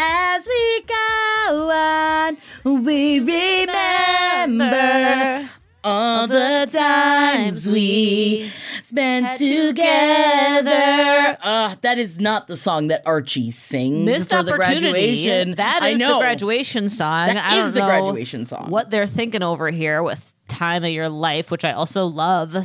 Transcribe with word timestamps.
As 0.00 0.46
we 0.46 0.82
go 0.82 1.70
on, 1.70 2.36
we 2.84 3.18
remember 3.20 4.70
all 5.84 6.26
the 6.26 6.68
times 6.70 7.68
we 7.68 8.50
spent 8.82 9.38
together. 9.38 11.36
Uh, 11.42 11.76
that 11.82 11.98
is 11.98 12.18
not 12.20 12.46
the 12.46 12.56
song 12.56 12.88
that 12.88 13.02
Archie 13.06 13.50
sings 13.50 14.04
Missed 14.04 14.30
for 14.30 14.42
the 14.42 14.52
graduation. 14.52 15.54
That 15.56 15.82
is 15.82 15.98
the 15.98 16.18
graduation 16.18 16.88
song. 16.88 17.28
That 17.28 17.36
I 17.44 17.66
is 17.66 17.72
the 17.74 17.80
graduation 17.80 18.46
song. 18.46 18.70
What 18.70 18.90
they're 18.90 19.06
thinking 19.06 19.42
over 19.42 19.70
here 19.70 20.02
with 20.02 20.34
"Time 20.48 20.84
of 20.84 20.90
Your 20.90 21.08
Life," 21.08 21.50
which 21.50 21.64
I 21.64 21.72
also 21.72 22.04
love. 22.06 22.56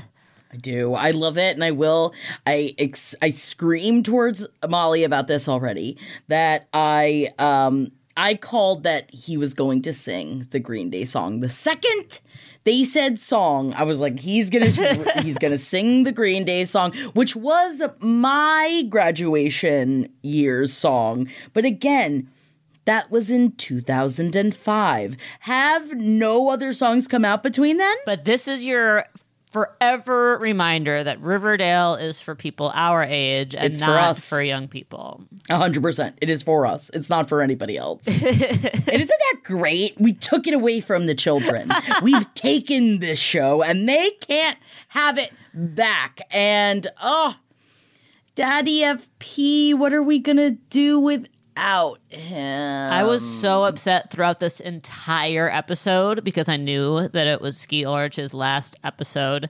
I 0.55 0.57
do. 0.57 0.93
I 0.93 1.11
love 1.11 1.37
it, 1.37 1.55
and 1.55 1.63
I 1.63 1.71
will. 1.71 2.13
I 2.47 2.73
ex- 2.77 3.15
I 3.21 3.29
screamed 3.31 4.05
towards 4.05 4.47
Molly 4.67 5.03
about 5.03 5.27
this 5.27 5.49
already. 5.49 5.97
That 6.29 6.67
I 6.73 7.29
um 7.37 7.91
I 8.15 8.35
called 8.35 8.83
that 8.83 9.13
he 9.13 9.35
was 9.35 9.53
going 9.53 9.81
to 9.81 9.91
sing 9.91 10.45
the 10.51 10.59
Green 10.59 10.89
Day 10.89 11.03
song. 11.03 11.41
The 11.41 11.49
second 11.49 12.21
they 12.63 12.83
said 12.83 13.19
song, 13.19 13.73
I 13.73 13.83
was 13.83 13.99
like, 13.99 14.19
he's 14.19 14.49
gonna 14.49 14.69
he's 15.21 15.37
gonna 15.37 15.57
sing 15.57 16.03
the 16.03 16.13
Green 16.13 16.45
Day 16.45 16.63
song, 16.63 16.93
which 17.13 17.35
was 17.35 17.81
my 17.99 18.85
graduation 18.89 20.09
year's 20.21 20.73
song. 20.73 21.27
But 21.53 21.65
again. 21.65 22.29
That 22.85 23.09
was 23.09 23.31
in 23.31 23.53
2005. 23.53 25.17
Have 25.39 25.95
no 25.95 26.49
other 26.51 26.71
songs 26.71 27.07
come 27.07 27.25
out 27.25 27.41
between 27.41 27.77
then? 27.77 27.95
But 28.05 28.25
this 28.25 28.47
is 28.47 28.63
your 28.63 29.05
forever 29.55 30.37
reminder 30.37 31.01
that 31.01 31.21
Riverdale 31.21 31.95
is 31.95 32.19
for 32.19 32.35
people 32.35 32.73
our 32.75 33.01
age 33.01 33.55
and 33.55 33.67
It's 33.67 33.79
for 33.79 33.85
not 33.85 34.09
us. 34.09 34.27
for 34.27 34.43
young 34.43 34.67
people. 34.67 35.23
A 35.49 35.55
hundred 35.55 35.81
percent. 35.81 36.17
It 36.21 36.29
is 36.29 36.43
for 36.43 36.65
us. 36.65 36.91
It's 36.93 37.09
not 37.09 37.29
for 37.29 37.41
anybody 37.41 37.77
else. 37.77 38.05
and 38.07 38.21
isn't 38.21 39.07
that 39.07 39.35
great? 39.45 39.95
We 39.97 40.11
took 40.11 40.45
it 40.45 40.53
away 40.53 40.81
from 40.81 41.05
the 41.05 41.15
children. 41.15 41.71
We've 42.03 42.33
taken 42.33 42.99
this 42.99 43.17
show 43.17 43.63
and 43.63 43.87
they 43.87 44.09
can't 44.19 44.57
have 44.89 45.17
it 45.17 45.31
back. 45.53 46.19
And 46.31 46.87
oh, 47.01 47.35
Daddy 48.35 48.81
FP, 48.81 49.73
what 49.73 49.93
are 49.93 50.03
we 50.03 50.19
gonna 50.19 50.51
do 50.51 50.99
without 51.55 51.99
him? 52.09 52.91
I 52.93 53.03
was 53.03 53.23
so 53.27 53.65
upset 53.65 54.11
throughout 54.11 54.39
this 54.39 54.59
entire 54.59 55.49
episode 55.49 56.23
because 56.23 56.49
I 56.49 56.57
knew 56.57 57.07
that 57.07 57.27
it 57.27 57.41
was 57.41 57.57
Skeet 57.57 57.85
Ulrich's 57.85 58.33
last 58.33 58.77
episode. 58.83 59.49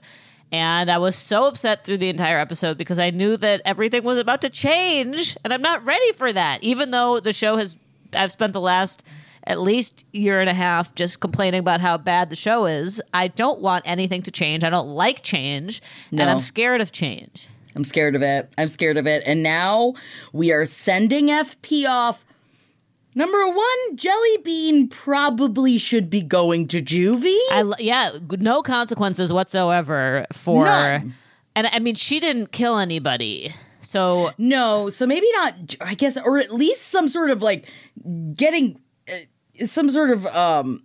And 0.52 0.90
I 0.90 0.98
was 0.98 1.16
so 1.16 1.48
upset 1.48 1.84
through 1.84 1.98
the 1.98 2.08
entire 2.08 2.38
episode 2.38 2.78
because 2.78 2.98
I 2.98 3.10
knew 3.10 3.36
that 3.38 3.62
everything 3.64 4.04
was 4.04 4.18
about 4.18 4.42
to 4.42 4.50
change. 4.50 5.36
And 5.42 5.52
I'm 5.52 5.62
not 5.62 5.84
ready 5.84 6.12
for 6.12 6.32
that. 6.32 6.62
Even 6.62 6.92
though 6.92 7.18
the 7.18 7.32
show 7.32 7.56
has, 7.56 7.76
I've 8.12 8.30
spent 8.30 8.52
the 8.52 8.60
last 8.60 9.02
at 9.44 9.60
least 9.60 10.06
year 10.12 10.40
and 10.40 10.48
a 10.48 10.54
half 10.54 10.94
just 10.94 11.20
complaining 11.20 11.60
about 11.60 11.80
how 11.80 11.98
bad 11.98 12.30
the 12.30 12.36
show 12.36 12.66
is. 12.66 13.02
I 13.12 13.28
don't 13.28 13.60
want 13.60 13.84
anything 13.86 14.22
to 14.22 14.30
change. 14.30 14.62
I 14.62 14.70
don't 14.70 14.88
like 14.88 15.22
change. 15.22 15.82
And 16.12 16.30
I'm 16.30 16.40
scared 16.40 16.80
of 16.80 16.92
change. 16.92 17.48
I'm 17.76 17.84
scared 17.84 18.16
of 18.16 18.22
it. 18.22 18.52
I'm 18.56 18.68
scared 18.68 18.96
of 18.96 19.06
it. 19.06 19.22
And 19.26 19.42
now 19.42 19.94
we 20.32 20.50
are 20.50 20.64
sending 20.64 21.26
FP 21.26 21.86
off. 21.86 22.24
Number 23.14 23.48
one, 23.48 23.96
Jelly 23.96 24.38
Bean 24.42 24.88
probably 24.88 25.78
should 25.78 26.10
be 26.10 26.22
going 26.22 26.68
to 26.68 26.82
juvie. 26.82 27.36
I 27.50 27.72
yeah, 27.78 28.10
no 28.40 28.62
consequences 28.62 29.32
whatsoever 29.32 30.26
for. 30.32 30.64
None. 30.64 31.14
And 31.54 31.66
I 31.68 31.78
mean, 31.78 31.94
she 31.94 32.20
didn't 32.20 32.52
kill 32.52 32.78
anybody, 32.78 33.54
so 33.80 34.32
No, 34.36 34.90
so 34.90 35.06
maybe 35.06 35.30
not. 35.32 35.76
I 35.80 35.94
guess, 35.94 36.18
or 36.18 36.38
at 36.38 36.52
least 36.52 36.82
some 36.88 37.08
sort 37.08 37.30
of 37.30 37.40
like 37.40 37.66
getting 38.34 38.80
uh, 39.08 39.64
some 39.64 39.90
sort 39.90 40.10
of 40.10 40.26
um 40.26 40.82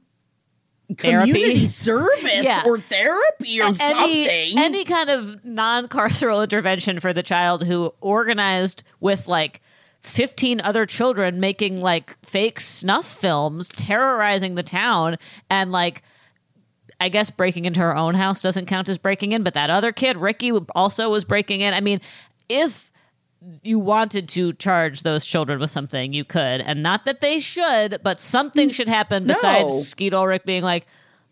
Therapy? 0.95 1.31
community 1.31 1.65
service 1.67 2.43
Yeah. 2.43 2.63
or 2.65 2.79
therapy 2.79 3.59
or 3.61 3.65
any 3.65 3.73
something. 3.75 4.57
any 4.59 4.83
kind 4.83 5.09
of 5.09 5.43
non-carceral 5.45 6.43
intervention 6.43 6.99
for 6.99 7.13
the 7.13 7.23
child 7.23 7.65
who 7.65 7.93
organized 8.01 8.83
with 8.99 9.27
like 9.27 9.61
15 10.01 10.61
other 10.61 10.85
children 10.85 11.39
making 11.39 11.79
like 11.81 12.17
fake 12.25 12.59
snuff 12.59 13.05
films 13.05 13.69
terrorizing 13.69 14.55
the 14.55 14.63
town 14.63 15.17
and 15.49 15.71
like 15.71 16.01
I 16.99 17.09
guess 17.09 17.31
breaking 17.31 17.65
into 17.65 17.79
her 17.79 17.95
own 17.95 18.13
house 18.13 18.41
doesn't 18.43 18.67
count 18.67 18.87
as 18.87 18.99
breaking 18.99 19.31
in, 19.31 19.41
but 19.41 19.55
that 19.55 19.71
other 19.71 19.91
kid, 19.91 20.17
Ricky, 20.17 20.51
also 20.75 21.09
was 21.09 21.23
breaking 21.23 21.61
in. 21.61 21.73
I 21.73 21.81
mean, 21.81 21.99
if 22.47 22.90
you 23.63 23.79
wanted 23.79 24.29
to 24.29 24.53
charge 24.53 25.01
those 25.03 25.25
children 25.25 25.59
with 25.59 25.71
something, 25.71 26.13
you 26.13 26.23
could. 26.23 26.61
And 26.61 26.83
not 26.83 27.03
that 27.05 27.21
they 27.21 27.39
should, 27.39 27.99
but 28.03 28.19
something 28.19 28.69
should 28.69 28.87
happen 28.87 29.25
besides 29.25 29.73
No. 29.73 29.79
Skeet 29.79 30.13
Ulrich 30.13 30.43
being 30.45 30.63
like, 30.63 30.85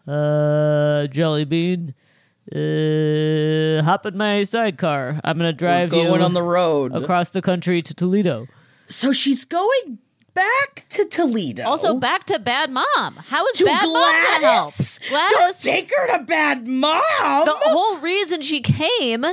uh, 0.07 1.05
Jelly 1.07 1.45
Bean, 1.45 1.93
uh, 2.51 3.83
hop 3.83 4.05
in 4.07 4.17
my 4.17 4.43
sidecar. 4.43 5.19
I'm 5.23 5.37
going 5.37 5.49
to 5.49 5.53
drive 5.57 5.93
you 5.93 6.03
going 6.03 6.21
on 6.21 6.33
the 6.33 6.41
road. 6.43 6.95
across 6.95 7.29
the 7.29 7.41
country 7.41 7.81
to 7.83 7.93
Toledo. 7.93 8.47
so 8.87 9.11
she's 9.11 9.45
going 9.45 9.99
back 10.33 10.85
to 10.89 11.05
Toledo. 11.05 11.63
Also, 11.65 11.93
back 11.95 12.23
to 12.25 12.39
Bad 12.39 12.71
Mom. 12.71 12.85
How 13.27 13.45
is 13.47 13.57
to 13.57 13.65
Bad 13.65 13.83
Mom 13.85 13.93
going 13.93 14.41
to 14.41 14.47
help? 14.47 14.73
Gladys. 14.75 14.99
Don't 15.09 15.37
Gladys, 15.37 15.61
take 15.61 15.91
her 15.95 16.17
to 16.17 16.23
bad 16.23 16.67
mom. 16.67 17.01
the 17.45 17.53
whole 17.65 17.97
reason 17.97 18.41
she 18.41 18.61
came 18.61 19.25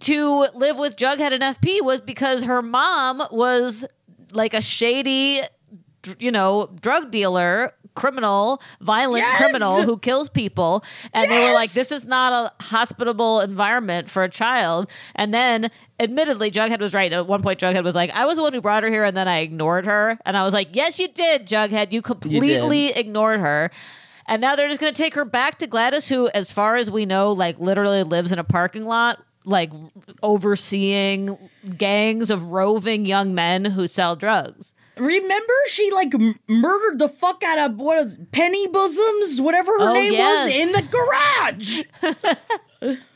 to 0.00 0.46
live 0.54 0.76
with 0.78 0.96
Jughead 0.96 1.32
and 1.32 1.42
FP 1.42 1.82
was 1.82 2.00
because 2.00 2.44
her 2.44 2.62
mom 2.62 3.22
was 3.30 3.86
like 4.32 4.54
a 4.54 4.62
shady, 4.62 5.40
you 6.18 6.30
know, 6.30 6.70
drug 6.80 7.10
dealer, 7.10 7.72
criminal, 7.94 8.60
violent 8.80 9.24
Yes! 9.24 9.38
criminal 9.38 9.82
who 9.82 9.96
kills 9.98 10.28
people. 10.28 10.84
And 11.14 11.30
they 11.30 11.38
were 11.38 11.54
like, 11.54 11.72
this 11.72 11.90
is 11.90 12.06
not 12.06 12.32
a 12.60 12.64
hospitable 12.64 13.40
environment 13.40 14.10
for 14.10 14.22
a 14.22 14.28
child. 14.28 14.90
And 15.14 15.32
then, 15.32 15.70
admittedly, 15.98 16.50
Jughead 16.50 16.78
was 16.80 16.92
right. 16.92 17.10
At 17.12 17.26
one 17.26 17.42
point, 17.42 17.58
Jughead 17.58 17.84
was 17.84 17.94
like, 17.94 18.10
I 18.10 18.26
was 18.26 18.36
the 18.36 18.42
one 18.42 18.52
who 18.52 18.60
brought 18.60 18.82
her 18.82 18.90
here, 18.90 19.04
and 19.04 19.16
then 19.16 19.26
I 19.28 19.38
ignored 19.38 19.86
her. 19.86 20.18
And 20.26 20.36
I 20.36 20.44
was 20.44 20.52
like, 20.52 20.68
yes, 20.76 21.00
you 21.00 21.08
did, 21.08 21.46
Jughead. 21.46 21.90
You 21.90 22.02
completely 22.02 22.88
ignored 22.90 23.40
her. 23.40 23.70
And 24.28 24.42
now 24.42 24.56
they're 24.56 24.68
just 24.68 24.80
going 24.80 24.92
to 24.92 25.02
take 25.02 25.14
her 25.14 25.24
back 25.24 25.58
to 25.58 25.66
Gladys, 25.66 26.08
who, 26.08 26.28
as 26.28 26.52
far 26.52 26.76
as 26.76 26.90
we 26.90 27.06
know, 27.06 27.32
like 27.32 27.58
literally 27.58 28.02
lives 28.02 28.30
in 28.32 28.38
a 28.38 28.44
parking 28.44 28.84
lot, 28.84 29.24
like 29.46 29.70
overseeing 30.22 31.38
gangs 31.78 32.30
of 32.30 32.44
roving 32.50 33.06
young 33.06 33.34
men 33.34 33.64
who 33.64 33.86
sell 33.86 34.16
drugs. 34.16 34.74
Remember, 34.98 35.52
she 35.68 35.90
like 35.92 36.14
m- 36.14 36.34
murdered 36.48 36.98
the 36.98 37.08
fuck 37.08 37.42
out 37.44 37.58
of 37.70 37.76
what 37.76 37.98
is 38.04 38.16
Penny 38.32 38.66
Bosoms, 38.66 39.40
whatever 39.40 39.72
her 39.78 39.90
Oh, 39.90 39.92
name 39.94 40.12
yes. 40.12 40.46
was, 40.46 40.56
in 40.56 40.72
the 40.72 42.16
garage. 42.82 42.96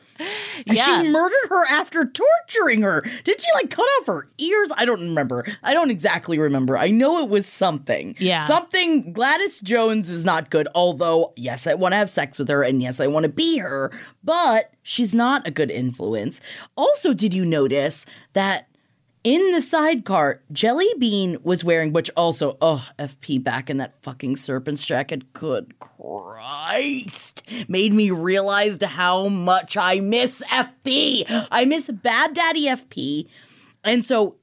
Yeah. 0.67 1.03
She 1.03 1.11
murdered 1.11 1.49
her 1.49 1.67
after 1.67 2.05
torturing 2.05 2.83
her. 2.83 3.03
Did 3.25 3.41
she 3.41 3.49
like 3.55 3.71
cut 3.71 3.83
off 3.83 4.07
her 4.07 4.29
ears? 4.39 4.71
I 4.77 4.85
don't 4.85 5.01
remember. 5.01 5.47
I 5.63 5.75
don't 5.75 5.91
exactly 5.91 6.39
remember. 6.39 6.77
I 6.77 6.91
know 6.91 7.23
it 7.23 7.31
was 7.31 7.47
something. 7.47 8.17
Yeah. 8.19 8.47
Something 8.47 9.13
Gladys 9.13 9.61
Jones 9.61 10.09
is 10.09 10.25
not 10.25 10.51
good, 10.51 10.69
although, 10.75 11.33
yes, 11.37 11.67
I 11.67 11.75
want 11.75 11.93
to 11.93 11.97
have 11.97 12.11
sex 12.11 12.39
with 12.39 12.49
her 12.49 12.63
and 12.63 12.83
yes, 12.83 13.01
I 13.01 13.07
want 13.07 13.25
to 13.25 13.29
be 13.29 13.59
her, 13.59 13.91
but 14.23 14.73
she's 14.83 15.15
not 15.15 15.47
a 15.47 15.51
good 15.51 15.71
influence. 15.71 16.41
Also, 16.77 17.13
did 17.13 17.35
you 17.35 17.45
notice 17.45 18.07
that 18.33 18.69
in 19.23 19.53
the 19.53 19.61
sidecar, 19.61 20.41
Jelly 20.51 20.89
Bean 20.99 21.37
was 21.43 21.63
wearing, 21.63 21.93
which 21.93 22.11
also, 22.17 22.57
oh, 22.61 22.89
FP 22.99 23.43
back 23.43 23.69
in 23.69 23.77
that 23.77 24.03
fucking 24.03 24.37
serpent's 24.37 24.85
jacket. 24.85 25.33
Good 25.33 25.79
Christ. 25.79 27.43
Made 27.69 27.93
me 27.93 28.11
realize 28.11 28.83
how 28.83 29.29
much 29.29 29.77
I 29.77 30.01
miss 30.01 30.43
FP. 30.49 31.25
I 31.51 31.65
miss 31.67 31.91
Bad 31.91 32.35
Daddy 32.35 32.65
FP. 32.65 33.29
And 33.85 34.05
so, 34.05 34.37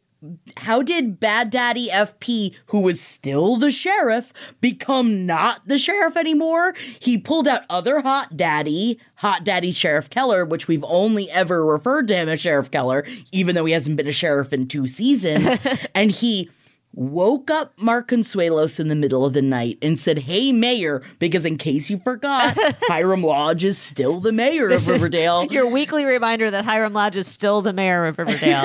how 0.58 0.82
did 0.82 1.20
Bad 1.20 1.52
Daddy 1.52 1.90
FP, 1.90 2.56
who 2.68 2.82
was 2.82 3.00
still 3.00 3.56
the 3.56 3.70
sheriff, 3.70 4.34
become 4.60 5.26
not 5.26 5.68
the 5.68 5.78
sheriff 5.78 6.18
anymore? 6.18 6.74
He 7.00 7.18
pulled 7.18 7.48
out 7.48 7.64
other 7.70 8.02
Hot 8.02 8.36
Daddy, 8.36 9.00
Hot 9.16 9.44
Daddy 9.44 9.72
Sheriff 9.72 10.10
Keller, 10.10 10.44
which 10.44 10.68
we've 10.68 10.84
only 10.86 11.30
ever 11.30 11.64
referred 11.64 12.08
to 12.08 12.16
him 12.16 12.30
as 12.30 12.42
Sheriff 12.42 12.72
Keller, 12.72 13.06
even 13.32 13.54
though 13.54 13.66
he 13.66 13.74
hasn't 13.74 13.98
been 13.98 14.08
a 14.08 14.12
sheriff 14.12 14.54
in 14.54 14.68
two 14.68 14.88
seasons. 14.88 15.60
and 15.96 16.12
he 16.12 16.50
woke 16.98 17.52
up 17.52 17.80
Mark 17.80 18.08
Consuelos 18.08 18.80
in 18.80 18.88
the 18.88 18.96
middle 18.96 19.24
of 19.24 19.34
the 19.34 19.42
night 19.42 19.78
and 19.84 20.00
said, 20.00 20.18
Hey, 20.20 20.52
Mayor, 20.52 21.04
because 21.20 21.46
in 21.46 21.58
case 21.58 21.90
you 21.92 22.00
forgot, 22.00 22.58
Hiram 22.84 23.22
Lodge 23.22 23.64
is 23.64 23.78
still 23.78 24.20
the 24.20 24.32
mayor 24.32 24.64
of 24.64 24.72
This 24.72 24.90
is 24.90 25.04
Riverdale. 25.04 25.46
Your 25.46 25.70
weekly 25.70 26.06
reminder 26.06 26.50
that 26.50 26.66
Hiram 26.66 26.94
Lodge 26.94 27.16
is 27.16 27.28
still 27.28 27.62
the 27.62 27.72
mayor 27.72 28.06
of 28.06 28.18
Riverdale. 28.18 28.64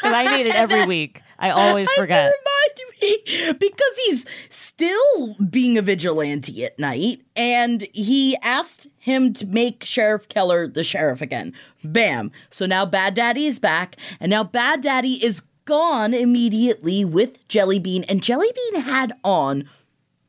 Because 0.00 0.14
I 0.14 0.36
need 0.36 0.46
it 0.46 0.54
every 0.54 0.86
week. 0.86 1.20
I 1.38 1.50
always 1.50 1.88
I 1.90 2.00
forget. 2.00 2.32
Remind 2.32 2.90
me 3.02 3.52
because 3.52 3.98
he's 4.06 4.26
still 4.48 5.34
being 5.34 5.76
a 5.78 5.82
vigilante 5.82 6.64
at 6.64 6.78
night, 6.78 7.22
and 7.34 7.86
he 7.92 8.36
asked 8.42 8.88
him 8.98 9.32
to 9.34 9.46
make 9.46 9.84
Sheriff 9.84 10.28
Keller 10.28 10.68
the 10.68 10.82
sheriff 10.82 11.22
again. 11.22 11.54
Bam! 11.82 12.30
So 12.50 12.66
now 12.66 12.84
Bad 12.84 13.14
Daddy 13.14 13.46
is 13.46 13.58
back, 13.58 13.96
and 14.18 14.30
now 14.30 14.44
Bad 14.44 14.82
Daddy 14.82 15.24
is 15.24 15.42
gone 15.70 16.12
immediately 16.12 17.04
with 17.04 17.46
Jellybean, 17.46 18.04
and 18.10 18.20
Jellybean 18.20 18.82
had 18.82 19.12
on 19.22 19.70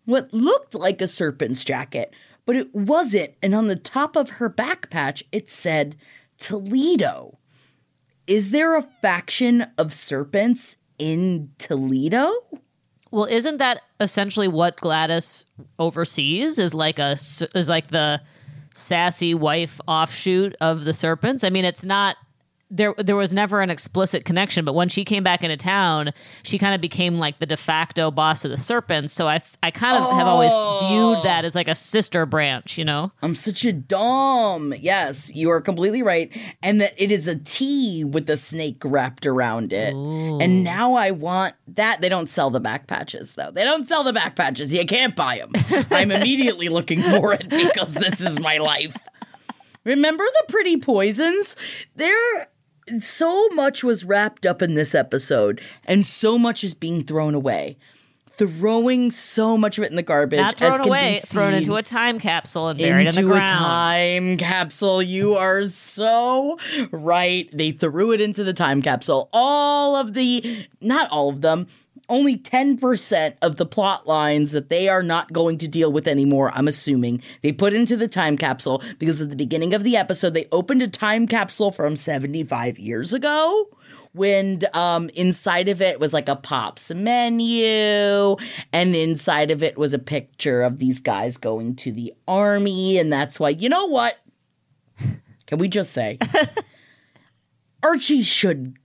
what 0.05 0.31
looked 0.31 0.75
like 0.75 1.01
a 1.01 1.07
serpent's 1.07 1.65
jacket, 1.65 2.13
but 2.45 2.55
it 2.55 2.67
wasn't. 2.75 3.33
And 3.41 3.55
on 3.55 3.65
the 3.65 3.75
top 3.75 4.15
of 4.15 4.29
her 4.31 4.49
back 4.49 4.91
patch, 4.91 5.23
it 5.31 5.49
said 5.49 5.95
Toledo. 6.38 7.39
Is 8.27 8.51
there 8.51 8.77
a 8.77 8.83
faction 8.83 9.65
of 9.79 9.95
serpents 9.95 10.77
in 10.99 11.49
Toledo? 11.57 12.31
Well, 13.09 13.25
isn't 13.25 13.57
that 13.57 13.81
essentially 13.99 14.47
what 14.47 14.79
Gladys 14.79 15.47
oversees? 15.79 16.59
Is 16.59 16.75
like 16.75 16.99
a 16.99 17.13
is 17.13 17.67
like 17.67 17.88
the 17.88 18.21
sassy 18.75 19.33
wife 19.33 19.81
offshoot 19.88 20.55
of 20.61 20.85
the 20.85 20.93
serpents. 20.93 21.43
I 21.43 21.49
mean, 21.49 21.65
it's 21.65 21.83
not 21.83 22.15
there. 22.71 22.94
There 22.97 23.15
was 23.15 23.33
never 23.33 23.62
an 23.62 23.69
explicit 23.69 24.25
connection, 24.25 24.65
but 24.65 24.73
when 24.73 24.89
she 24.89 25.06
came 25.06 25.23
back 25.23 25.44
into 25.44 25.57
town, 25.57 26.12
she 26.44 26.57
kind 26.57 26.73
of 26.73 26.81
became 26.81 27.19
like 27.19 27.38
the 27.39 27.45
de 27.45 27.57
facto 27.57 28.09
boss 28.09 28.44
of 28.45 28.51
the 28.51 28.57
serpents. 28.57 29.13
So 29.13 29.27
i 29.27 29.41
i 29.62 29.69
kind 29.69 29.97
of 29.97 30.12
have 30.13 30.27
always 30.27 30.53
viewed 30.53 31.18
oh. 31.18 31.21
that 31.23 31.45
as 31.45 31.53
like 31.53 31.68
a 31.68 31.75
sister 31.75 32.25
branch. 32.25 32.77
You 32.77 32.85
know? 32.85 33.12
I'm 33.21 33.35
such 33.35 33.65
a 33.65 33.73
dumb. 33.73 34.73
Yes, 34.79 35.33
you 35.35 35.51
are 35.51 35.62
completely 35.62 36.01
right. 36.01 36.35
And 36.63 36.81
that 36.81 36.94
it 36.97 37.12
is 37.12 37.27
a 37.27 37.35
T 37.35 38.03
with 38.03 38.25
the 38.25 38.38
snake 38.38 38.81
wrapped 38.83 39.25
around 39.25 39.74
it. 39.74 39.94
And 39.94 40.63
now 40.63 40.94
I 40.94 41.12
want 41.12 41.56
that. 41.67 42.01
They 42.01 42.09
don't 42.09 42.29
sell 42.29 42.50
the 42.50 42.59
back 42.59 42.88
patches, 42.88 43.35
though. 43.35 43.51
They 43.51 43.63
don't 43.63 43.88
sell 43.88 44.03
the 44.03 44.13
back 44.13 44.35
patches. 44.35 44.74
You 44.74 44.85
can't 44.85 45.15
buy 45.15 45.38
them. 45.38 45.51
I'm 45.91 46.12
immediately 46.21 46.69
looking 46.69 47.01
for 47.01 47.33
it 47.33 47.50
because 47.50 47.94
this 47.94 48.21
is 48.21 48.39
my 48.39 48.57
life. 48.57 48.97
Remember 49.83 50.24
the 50.24 50.45
pretty 50.47 50.77
poisons? 50.77 51.56
There 51.95 52.47
so 52.99 53.47
much 53.49 53.83
was 53.83 54.03
wrapped 54.03 54.45
up 54.45 54.61
in 54.61 54.75
this 54.75 54.95
episode, 54.95 55.61
and 55.85 56.05
so 56.05 56.38
much 56.38 56.63
is 56.63 56.73
being 56.73 57.03
thrown 57.03 57.35
away. 57.35 57.77
Throwing 58.33 59.11
so 59.11 59.55
much 59.55 59.77
of 59.77 59.83
it 59.83 59.91
in 59.91 59.97
the 59.97 60.01
garbage. 60.01 60.39
Not 60.39 60.61
as 60.61 60.77
thrown 60.77 60.88
away, 60.88 61.19
thrown 61.23 61.53
into 61.53 61.75
a 61.75 61.83
time 61.83 62.17
capsule 62.17 62.69
and 62.69 62.79
buried 62.79 63.07
in 63.07 63.13
the 63.13 63.21
into 63.21 63.33
a 63.33 63.38
ground. 63.38 63.49
time 63.49 64.38
capsule. 64.38 65.03
You 65.03 65.35
are 65.35 65.65
so 65.65 66.57
right. 66.91 67.47
They 67.53 67.71
threw 67.71 68.13
it 68.13 68.21
into 68.21 68.43
the 68.43 68.53
time 68.53 68.81
capsule. 68.81 69.29
All 69.31 69.95
of 69.95 70.13
the, 70.15 70.65
not 70.79 71.11
all 71.11 71.29
of 71.29 71.41
them, 71.41 71.67
only 72.11 72.37
10% 72.37 73.35
of 73.41 73.55
the 73.55 73.65
plot 73.65 74.05
lines 74.05 74.51
that 74.51 74.69
they 74.69 74.89
are 74.89 75.01
not 75.01 75.31
going 75.31 75.57
to 75.59 75.67
deal 75.67 75.91
with 75.91 76.07
anymore, 76.07 76.51
I'm 76.53 76.67
assuming, 76.67 77.23
they 77.41 77.53
put 77.53 77.73
into 77.73 77.95
the 77.95 78.07
time 78.07 78.37
capsule 78.37 78.83
because 78.99 79.21
at 79.21 79.29
the 79.29 79.35
beginning 79.35 79.73
of 79.73 79.83
the 79.83 79.95
episode, 79.95 80.33
they 80.33 80.47
opened 80.51 80.81
a 80.81 80.87
time 80.87 81.25
capsule 81.25 81.71
from 81.71 81.95
75 81.95 82.77
years 82.77 83.13
ago 83.13 83.67
when 84.13 84.59
um 84.73 85.09
inside 85.15 85.69
of 85.69 85.81
it 85.81 85.97
was 85.97 86.11
like 86.11 86.27
a 86.27 86.35
pops 86.35 86.93
menu 86.93 88.35
and 88.73 88.93
inside 88.93 89.49
of 89.51 89.63
it 89.63 89.77
was 89.77 89.93
a 89.93 89.99
picture 89.99 90.63
of 90.63 90.79
these 90.79 90.99
guys 90.99 91.37
going 91.37 91.75
to 91.77 91.93
the 91.93 92.13
army. 92.27 92.97
And 92.97 93.11
that's 93.11 93.39
why 93.39 93.49
you 93.49 93.69
know 93.69 93.87
what? 93.87 94.19
Can 95.47 95.59
we 95.59 95.69
just 95.69 95.93
say 95.93 96.19
archie 97.83 98.21
should 98.21 98.75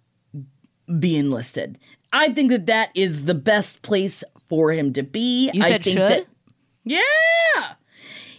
be 1.00 1.16
enlisted 1.16 1.78
i 2.16 2.28
think 2.30 2.50
that 2.50 2.66
that 2.66 2.90
is 2.94 3.24
the 3.26 3.34
best 3.34 3.82
place 3.82 4.22
for 4.48 4.70
him 4.72 4.92
to 4.92 5.02
be. 5.02 5.50
You 5.52 5.62
I 5.62 5.68
said 5.68 5.82
think 5.84 5.98
should? 5.98 6.10
that- 6.10 6.26
yeah. 6.84 7.74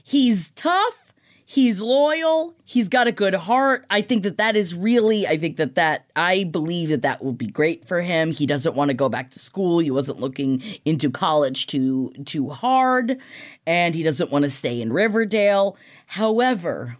He's 0.03 0.49
tough. 0.51 1.13
He's 1.45 1.81
loyal. 1.81 2.55
He's 2.63 2.87
got 2.89 3.07
a 3.07 3.11
good 3.11 3.33
heart. 3.33 3.85
I 3.89 4.01
think 4.01 4.23
that 4.23 4.37
that 4.37 4.55
is 4.55 4.73
really 4.73 5.27
i 5.27 5.37
think 5.37 5.57
that 5.57 5.75
that 5.75 6.05
i 6.15 6.43
believe 6.45 6.89
that 6.89 7.01
that 7.03 7.23
will 7.23 7.33
be 7.33 7.47
great 7.47 7.87
for 7.87 8.01
him. 8.01 8.31
He 8.31 8.45
doesn't 8.45 8.75
want 8.75 8.89
to 8.89 8.93
go 8.93 9.09
back 9.09 9.31
to 9.31 9.39
school. 9.39 9.79
He 9.79 9.91
wasn't 9.91 10.19
looking 10.19 10.61
into 10.85 11.09
college 11.09 11.67
too 11.67 12.11
too 12.25 12.49
hard 12.49 13.17
and 13.65 13.95
he 13.95 14.03
doesn't 14.03 14.31
want 14.31 14.43
to 14.43 14.49
stay 14.51 14.81
in 14.81 14.91
riverdale. 14.93 15.77
However 16.07 16.97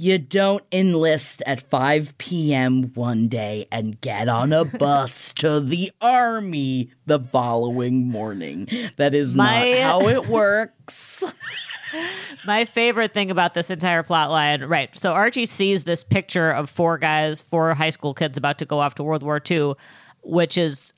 you 0.00 0.16
don't 0.16 0.64
enlist 0.72 1.42
at 1.44 1.60
5 1.68 2.16
p.m. 2.16 2.84
one 2.94 3.28
day 3.28 3.66
and 3.70 4.00
get 4.00 4.28
on 4.30 4.50
a 4.50 4.64
bus 4.78 5.34
to 5.34 5.60
the 5.60 5.92
army 6.00 6.90
the 7.04 7.18
following 7.20 8.08
morning. 8.08 8.66
That 8.96 9.14
is 9.14 9.36
My- 9.36 9.72
not 9.72 9.78
how 9.82 10.08
it 10.08 10.26
works. 10.26 11.22
My 12.46 12.64
favorite 12.64 13.12
thing 13.12 13.30
about 13.30 13.52
this 13.52 13.68
entire 13.68 14.02
plot 14.02 14.30
line, 14.30 14.62
right? 14.62 14.96
So 14.96 15.12
Archie 15.12 15.44
sees 15.44 15.84
this 15.84 16.02
picture 16.02 16.50
of 16.50 16.70
four 16.70 16.96
guys, 16.96 17.42
four 17.42 17.74
high 17.74 17.90
school 17.90 18.14
kids 18.14 18.38
about 18.38 18.58
to 18.58 18.64
go 18.64 18.78
off 18.78 18.94
to 18.94 19.02
World 19.04 19.22
War 19.22 19.40
II, 19.50 19.74
which 20.22 20.56
is 20.56 20.94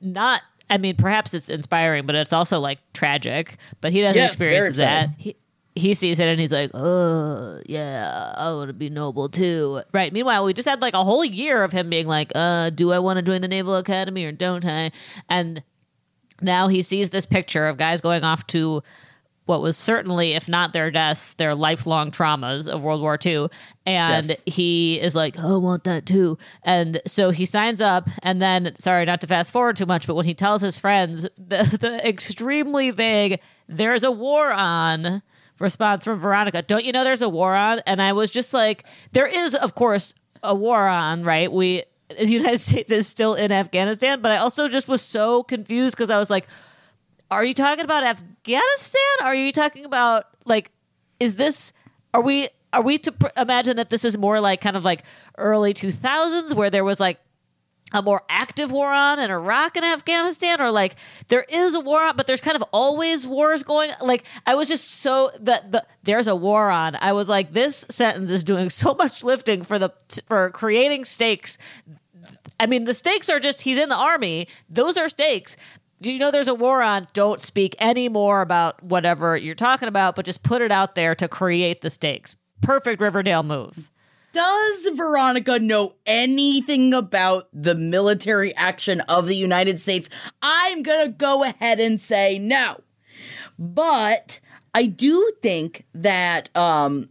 not. 0.00 0.42
I 0.68 0.78
mean, 0.78 0.94
perhaps 0.94 1.34
it's 1.34 1.48
inspiring, 1.48 2.06
but 2.06 2.14
it's 2.14 2.32
also 2.32 2.60
like 2.60 2.78
tragic. 2.92 3.56
But 3.80 3.90
he 3.90 4.02
doesn't 4.02 4.14
Yes, 4.14 4.32
experience 4.34 4.76
that. 4.76 5.08
He, 5.18 5.34
he 5.76 5.94
sees 5.94 6.18
it 6.18 6.28
and 6.28 6.38
he's 6.40 6.52
like, 6.52 6.70
"Oh, 6.74 7.60
yeah, 7.66 8.34
I 8.36 8.52
want 8.52 8.68
to 8.68 8.74
be 8.74 8.90
noble 8.90 9.28
too." 9.28 9.82
Right. 9.92 10.12
Meanwhile, 10.12 10.44
we 10.44 10.52
just 10.52 10.68
had 10.68 10.82
like 10.82 10.94
a 10.94 11.04
whole 11.04 11.24
year 11.24 11.62
of 11.64 11.72
him 11.72 11.88
being 11.90 12.06
like, 12.06 12.32
"Uh, 12.34 12.70
do 12.70 12.92
I 12.92 12.98
want 12.98 13.18
to 13.18 13.22
join 13.22 13.40
the 13.40 13.48
Naval 13.48 13.76
Academy 13.76 14.24
or 14.24 14.32
don't 14.32 14.64
I?" 14.64 14.90
And 15.28 15.62
now 16.42 16.68
he 16.68 16.82
sees 16.82 17.10
this 17.10 17.26
picture 17.26 17.66
of 17.66 17.76
guys 17.76 18.00
going 18.00 18.24
off 18.24 18.46
to 18.48 18.82
what 19.46 19.62
was 19.62 19.76
certainly, 19.76 20.32
if 20.34 20.48
not 20.48 20.72
their 20.72 20.90
deaths, 20.92 21.34
their 21.34 21.54
lifelong 21.56 22.10
traumas 22.12 22.68
of 22.68 22.82
World 22.82 23.00
War 23.00 23.18
II. 23.24 23.48
And 23.84 24.28
Yes. 24.28 24.42
he 24.46 25.00
is 25.00 25.16
like, 25.16 25.34
"Oh, 25.38 25.54
I 25.54 25.58
want 25.58 25.84
that 25.84 26.06
too. 26.06 26.38
And 26.62 27.00
so 27.06 27.30
he 27.30 27.44
signs 27.44 27.80
up. 27.80 28.08
And 28.22 28.40
then, 28.40 28.74
sorry, 28.76 29.04
not 29.06 29.20
to 29.22 29.26
fast 29.26 29.50
forward 29.52 29.76
too 29.76 29.86
much, 29.86 30.06
but 30.06 30.14
when 30.14 30.24
he 30.26 30.34
tells 30.34 30.62
his 30.62 30.78
friends 30.78 31.22
the, 31.38 31.64
the 31.80 32.00
extremely 32.08 32.90
vague, 32.92 33.40
there's 33.68 34.04
a 34.04 34.10
war 34.12 34.52
on 34.52 35.22
response 35.60 36.04
from 36.04 36.18
Veronica, 36.18 36.62
don't 36.62 36.84
you 36.84 36.92
know 36.92 37.04
there's 37.04 37.22
a 37.22 37.28
war 37.28 37.54
on? 37.54 37.80
And 37.86 38.00
I 38.00 38.12
was 38.12 38.30
just 38.30 38.54
like, 38.54 38.84
there 39.12 39.26
is, 39.26 39.54
of 39.54 39.74
course, 39.74 40.14
a 40.42 40.54
war 40.54 40.88
on, 40.88 41.22
right? 41.22 41.50
We, 41.52 41.82
the 42.08 42.26
United 42.26 42.60
States 42.60 42.90
is 42.90 43.06
still 43.06 43.34
in 43.34 43.52
Afghanistan, 43.52 44.20
but 44.20 44.32
I 44.32 44.36
also 44.36 44.68
just 44.68 44.88
was 44.88 45.02
so 45.02 45.42
confused 45.42 45.96
because 45.96 46.10
I 46.10 46.18
was 46.18 46.30
like, 46.30 46.46
are 47.30 47.44
you 47.44 47.54
talking 47.54 47.84
about 47.84 48.02
Afghanistan? 48.02 49.02
Are 49.22 49.34
you 49.34 49.52
talking 49.52 49.84
about 49.84 50.24
like 50.46 50.72
is 51.20 51.36
this 51.36 51.72
are 52.12 52.22
we 52.22 52.48
are 52.72 52.82
we 52.82 52.98
to 52.98 53.12
pr- 53.12 53.28
imagine 53.36 53.76
that 53.76 53.90
this 53.90 54.04
is 54.04 54.18
more 54.18 54.40
like 54.40 54.60
kind 54.60 54.76
of 54.76 54.84
like 54.84 55.04
early 55.38 55.72
2000s 55.74 56.54
where 56.54 56.70
there 56.70 56.84
was 56.84 56.98
like 56.98 57.20
a 57.92 58.02
more 58.02 58.22
active 58.28 58.70
war 58.70 58.92
on 58.92 59.18
in 59.18 59.30
Iraq 59.30 59.76
and 59.76 59.84
Afghanistan, 59.84 60.60
or 60.60 60.70
like 60.70 60.96
there 61.28 61.44
is 61.48 61.74
a 61.74 61.80
war 61.80 62.02
on, 62.04 62.16
but 62.16 62.26
there's 62.26 62.40
kind 62.40 62.56
of 62.56 62.62
always 62.72 63.26
wars 63.26 63.62
going. 63.62 63.90
Like 64.00 64.24
I 64.46 64.54
was 64.54 64.68
just 64.68 65.00
so 65.00 65.30
that 65.40 65.72
the 65.72 65.84
there's 66.02 66.26
a 66.26 66.36
war 66.36 66.70
on. 66.70 66.96
I 67.00 67.12
was 67.12 67.28
like, 67.28 67.52
this 67.52 67.86
sentence 67.88 68.30
is 68.30 68.42
doing 68.44 68.70
so 68.82 68.94
much 68.94 69.24
lifting 69.24 69.62
for 69.62 69.78
the 69.78 69.90
for 70.26 70.50
creating 70.50 71.04
stakes. 71.04 71.58
I 72.58 72.66
mean, 72.66 72.84
the 72.84 72.94
stakes 72.94 73.30
are 73.30 73.40
just 73.40 73.62
he's 73.62 73.78
in 73.78 73.88
the 73.88 73.96
army. 73.96 74.46
Those 74.68 74.96
are 74.96 75.08
stakes. 75.08 75.56
Do 76.02 76.12
you 76.12 76.18
know 76.18 76.30
there's 76.30 76.48
a 76.48 76.54
war 76.54 76.82
on? 76.82 77.06
Don't 77.12 77.40
speak 77.40 77.76
any 77.78 78.08
more 78.08 78.40
about 78.40 78.82
whatever 78.82 79.36
you're 79.36 79.54
talking 79.54 79.88
about, 79.88 80.16
but 80.16 80.24
just 80.24 80.42
put 80.42 80.62
it 80.62 80.72
out 80.72 80.94
there 80.94 81.14
to 81.14 81.28
create 81.28 81.82
the 81.82 81.90
stakes. 81.90 82.36
Perfect 82.62 83.02
Riverdale 83.02 83.42
move. 83.42 83.90
Does 84.32 84.88
Veronica 84.94 85.58
know 85.58 85.96
anything 86.06 86.94
about 86.94 87.48
the 87.52 87.74
military 87.74 88.54
action 88.54 89.00
of 89.02 89.26
the 89.26 89.34
United 89.34 89.80
States? 89.80 90.08
I'm 90.40 90.82
going 90.82 91.06
to 91.06 91.12
go 91.12 91.42
ahead 91.42 91.80
and 91.80 92.00
say 92.00 92.38
no. 92.38 92.80
But 93.58 94.40
I 94.74 94.86
do 94.86 95.32
think 95.42 95.84
that 95.94 96.54
um 96.56 97.10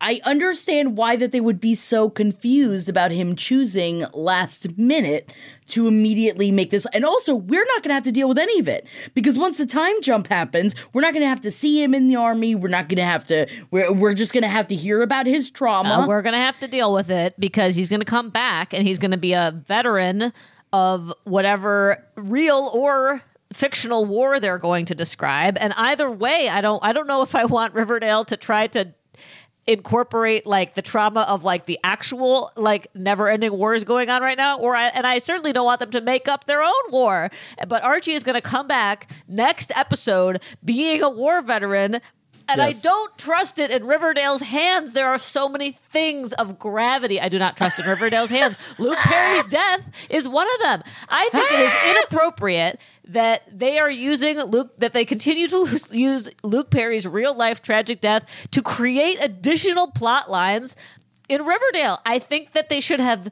I 0.00 0.20
understand 0.24 0.96
why 0.96 1.16
that 1.16 1.32
they 1.32 1.40
would 1.40 1.60
be 1.60 1.74
so 1.74 2.08
confused 2.08 2.88
about 2.88 3.10
him 3.10 3.34
choosing 3.34 4.04
last 4.12 4.78
minute 4.78 5.32
to 5.68 5.88
immediately 5.88 6.52
make 6.52 6.70
this. 6.70 6.86
And 6.92 7.04
also, 7.04 7.34
we're 7.34 7.64
not 7.64 7.82
going 7.82 7.90
to 7.90 7.94
have 7.94 8.04
to 8.04 8.12
deal 8.12 8.28
with 8.28 8.38
any 8.38 8.60
of 8.60 8.68
it 8.68 8.86
because 9.14 9.38
once 9.38 9.58
the 9.58 9.66
time 9.66 10.00
jump 10.00 10.28
happens, 10.28 10.74
we're 10.92 11.02
not 11.02 11.14
going 11.14 11.24
to 11.24 11.28
have 11.28 11.40
to 11.40 11.50
see 11.50 11.82
him 11.82 11.94
in 11.94 12.06
the 12.08 12.16
army. 12.16 12.54
We're 12.54 12.68
not 12.68 12.88
going 12.88 12.98
to 12.98 13.04
have 13.04 13.26
to. 13.26 13.46
We're 13.70 13.92
we're 13.92 14.14
just 14.14 14.32
going 14.32 14.42
to 14.42 14.48
have 14.48 14.68
to 14.68 14.76
hear 14.76 15.02
about 15.02 15.26
his 15.26 15.50
trauma. 15.50 16.04
Uh, 16.04 16.06
we're 16.06 16.22
going 16.22 16.34
to 16.34 16.38
have 16.38 16.58
to 16.60 16.68
deal 16.68 16.92
with 16.92 17.10
it 17.10 17.34
because 17.38 17.74
he's 17.74 17.88
going 17.88 18.00
to 18.00 18.06
come 18.06 18.30
back 18.30 18.72
and 18.72 18.86
he's 18.86 18.98
going 18.98 19.10
to 19.10 19.16
be 19.16 19.32
a 19.32 19.52
veteran 19.66 20.32
of 20.72 21.12
whatever 21.24 22.04
real 22.16 22.70
or 22.74 23.22
fictional 23.52 24.04
war 24.04 24.38
they're 24.38 24.58
going 24.58 24.84
to 24.84 24.94
describe 24.94 25.56
and 25.58 25.72
either 25.78 26.10
way 26.10 26.50
i 26.52 26.60
don't 26.60 26.84
i 26.84 26.92
don't 26.92 27.06
know 27.06 27.22
if 27.22 27.34
i 27.34 27.46
want 27.46 27.72
riverdale 27.72 28.22
to 28.22 28.36
try 28.36 28.66
to 28.66 28.92
incorporate 29.68 30.46
like 30.46 30.72
the 30.72 30.80
trauma 30.80 31.26
of 31.28 31.44
like 31.44 31.66
the 31.66 31.78
actual 31.84 32.50
like 32.56 32.88
never 32.94 33.28
ending 33.28 33.52
wars 33.52 33.84
going 33.84 34.08
on 34.08 34.22
right 34.22 34.38
now 34.38 34.58
or 34.58 34.74
I, 34.74 34.86
and 34.88 35.06
I 35.06 35.18
certainly 35.18 35.52
don't 35.52 35.66
want 35.66 35.80
them 35.80 35.90
to 35.90 36.00
make 36.00 36.26
up 36.26 36.46
their 36.46 36.62
own 36.62 36.72
war. 36.90 37.28
But 37.68 37.84
Archie 37.84 38.12
is 38.12 38.24
going 38.24 38.34
to 38.34 38.40
come 38.40 38.66
back 38.66 39.10
next 39.28 39.70
episode 39.76 40.42
being 40.64 41.02
a 41.02 41.10
war 41.10 41.42
veteran 41.42 42.00
and 42.48 42.58
Yes. 42.58 42.84
I 42.84 42.88
don't 42.88 43.18
trust 43.18 43.58
it 43.58 43.70
in 43.70 43.86
Riverdale's 43.86 44.42
hands. 44.42 44.92
There 44.94 45.08
are 45.08 45.18
so 45.18 45.48
many 45.48 45.72
things 45.72 46.32
of 46.32 46.58
gravity 46.58 47.20
I 47.20 47.28
do 47.28 47.38
not 47.38 47.56
trust 47.56 47.78
in 47.78 47.86
Riverdale's 47.86 48.30
hands. 48.30 48.58
Luke 48.78 48.98
Perry's 48.98 49.44
death 49.44 50.06
is 50.10 50.28
one 50.28 50.46
of 50.54 50.60
them. 50.60 50.82
I 51.08 51.28
think 51.30 51.50
it 51.52 51.60
is 51.60 51.96
inappropriate 51.96 52.80
that 53.04 53.42
they 53.50 53.78
are 53.78 53.90
using 53.90 54.38
Luke, 54.40 54.76
that 54.78 54.92
they 54.92 55.04
continue 55.04 55.48
to 55.48 55.66
use 55.92 56.28
Luke 56.42 56.70
Perry's 56.70 57.06
real 57.06 57.36
life 57.36 57.62
tragic 57.62 58.00
death 58.00 58.48
to 58.50 58.62
create 58.62 59.22
additional 59.22 59.90
plot 59.90 60.30
lines 60.30 60.76
in 61.28 61.44
Riverdale. 61.44 62.00
I 62.06 62.18
think 62.18 62.52
that 62.52 62.68
they 62.68 62.80
should 62.80 63.00
have 63.00 63.30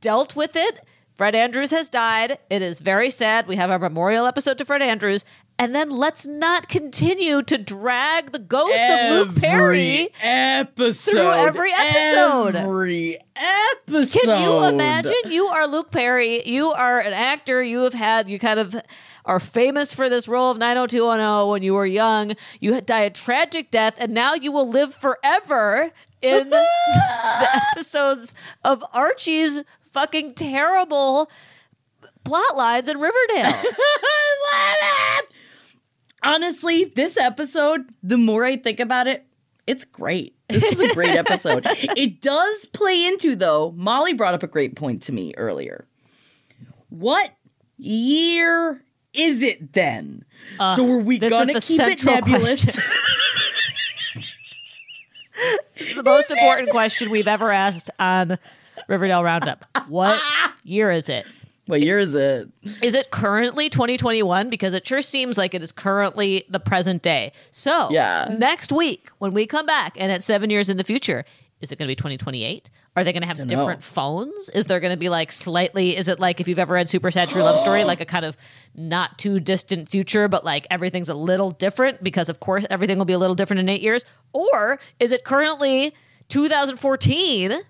dealt 0.00 0.36
with 0.36 0.52
it. 0.54 0.80
Fred 1.20 1.34
Andrews 1.34 1.70
has 1.72 1.90
died. 1.90 2.38
It 2.48 2.62
is 2.62 2.80
very 2.80 3.10
sad. 3.10 3.46
We 3.46 3.56
have 3.56 3.70
our 3.70 3.78
memorial 3.78 4.24
episode 4.24 4.56
to 4.56 4.64
Fred 4.64 4.80
Andrews. 4.80 5.22
And 5.58 5.74
then 5.74 5.90
let's 5.90 6.26
not 6.26 6.70
continue 6.70 7.42
to 7.42 7.58
drag 7.58 8.30
the 8.30 8.38
ghost 8.38 8.82
of 8.88 9.10
Luke 9.10 9.36
Perry. 9.36 10.08
episode 10.22 11.10
through 11.10 11.30
every 11.30 11.72
episode. 11.74 12.56
Every 12.56 13.18
episode. 13.36 14.18
Can 14.18 14.42
you 14.44 14.64
imagine? 14.64 15.12
You 15.26 15.44
are 15.44 15.66
Luke 15.66 15.90
Perry. 15.90 16.42
You 16.48 16.68
are 16.68 17.00
an 17.00 17.12
actor. 17.12 17.62
You 17.62 17.82
have 17.82 17.92
had, 17.92 18.30
you 18.30 18.38
kind 18.38 18.58
of 18.58 18.74
are 19.26 19.40
famous 19.40 19.92
for 19.92 20.08
this 20.08 20.26
role 20.26 20.50
of 20.50 20.56
90210 20.56 21.50
when 21.50 21.62
you 21.62 21.74
were 21.74 21.84
young. 21.84 22.32
You 22.60 22.72
had 22.72 22.86
died 22.86 23.02
a 23.02 23.10
tragic 23.10 23.70
death, 23.70 24.00
and 24.00 24.14
now 24.14 24.32
you 24.32 24.52
will 24.52 24.66
live 24.66 24.94
forever 24.94 25.90
in 26.22 26.50
the 26.50 26.66
episodes 27.72 28.34
of 28.64 28.84
Archie's 28.92 29.60
fucking 29.92 30.34
terrible 30.34 31.30
plot 32.24 32.56
lines 32.56 32.88
in 32.88 32.98
Riverdale. 32.98 33.62
Honestly, 36.22 36.84
this 36.84 37.16
episode, 37.16 37.88
the 38.02 38.18
more 38.18 38.44
I 38.44 38.56
think 38.56 38.78
about 38.78 39.06
it, 39.06 39.24
it's 39.66 39.84
great. 39.84 40.34
This 40.48 40.68
was 40.68 40.80
a 40.80 40.92
great 40.94 41.10
episode. 41.16 41.62
it 41.66 42.20
does 42.20 42.66
play 42.66 43.06
into, 43.06 43.34
though, 43.36 43.72
Molly 43.76 44.12
brought 44.12 44.34
up 44.34 44.42
a 44.42 44.46
great 44.48 44.76
point 44.76 45.02
to 45.04 45.12
me 45.12 45.32
earlier. 45.38 45.86
What 46.90 47.30
year 47.78 48.82
is 49.14 49.42
it 49.42 49.72
then? 49.72 50.24
so 50.58 50.90
are 50.92 50.98
we 50.98 51.18
Uh, 51.20 51.28
gonna 51.28 51.60
keep 51.60 51.80
it 51.80 52.04
nebulous? 52.04 52.76
It's 55.76 55.94
the 55.94 56.02
most 56.02 56.30
important 56.30 56.68
question 56.70 57.10
we've 57.10 57.28
ever 57.28 57.50
asked 57.50 57.90
on 57.98 58.38
Riverdale 58.90 59.22
Roundup. 59.22 59.64
What 59.88 60.20
year 60.64 60.90
is 60.90 61.08
it? 61.08 61.24
what 61.66 61.80
year 61.82 62.00
is 62.00 62.16
it? 62.16 62.48
Is 62.82 62.96
it 62.96 63.12
currently 63.12 63.70
2021? 63.70 64.50
Because 64.50 64.74
it 64.74 64.84
sure 64.84 65.00
seems 65.00 65.38
like 65.38 65.54
it 65.54 65.62
is 65.62 65.70
currently 65.70 66.42
the 66.48 66.58
present 66.58 67.00
day. 67.00 67.30
So, 67.52 67.88
Yeah. 67.92 68.34
next 68.36 68.72
week, 68.72 69.08
when 69.18 69.32
we 69.32 69.46
come 69.46 69.66
back 69.66 69.96
and 69.96 70.10
it's 70.10 70.26
seven 70.26 70.50
years 70.50 70.68
in 70.68 70.78
the 70.78 70.82
future, 70.82 71.24
is 71.60 71.70
it 71.70 71.76
going 71.78 71.86
to 71.86 71.92
be 71.92 71.94
2028? 71.94 72.70
Are 72.96 73.04
they 73.04 73.12
going 73.12 73.22
to 73.22 73.28
have 73.28 73.46
different 73.46 73.84
phones? 73.84 74.48
Is 74.48 74.66
there 74.66 74.80
going 74.80 74.90
to 74.92 74.96
be 74.96 75.08
like 75.08 75.30
slightly, 75.30 75.96
is 75.96 76.08
it 76.08 76.18
like 76.18 76.40
if 76.40 76.48
you've 76.48 76.58
ever 76.58 76.74
read 76.74 76.88
Super 76.88 77.12
Sad 77.12 77.30
True 77.30 77.44
Love 77.44 77.56
Story, 77.58 77.84
like 77.84 78.00
a 78.00 78.04
kind 78.04 78.24
of 78.24 78.36
not 78.74 79.16
too 79.16 79.38
distant 79.38 79.88
future, 79.88 80.26
but 80.26 80.44
like 80.44 80.66
everything's 80.72 81.08
a 81.08 81.14
little 81.14 81.52
different 81.52 82.02
because, 82.02 82.28
of 82.28 82.40
course, 82.40 82.66
everything 82.68 82.98
will 82.98 83.04
be 83.04 83.12
a 83.12 83.18
little 83.18 83.36
different 83.36 83.60
in 83.60 83.68
eight 83.68 83.82
years? 83.82 84.04
Or 84.32 84.80
is 84.98 85.12
it 85.12 85.22
currently 85.22 85.94
2014? 86.30 87.60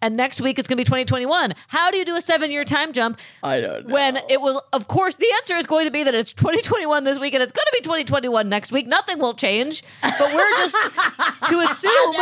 And 0.00 0.16
next 0.16 0.40
week 0.40 0.58
it's 0.58 0.68
going 0.68 0.76
to 0.76 0.80
be 0.80 0.84
2021. 0.84 1.54
How 1.68 1.90
do 1.90 1.96
you 1.96 2.04
do 2.04 2.14
a 2.16 2.20
seven 2.20 2.50
year 2.50 2.64
time 2.64 2.92
jump? 2.92 3.18
I 3.42 3.60
don't 3.60 3.88
know. 3.88 3.94
When 3.94 4.18
it 4.28 4.40
was, 4.40 4.62
of 4.72 4.86
course, 4.88 5.16
the 5.16 5.26
answer 5.36 5.54
is 5.54 5.66
going 5.66 5.86
to 5.86 5.90
be 5.90 6.04
that 6.04 6.14
it's 6.14 6.32
2021 6.32 7.04
this 7.04 7.18
week 7.18 7.34
and 7.34 7.42
it's 7.42 7.52
going 7.52 7.64
to 7.66 7.72
be 7.72 7.80
2021 7.80 8.48
next 8.48 8.70
week. 8.70 8.86
Nothing 8.86 9.18
will 9.18 9.34
change. 9.34 9.82
But 10.02 10.32
we're 10.32 10.56
just 10.58 10.76
to 11.48 11.58
assume, 11.60 12.14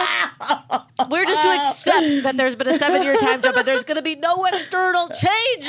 we're 1.11 1.27
just 1.27 1.43
to 1.43 1.49
accept 1.49 2.23
that 2.23 2.37
there's 2.37 2.55
been 2.55 2.69
a 2.69 2.79
seven 2.79 3.03
year 3.03 3.17
time 3.19 3.43
jump 3.43 3.57
and 3.57 3.67
there's 3.67 3.85
going 3.85 3.97
to 3.97 4.03
be 4.03 4.15
no 4.17 4.45
external 4.47 5.09
change 5.09 5.69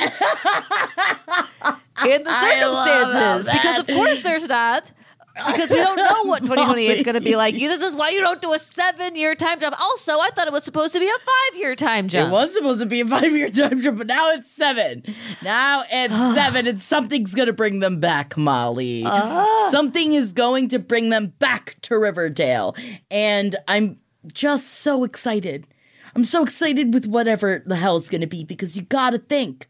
in 2.06 2.22
the 2.22 2.30
circumstances. 2.40 3.48
Because, 3.52 3.78
of 3.80 3.86
course, 3.86 4.22
there's 4.22 4.48
not. 4.48 4.92
Because 5.46 5.70
we 5.70 5.76
don't 5.76 5.96
know 5.96 6.24
what 6.24 6.40
2028 6.42 6.96
is 6.96 7.02
going 7.02 7.14
to 7.14 7.20
be 7.20 7.36
like. 7.36 7.54
This 7.54 7.82
is 7.82 7.94
why 7.94 8.10
you 8.10 8.20
don't 8.20 8.40
do 8.42 8.52
a 8.52 8.58
seven 8.58 9.16
year 9.16 9.34
time 9.34 9.60
jump. 9.60 9.80
Also, 9.80 10.12
I 10.12 10.30
thought 10.34 10.46
it 10.46 10.52
was 10.52 10.64
supposed 10.64 10.94
to 10.94 11.00
be 11.00 11.08
a 11.08 11.18
five 11.18 11.58
year 11.58 11.74
time 11.74 12.08
jump. 12.08 12.28
It 12.28 12.32
was 12.32 12.52
supposed 12.52 12.80
to 12.80 12.86
be 12.86 13.00
a 13.00 13.06
five 13.06 13.32
year 13.32 13.50
time 13.50 13.80
jump, 13.80 13.98
but 13.98 14.06
now 14.06 14.30
it's 14.30 14.50
seven. 14.50 15.02
Now 15.42 15.84
it's 15.90 16.14
seven, 16.34 16.66
and 16.66 16.80
something's 16.80 17.34
going 17.34 17.46
to 17.46 17.52
bring 17.52 17.80
them 17.80 18.00
back, 18.00 18.36
Molly. 18.36 19.04
Uh-huh. 19.04 19.70
Something 19.70 20.14
is 20.14 20.32
going 20.32 20.68
to 20.68 20.78
bring 20.78 21.10
them 21.10 21.28
back 21.38 21.76
to 21.82 21.98
Riverdale. 21.98 22.74
And 23.10 23.56
I'm 23.66 23.98
just 24.32 24.68
so 24.68 25.04
excited. 25.04 25.66
I'm 26.14 26.24
so 26.24 26.42
excited 26.42 26.92
with 26.92 27.06
whatever 27.06 27.62
the 27.64 27.76
hell 27.76 27.96
it's 27.96 28.10
going 28.10 28.22
to 28.22 28.26
be 28.26 28.44
because 28.44 28.76
you 28.76 28.82
got 28.82 29.10
to 29.10 29.18
think 29.18 29.68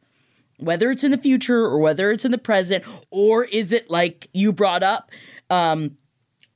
whether 0.59 0.91
it's 0.91 1.05
in 1.05 1.11
the 1.11 1.19
future 1.19 1.65
or 1.65 1.79
whether 1.79 2.11
it's 2.11 2.25
in 2.25 2.33
the 2.33 2.39
present, 2.39 2.85
or 3.11 3.45
is 3.45 3.73
it 3.73 3.91
like 3.91 4.29
you 4.33 4.53
brought 4.53 4.83
up? 4.83 5.11
Um, 5.51 5.97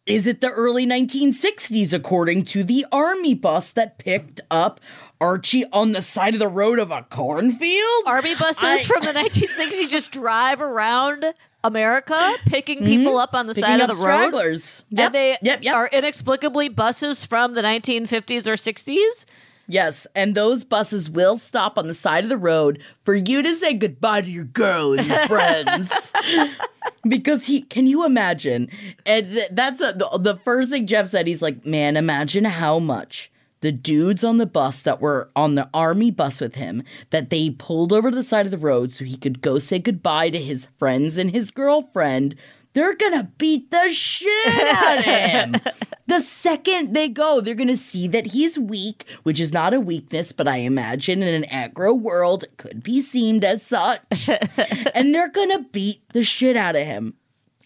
is 0.06 0.26
it 0.26 0.40
the 0.40 0.50
early 0.50 0.84
1960s, 0.86 1.92
according 1.92 2.44
to 2.46 2.64
the 2.64 2.84
army 2.90 3.34
bus 3.34 3.72
that 3.72 3.98
picked 3.98 4.40
up 4.50 4.80
Archie 5.20 5.64
on 5.72 5.92
the 5.92 6.02
side 6.02 6.34
of 6.34 6.40
the 6.40 6.48
road 6.48 6.78
of 6.78 6.90
a 6.90 7.06
cornfield? 7.08 8.02
Army 8.06 8.34
buses 8.34 8.64
I- 8.64 8.78
from 8.78 9.02
the 9.02 9.12
1960s 9.12 9.90
just 9.90 10.10
drive 10.10 10.60
around 10.60 11.24
America, 11.64 12.34
picking 12.46 12.84
people 12.84 13.16
up 13.18 13.34
on 13.34 13.46
the 13.46 13.54
Picking 13.54 13.68
side 13.68 13.80
of 13.80 13.86
the 13.88 13.94
road. 13.94 14.00
stragglers. 14.00 14.82
Yep, 14.90 15.06
and 15.06 15.14
they 15.14 15.36
yep, 15.42 15.60
yep. 15.62 15.74
are 15.76 15.88
inexplicably 15.92 16.68
buses 16.68 17.24
from 17.24 17.54
the 17.54 17.62
1950s 17.62 18.48
or 18.48 18.54
60s. 18.54 19.26
Yes, 19.68 20.06
and 20.14 20.34
those 20.34 20.64
buses 20.64 21.08
will 21.08 21.38
stop 21.38 21.78
on 21.78 21.86
the 21.86 21.94
side 21.94 22.24
of 22.24 22.30
the 22.30 22.36
road 22.36 22.82
for 23.04 23.14
you 23.14 23.42
to 23.42 23.54
say 23.54 23.74
goodbye 23.74 24.22
to 24.22 24.30
your 24.30 24.44
girl 24.44 24.92
and 24.92 25.06
your 25.06 25.26
friends. 25.26 26.12
because 27.08 27.46
he, 27.46 27.62
can 27.62 27.86
you 27.86 28.04
imagine? 28.04 28.68
And 29.06 29.28
th- 29.28 29.50
that's 29.52 29.80
a, 29.80 29.92
the, 29.92 30.18
the 30.18 30.36
first 30.36 30.70
thing 30.70 30.86
Jeff 30.86 31.08
said. 31.08 31.26
He's 31.26 31.42
like, 31.42 31.64
man, 31.64 31.96
imagine 31.96 32.44
how 32.44 32.78
much 32.78 33.30
the 33.60 33.72
dudes 33.72 34.24
on 34.24 34.36
the 34.36 34.46
bus 34.46 34.82
that 34.82 35.00
were 35.00 35.30
on 35.34 35.54
the 35.54 35.70
army 35.72 36.10
bus 36.10 36.40
with 36.40 36.56
him 36.56 36.82
that 37.10 37.30
they 37.30 37.48
pulled 37.48 37.92
over 37.92 38.10
to 38.10 38.16
the 38.16 38.22
side 38.22 38.44
of 38.44 38.52
the 38.52 38.58
road 38.58 38.90
so 38.90 39.04
he 39.04 39.16
could 39.16 39.40
go 39.40 39.58
say 39.58 39.78
goodbye 39.78 40.28
to 40.30 40.38
his 40.38 40.66
friends 40.78 41.16
and 41.16 41.30
his 41.30 41.50
girlfriend. 41.50 42.34
They're 42.74 42.94
gonna 42.94 43.30
beat 43.38 43.70
the 43.70 43.90
shit 43.90 44.62
out 44.62 44.98
of 44.98 45.04
him. 45.04 45.54
the 46.06 46.20
second 46.20 46.94
they 46.94 47.08
go, 47.08 47.40
they're 47.40 47.54
gonna 47.54 47.76
see 47.76 48.08
that 48.08 48.28
he's 48.28 48.58
weak, 48.58 49.04
which 49.22 49.40
is 49.40 49.52
not 49.52 49.74
a 49.74 49.80
weakness, 49.80 50.32
but 50.32 50.48
I 50.48 50.58
imagine 50.58 51.22
in 51.22 51.44
an 51.44 51.50
aggro 51.50 51.98
world 51.98 52.44
it 52.44 52.56
could 52.56 52.82
be 52.82 53.00
seen 53.00 53.42
as 53.44 53.62
such. 53.64 54.00
and 54.94 55.14
they're 55.14 55.30
gonna 55.30 55.64
beat 55.72 56.02
the 56.12 56.22
shit 56.22 56.56
out 56.56 56.76
of 56.76 56.86
him. 56.86 57.14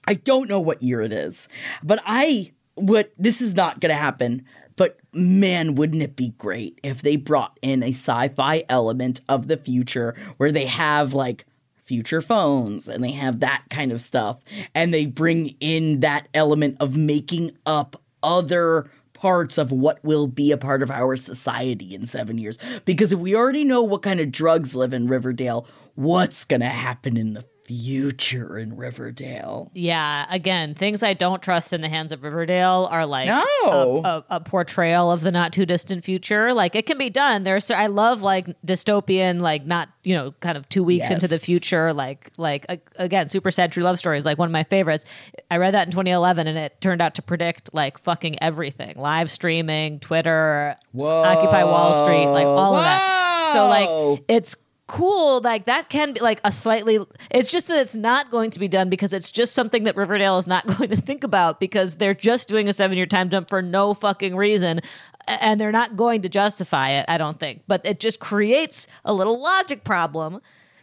I 0.06 0.14
don't 0.14 0.48
know 0.48 0.60
what 0.60 0.82
year 0.82 1.02
it 1.02 1.12
is, 1.12 1.48
but 1.82 2.00
I 2.04 2.52
what 2.74 3.12
this 3.18 3.40
is 3.40 3.54
not 3.54 3.80
gonna 3.80 3.94
happen. 3.94 4.44
But 4.76 4.98
man, 5.14 5.74
wouldn't 5.74 6.02
it 6.02 6.16
be 6.16 6.34
great 6.36 6.78
if 6.82 7.00
they 7.00 7.16
brought 7.16 7.58
in 7.62 7.82
a 7.82 7.88
sci 7.88 8.28
fi 8.28 8.62
element 8.68 9.22
of 9.28 9.48
the 9.48 9.56
future 9.56 10.14
where 10.36 10.52
they 10.52 10.66
have 10.66 11.14
like 11.14 11.46
future 11.86 12.20
phones 12.20 12.88
and 12.88 13.02
they 13.02 13.12
have 13.12 13.40
that 13.40 13.64
kind 13.70 13.92
of 13.92 14.00
stuff. 14.00 14.38
And 14.74 14.92
they 14.92 15.06
bring 15.06 15.54
in 15.60 16.00
that 16.00 16.28
element 16.34 16.76
of 16.80 16.96
making 16.96 17.52
up 17.64 18.02
other 18.22 18.90
parts 19.14 19.56
of 19.56 19.72
what 19.72 20.04
will 20.04 20.26
be 20.26 20.52
a 20.52 20.58
part 20.58 20.82
of 20.82 20.90
our 20.90 21.16
society 21.16 21.94
in 21.94 22.04
7 22.04 22.36
years. 22.36 22.58
Because 22.84 23.12
if 23.12 23.18
we 23.18 23.34
already 23.34 23.64
know 23.64 23.82
what 23.82 24.02
kind 24.02 24.20
of 24.20 24.30
drugs 24.30 24.76
live 24.76 24.92
in 24.92 25.08
Riverdale 25.08 25.66
what's 25.94 26.44
going 26.44 26.60
to 26.60 26.66
happen 26.66 27.16
in 27.16 27.32
the 27.32 27.44
future 27.66 28.56
in 28.58 28.76
Riverdale. 28.76 29.70
Yeah, 29.74 30.26
again, 30.30 30.74
things 30.74 31.02
I 31.02 31.12
don't 31.14 31.42
trust 31.42 31.72
in 31.72 31.80
the 31.80 31.88
hands 31.88 32.12
of 32.12 32.24
Riverdale 32.24 32.88
are 32.90 33.04
like 33.06 33.26
No. 33.28 33.42
a, 33.66 34.08
a, 34.08 34.24
a 34.36 34.40
portrayal 34.40 35.10
of 35.10 35.20
the 35.22 35.32
not 35.32 35.52
too 35.52 35.66
distant 35.66 36.04
future. 36.04 36.54
Like 36.54 36.74
it 36.76 36.86
can 36.86 36.96
be 36.98 37.10
done. 37.10 37.42
There's 37.42 37.70
I 37.70 37.86
love 37.86 38.22
like 38.22 38.46
dystopian, 38.64 39.40
like 39.40 39.66
not 39.66 39.88
you 40.04 40.14
know, 40.14 40.32
kind 40.40 40.56
of 40.56 40.68
two 40.68 40.84
weeks 40.84 41.10
into 41.10 41.26
the 41.28 41.38
future. 41.38 41.92
Like 41.92 42.30
like 42.38 42.64
a- 42.68 42.78
again, 42.96 43.28
super 43.28 43.50
sad 43.50 43.72
true 43.72 43.82
love 43.82 43.98
stories. 43.98 44.24
Like 44.24 44.38
one 44.38 44.48
of 44.48 44.52
my 44.52 44.62
favorites. 44.64 45.04
I 45.50 45.56
read 45.58 45.74
that 45.74 45.86
in 45.86 45.90
2011, 45.92 46.46
and 46.46 46.56
it 46.58 46.80
turned 46.80 47.00
out 47.02 47.14
to 47.16 47.22
predict 47.22 47.70
like 47.74 47.98
fucking 47.98 48.42
everything: 48.42 48.94
live 48.96 49.30
streaming, 49.30 50.00
Twitter, 50.00 50.76
Occupy 50.98 51.64
Wall 51.64 51.94
Street, 51.94 52.26
like 52.26 52.46
all 52.46 52.74
of 52.76 52.82
that. 52.84 53.50
So 53.52 53.66
like 53.68 54.22
it's 54.28 54.56
cool 54.86 55.40
like 55.40 55.64
that 55.64 55.88
can 55.88 56.12
be 56.12 56.20
like 56.20 56.40
a 56.44 56.52
slightly 56.52 56.98
it's 57.30 57.50
just 57.50 57.66
that 57.66 57.80
it's 57.80 57.96
not 57.96 58.30
going 58.30 58.50
to 58.50 58.60
be 58.60 58.68
done 58.68 58.88
because 58.88 59.12
it's 59.12 59.32
just 59.32 59.52
something 59.52 59.82
that 59.82 59.96
riverdale 59.96 60.38
is 60.38 60.46
not 60.46 60.64
going 60.78 60.88
to 60.88 60.96
think 60.96 61.24
about 61.24 61.58
because 61.58 61.96
they're 61.96 62.14
just 62.14 62.46
doing 62.46 62.68
a 62.68 62.72
seven 62.72 62.96
year 62.96 63.06
time 63.06 63.28
jump 63.28 63.48
for 63.48 63.60
no 63.60 63.94
fucking 63.94 64.36
reason 64.36 64.80
and 65.26 65.60
they're 65.60 65.72
not 65.72 65.96
going 65.96 66.22
to 66.22 66.28
justify 66.28 66.90
it 66.90 67.04
i 67.08 67.18
don't 67.18 67.40
think 67.40 67.62
but 67.66 67.84
it 67.84 67.98
just 67.98 68.20
creates 68.20 68.86
a 69.04 69.12
little 69.12 69.40
logic 69.42 69.82
problem 69.82 70.40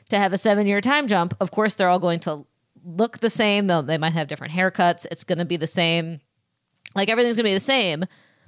to 0.10 0.17
have 0.17 0.33
a 0.33 0.38
seven 0.38 0.67
year 0.67 0.81
time 0.81 1.07
jump 1.07 1.33
of 1.39 1.51
course 1.51 1.75
they're 1.75 1.89
all 1.89 2.00
going 2.00 2.19
to 2.19 2.45
look 2.83 3.19
the 3.19 3.29
same 3.29 3.67
though 3.67 3.81
they 3.81 3.98
might 3.98 4.12
have 4.12 4.27
different 4.27 4.51
haircuts 4.51 5.07
it's 5.12 5.24
going 5.24 5.38
to 5.38 5.45
be 5.45 5.55
the 5.55 5.65
same 5.65 6.19
like 6.95 7.10
everything's 7.10 7.36
gonna 7.36 7.50
be 7.50 7.53
the 7.53 7.60
same, 7.60 8.05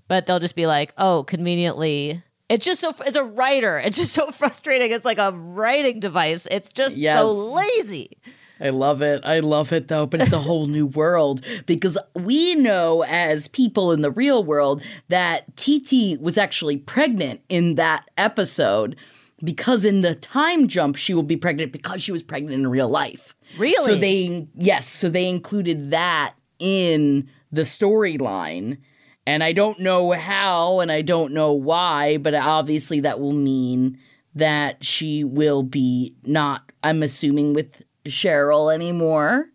but 0.08 0.26
they'll 0.26 0.40
just 0.40 0.56
be 0.56 0.68
like, 0.68 0.94
oh, 0.98 1.24
conveniently. 1.24 2.22
It's 2.50 2.66
just 2.66 2.82
so. 2.82 2.94
It's 3.06 3.16
a 3.18 3.24
writer. 3.24 3.78
It's 3.80 3.98
just 3.98 4.12
so 4.14 4.32
frustrating. 4.32 4.92
It's 4.92 5.06
like 5.06 5.18
a 5.18 5.32
writing 5.32 6.00
device. 6.00 6.46
It's 6.48 6.70
just 6.70 6.98
Yes. 6.98 7.16
so 7.16 7.32
lazy. 7.32 8.18
I 8.60 8.70
love 8.70 9.02
it. 9.02 9.26
I 9.26 9.40
love 9.40 9.74
it 9.74 9.90
though, 9.90 10.06
but 10.06 10.22
it's 10.22 10.32
a 10.32 10.38
whole 10.40 10.66
new 10.68 10.86
world 11.02 11.44
because 11.66 11.98
we 12.14 12.56
know 12.56 13.04
as 13.04 13.48
people 13.50 13.92
in 13.92 14.02
the 14.02 14.12
real 14.12 14.44
world 14.46 14.82
that 15.10 15.58
TT 15.58 16.20
was 16.22 16.38
actually 16.38 16.78
pregnant 16.78 17.42
in 17.50 17.76
that 17.76 18.10
episode 18.18 18.96
because 19.44 19.84
in 19.84 20.00
the 20.02 20.16
time 20.16 20.70
jump 20.70 20.96
she 20.96 21.14
will 21.14 21.22
be 21.24 21.36
pregnant 21.36 21.74
because 21.74 22.02
she 22.02 22.14
was 22.14 22.24
pregnant 22.24 22.54
in 22.54 22.68
real 22.68 22.88
life. 22.88 23.36
Really? 23.58 23.94
So 23.94 23.96
they 24.00 24.48
yes, 24.56 24.88
so 24.88 25.10
they 25.10 25.28
included 25.28 25.92
that 25.92 26.36
in 26.58 27.28
the 27.52 27.64
storyline. 27.64 28.78
And 29.28 29.44
I 29.44 29.54
don't 29.54 29.80
know 29.80 30.12
how 30.12 30.80
and 30.80 30.92
I 30.92 31.02
don't 31.02 31.34
know 31.34 31.52
why, 31.52 32.18
but 32.18 32.36
obviously 32.36 33.00
that 33.02 33.20
will 33.20 33.34
mean 33.34 33.98
that 34.36 34.84
she 34.84 35.24
will 35.24 35.64
be 35.64 36.14
not, 36.24 36.72
I'm 36.84 37.02
assuming, 37.02 37.54
with 37.54 37.84
Cheryl 38.06 38.74
anymore. 38.74 39.50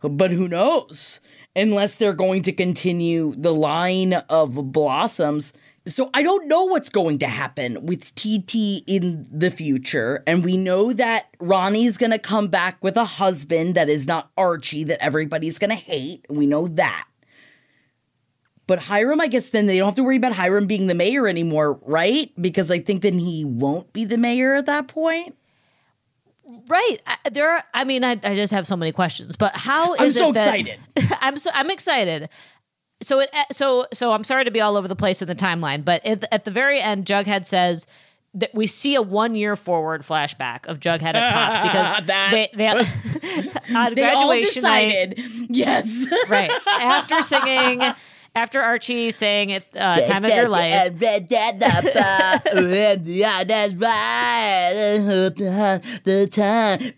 But 0.00 0.30
who 0.30 0.48
knows? 0.48 1.20
Unless 1.54 1.96
they're 1.96 2.14
going 2.14 2.42
to 2.42 2.52
continue 2.52 3.34
the 3.36 3.52
line 3.52 4.14
of 4.14 4.72
blossoms. 4.72 5.52
So 5.86 6.08
I 6.14 6.22
don't 6.22 6.46
know 6.46 6.64
what's 6.64 6.88
going 6.88 7.18
to 7.18 7.26
happen 7.26 7.84
with 7.84 8.14
TT 8.14 8.82
in 8.86 9.26
the 9.30 9.50
future. 9.50 10.22
And 10.26 10.44
we 10.44 10.56
know 10.56 10.92
that 10.92 11.34
Ronnie's 11.40 11.98
going 11.98 12.12
to 12.12 12.18
come 12.18 12.48
back 12.48 12.82
with 12.82 12.96
a 12.96 13.04
husband 13.04 13.74
that 13.74 13.88
is 13.88 14.06
not 14.06 14.30
Archie, 14.36 14.84
that 14.84 15.02
everybody's 15.02 15.58
going 15.58 15.70
to 15.70 15.76
hate. 15.76 16.24
We 16.30 16.46
know 16.46 16.68
that. 16.68 17.06
But 18.70 18.78
Hiram, 18.78 19.20
I 19.20 19.26
guess 19.26 19.50
then 19.50 19.66
they 19.66 19.78
don't 19.78 19.86
have 19.86 19.96
to 19.96 20.04
worry 20.04 20.14
about 20.14 20.30
Hiram 20.30 20.68
being 20.68 20.86
the 20.86 20.94
mayor 20.94 21.26
anymore, 21.26 21.80
right? 21.82 22.30
Because 22.40 22.70
I 22.70 22.78
think 22.78 23.02
then 23.02 23.18
he 23.18 23.44
won't 23.44 23.92
be 23.92 24.04
the 24.04 24.16
mayor 24.16 24.54
at 24.54 24.66
that 24.66 24.86
point. 24.86 25.36
Right. 26.68 26.98
I, 27.04 27.30
there. 27.30 27.50
Are, 27.50 27.64
I 27.74 27.82
mean, 27.82 28.04
I, 28.04 28.12
I 28.12 28.36
just 28.36 28.52
have 28.52 28.68
so 28.68 28.76
many 28.76 28.92
questions. 28.92 29.34
But 29.34 29.56
how 29.56 29.96
I'm 29.96 30.12
so 30.12 30.30
it 30.30 30.34
that 30.34 30.54
excited. 30.54 30.78
I'm 31.20 31.36
so 31.36 31.50
I'm 31.52 31.68
excited. 31.68 32.28
So 33.02 33.18
it 33.18 33.30
eh, 33.32 33.42
so 33.50 33.86
so 33.92 34.12
I'm 34.12 34.22
sorry 34.22 34.44
to 34.44 34.52
be 34.52 34.60
all 34.60 34.76
over 34.76 34.86
the 34.86 34.94
place 34.94 35.20
in 35.20 35.26
the 35.26 35.34
timeline, 35.34 35.84
but 35.84 36.06
at, 36.06 36.32
at 36.32 36.44
the 36.44 36.52
very 36.52 36.80
end, 36.80 37.06
Jughead 37.06 37.46
says 37.46 37.88
that 38.34 38.54
we 38.54 38.68
see 38.68 38.94
a 38.94 39.02
one 39.02 39.34
year 39.34 39.56
forward 39.56 40.02
flashback 40.02 40.66
of 40.66 40.78
Jughead 40.78 41.16
at 41.16 41.32
Pop 41.32 41.62
because 41.72 42.06
That 42.06 42.30
they, 42.30 42.50
they 42.54 42.68
on 43.74 43.94
They 43.96 44.08
all 44.10 44.28
graduation 44.28 44.62
night, 44.62 45.16
decided, 45.16 45.50
yes. 45.50 46.06
right 46.28 46.52
after 46.80 47.20
singing. 47.22 47.82
After 48.34 48.60
Archie 48.60 49.10
sang 49.10 49.50
it, 49.50 49.64
uh, 49.76 50.06
"Time 50.06 50.24
of 50.24 50.30
Your 50.30 50.48
Life," 50.48 50.92
yeah, 53.06 53.42
that's 53.44 53.74
right. 53.74 54.98
The 56.04 56.26
time. 56.28 56.92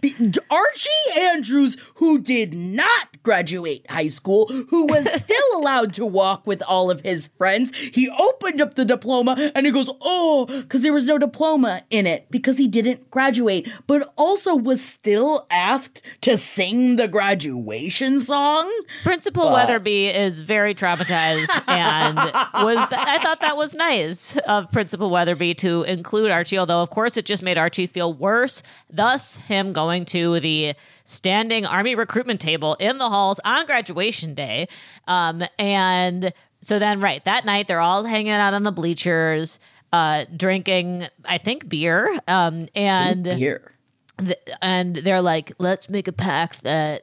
Archie 0.50 1.20
Andrews, 1.20 1.76
who 1.96 2.20
did 2.20 2.52
not 2.52 3.11
graduate 3.22 3.86
high 3.88 4.08
school, 4.08 4.46
who 4.46 4.86
was 4.86 5.10
still 5.20 5.36
allowed 5.54 5.94
to 5.94 6.06
walk 6.06 6.46
with 6.46 6.62
all 6.62 6.90
of 6.90 7.00
his 7.00 7.28
friends, 7.38 7.74
he 7.76 8.08
opened 8.08 8.60
up 8.60 8.74
the 8.74 8.84
diploma 8.84 9.52
and 9.54 9.66
he 9.66 9.72
goes, 9.72 9.90
"Oh, 10.00 10.46
because 10.46 10.82
there 10.82 10.92
was 10.92 11.06
no 11.06 11.18
diploma 11.18 11.82
in 11.90 12.06
it 12.06 12.26
because 12.30 12.58
he 12.58 12.68
didn't 12.68 13.10
graduate," 13.10 13.70
but 13.86 14.12
also 14.16 14.54
was 14.54 14.84
still 14.84 15.46
asked 15.50 16.02
to 16.22 16.36
sing 16.36 16.96
the 16.96 17.08
graduation 17.08 18.20
song. 18.20 18.70
Principal 19.02 19.50
Weatherbee 19.50 20.14
is 20.14 20.40
very 20.40 20.74
traumatized 20.74 21.50
and 21.68 22.16
was 22.16 22.86
th- 22.88 23.00
I 23.00 23.18
thought 23.22 23.40
that 23.40 23.56
was 23.56 23.74
nice 23.74 24.36
of 24.38 24.70
Principal 24.70 25.10
Weatherbee 25.10 25.56
to 25.58 25.82
include 25.84 26.30
Archie, 26.30 26.58
although 26.58 26.82
of 26.82 26.90
course 26.90 27.16
it 27.16 27.24
just 27.24 27.42
made 27.42 27.58
Archie 27.58 27.86
feel 27.86 28.12
worse. 28.12 28.62
Thus, 28.90 29.36
him 29.36 29.72
going 29.72 30.04
to 30.06 30.40
the 30.40 30.74
standing 31.04 31.66
army 31.66 31.94
recruitment 31.94 32.40
table 32.40 32.74
in 32.80 32.98
the 32.98 33.08
halls 33.08 33.40
on 33.44 33.66
graduation 33.66 34.34
day. 34.34 34.68
Um, 35.06 35.42
and 35.58 36.32
so 36.60 36.78
then, 36.78 37.00
right, 37.00 37.24
that 37.24 37.44
night 37.44 37.68
they're 37.68 37.80
all 37.80 38.04
hanging 38.04 38.32
out 38.32 38.54
on 38.54 38.62
the 38.62 38.72
bleachers, 38.72 39.58
uh, 39.92 40.24
drinking, 40.36 41.08
I 41.24 41.38
think, 41.38 41.68
beer. 41.68 42.18
Um, 42.28 42.68
and 42.74 43.26
Here. 43.26 43.72
th- 44.18 44.38
and 44.60 44.96
they're 44.96 45.22
like, 45.22 45.52
let's 45.58 45.90
make 45.90 46.08
a 46.08 46.12
pact 46.12 46.62
that 46.62 47.02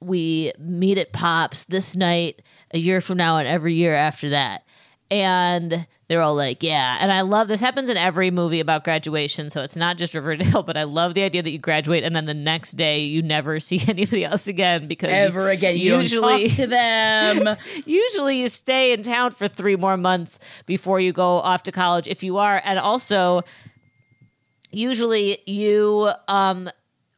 we 0.00 0.52
meet 0.58 0.98
at 0.98 1.12
Pops 1.12 1.66
this 1.66 1.94
night, 1.94 2.42
a 2.72 2.78
year 2.78 3.00
from 3.00 3.18
now, 3.18 3.36
and 3.36 3.46
every 3.46 3.74
year 3.74 3.94
after 3.94 4.30
that. 4.30 4.64
And 5.10 5.86
they're 6.10 6.22
all 6.22 6.34
like, 6.34 6.64
yeah. 6.64 6.98
And 7.00 7.12
I 7.12 7.20
love 7.20 7.46
this 7.46 7.60
happens 7.60 7.88
in 7.88 7.96
every 7.96 8.32
movie 8.32 8.58
about 8.58 8.82
graduation. 8.82 9.48
So 9.48 9.62
it's 9.62 9.76
not 9.76 9.96
just 9.96 10.12
Riverdale, 10.12 10.62
but 10.64 10.76
I 10.76 10.82
love 10.82 11.14
the 11.14 11.22
idea 11.22 11.40
that 11.40 11.52
you 11.52 11.58
graduate 11.58 12.02
and 12.02 12.16
then 12.16 12.24
the 12.24 12.34
next 12.34 12.72
day 12.72 13.04
you 13.04 13.22
never 13.22 13.60
see 13.60 13.80
anybody 13.86 14.24
else 14.24 14.48
again 14.48 14.88
because 14.88 15.08
Ever 15.08 15.50
again. 15.50 15.76
You 15.76 15.98
usually 15.98 16.48
don't 16.48 16.48
talk 16.48 16.56
to 16.56 16.66
them. 16.66 17.56
usually 17.86 18.40
you 18.40 18.48
stay 18.48 18.92
in 18.92 19.04
town 19.04 19.30
for 19.30 19.46
three 19.46 19.76
more 19.76 19.96
months 19.96 20.40
before 20.66 20.98
you 20.98 21.12
go 21.12 21.36
off 21.36 21.62
to 21.62 21.70
college 21.70 22.08
if 22.08 22.24
you 22.24 22.38
are 22.38 22.60
and 22.64 22.80
also 22.80 23.42
usually 24.72 25.38
you 25.46 26.10
um 26.26 26.68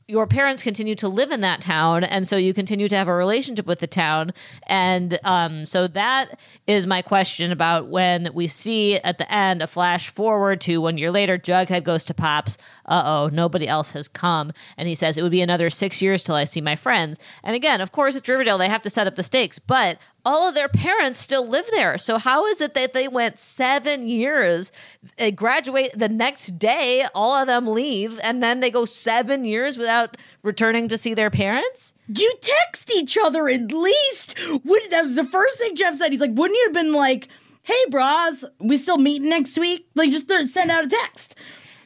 your 0.09 0.27
parents 0.27 0.63
continue 0.63 0.95
to 0.97 1.09
live 1.09 1.31
in 1.31 1.41
that 1.41 1.61
town 1.61 2.05
and 2.05 2.27
so 2.27 2.37
you 2.37 2.53
continue 2.53 2.89
to 2.89 2.97
have 2.97 3.09
a 3.09 3.15
relationship 3.15 3.67
with 3.67 3.81
the 3.81 3.87
town. 3.87 4.33
And 4.67 5.19
um, 5.25 5.67
so 5.67 5.87
that 5.89 6.41
is 6.67 6.87
my 6.87 7.03
question 7.03 7.53
about 7.53 7.89
when 7.89 8.31
we 8.35 8.47
see 8.47 8.97
at 8.97 9.19
the 9.19 9.33
end 9.33 9.63
a 9.63 9.67
flash 9.67 10.09
forward 10.09 10.61
to 10.63 10.81
one 10.81 10.99
year 10.99 11.11
later 11.11 11.39
jughead 11.39 11.85
goes 11.85 12.05
to 12.07 12.15
pops. 12.15 12.59
Uh-oh 12.87 13.31
nobody 13.33 13.69
else 13.69 13.93
has 13.93 14.09
come. 14.09 14.53
And 14.77 14.89
he 14.89 14.95
says 14.95 15.17
it 15.17 15.23
would 15.23 15.33
be 15.33 15.43
another 15.43 15.71
six 15.71 16.03
years 16.03 16.23
till 16.23 16.35
i 16.35 16.45
see 16.45 16.61
my 16.61 16.77
friends. 16.77 17.19
And 17.43 17.55
again 17.55 17.81
of 17.81 17.93
course 17.93 18.17
it's 18.17 18.29
riverdale. 18.29 18.59
They 18.59 18.69
have 18.69 18.83
to 18.83 18.91
set 18.91 19.07
up 19.07 19.17
the 19.17 19.23
stakes. 19.23 19.59
But 19.59 19.99
all 20.25 20.49
of 20.49 20.55
their 20.55 20.69
parents 20.69 21.19
still 21.19 21.47
live 21.47 21.67
there. 21.71 21.99
So 21.99 22.19
how 22.19 22.47
is 22.47 22.61
it 22.61 22.75
that 22.75 22.93
they 22.93 23.09
went 23.09 23.39
seven 23.39 24.07
years, 24.07 24.73
they 25.17 25.33
graduate 25.33 25.99
the 25.99 26.09
next 26.09 26.59
day, 26.59 27.07
all 27.15 27.35
of 27.35 27.47
them 27.47 27.67
leave, 27.67 28.21
and 28.23 28.43
then 28.43 28.61
they 28.61 28.71
go 28.71 28.85
seven 28.85 29.45
years 29.45 29.79
without 29.79 30.17
returning 30.43 30.89
to 30.89 30.99
see 30.99 31.15
their 31.15 31.31
parents? 31.31 31.95
You 32.09 32.33
text 32.41 32.91
each 32.95 33.19
other 33.21 33.49
at 33.49 33.73
least. 33.73 34.39
Would 34.65 34.91
that 34.91 35.05
was 35.05 35.17
the 35.17 35.25
first 35.25 35.59
thing 35.59 35.75
Jeff 35.75 35.97
said. 35.97 36.13
He's 36.13 36.21
like, 36.21 36.35
wouldn't 36.35 36.57
you 36.57 36.65
have 36.67 36.75
been 36.75 36.93
like, 36.93 37.29
"Hey, 37.63 37.85
bras, 37.91 38.45
we 38.59 38.77
still 38.77 38.99
meeting 38.99 39.29
next 39.29 39.59
week?" 39.59 39.89
Like, 39.95 40.11
just 40.11 40.29
th- 40.29 40.49
send 40.49 40.71
out 40.71 40.85
a 40.85 40.89
text. 40.89 41.35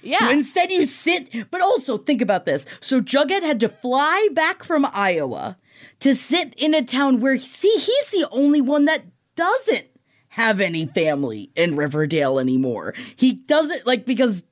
Yeah. 0.02 0.30
Instead, 0.30 0.70
you 0.70 0.86
sit. 0.86 1.50
But 1.50 1.60
also, 1.60 1.96
think 1.96 2.20
about 2.22 2.44
this. 2.44 2.64
So 2.80 3.00
Jughead 3.00 3.42
had 3.42 3.60
to 3.60 3.68
fly 3.68 4.28
back 4.32 4.62
from 4.62 4.86
Iowa 4.92 5.56
to 6.00 6.14
sit 6.14 6.54
in 6.56 6.74
a 6.74 6.82
town 6.82 7.20
where, 7.20 7.36
see, 7.38 7.72
he's 7.76 8.10
the 8.10 8.28
only 8.30 8.60
one 8.60 8.84
that 8.86 9.02
doesn't 9.34 9.86
have 10.30 10.60
any 10.60 10.86
family 10.86 11.50
in 11.56 11.76
Riverdale 11.76 12.38
anymore. 12.38 12.94
He 13.16 13.32
doesn't 13.32 13.86
like 13.86 14.04
because 14.04 14.44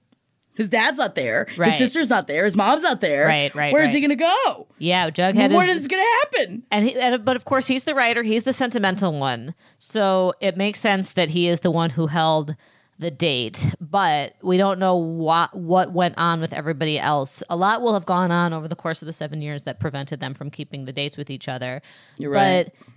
his 0.57 0.71
dad's 0.71 0.99
not 0.99 1.15
there, 1.17 1.47
Right. 1.57 1.71
his 1.71 1.79
sister's 1.79 2.09
not 2.09 2.27
there, 2.29 2.45
his 2.45 2.55
mom's 2.57 2.85
not 2.85 3.01
there. 3.01 3.27
Right, 3.27 3.53
right, 3.55 3.73
Where's 3.73 3.89
right. 3.89 3.95
he 3.97 4.01
gonna 4.01 4.15
go? 4.17 4.69
yeah, 4.79 5.11
Jughead 5.11 5.53
What 5.53 5.69
is 5.69 5.83
is 5.83 5.89
gonna 5.89 6.03
happen? 6.23 6.63
And, 6.71 6.85
he, 6.89 6.99
and 6.99 7.25
but 7.25 7.35
of 7.37 7.45
course 7.45 7.67
he's 7.67 7.85
the 7.85 7.95
writer. 7.95 8.23
He's 8.23 8.45
the 8.45 8.53
sentimental 8.53 9.13
one. 9.19 9.55
So 9.79 10.33
it 10.41 10.57
makes 10.57 10.79
sense 10.81 11.13
that 11.15 11.31
he 11.31 11.49
is 11.49 11.61
the 11.61 11.71
one 11.73 11.91
who 11.91 12.07
held 12.07 12.55
the 12.99 13.11
date. 13.11 13.67
But 13.81 14.37
we 14.43 14.57
don't 14.57 14.79
know 14.79 14.97
what 14.97 15.55
what 15.55 15.93
went 15.93 16.15
on 16.17 16.41
with 16.41 16.53
everybody 16.53 16.99
else. 16.99 17.43
A 17.51 17.57
lot 17.57 17.83
will 17.83 17.95
have 17.95 18.07
gone 18.07 18.31
on 18.31 18.53
over 18.53 18.69
the 18.69 18.77
course 18.77 19.03
of 19.03 19.07
the 19.07 19.13
seven 19.13 19.43
years 19.43 19.65
that 19.65 19.81
prevented 19.81 20.21
them 20.21 20.35
from 20.35 20.51
keeping 20.51 20.85
the 20.85 20.93
dates 20.93 21.17
with 21.17 21.31
each 21.31 21.49
other. 21.49 21.83
You're 22.19 22.31
right. 22.31 22.67
But 22.67 22.89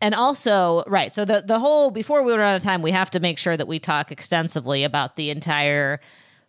and 0.00 0.14
also 0.14 0.82
right. 0.86 1.14
So 1.14 1.24
the 1.24 1.42
the 1.46 1.58
whole 1.58 1.90
before 1.90 2.22
we 2.22 2.32
run 2.32 2.40
out 2.40 2.56
of 2.56 2.62
time, 2.62 2.82
we 2.82 2.90
have 2.90 3.10
to 3.12 3.20
make 3.20 3.38
sure 3.38 3.56
that 3.56 3.68
we 3.68 3.78
talk 3.78 4.10
extensively 4.10 4.84
about 4.84 5.16
the 5.16 5.30
entire 5.30 6.00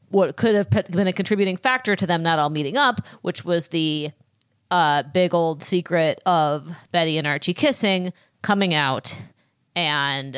what 0.09 0.35
could 0.35 0.53
have 0.53 0.69
been 0.91 1.07
a 1.07 1.13
contributing 1.13 1.57
factor 1.57 1.95
to 1.95 2.05
them 2.05 2.21
not 2.21 2.37
all 2.37 2.49
meeting 2.49 2.77
up, 2.77 3.05
which 3.21 3.43
was 3.43 3.69
the 3.69 4.11
uh, 4.69 5.03
big 5.03 5.33
old 5.33 5.63
secret 5.63 6.19
of 6.25 6.71
Betty 6.91 7.17
and 7.17 7.27
Archie 7.27 7.53
kissing 7.53 8.13
coming 8.41 8.73
out, 8.73 9.19
and 9.75 10.35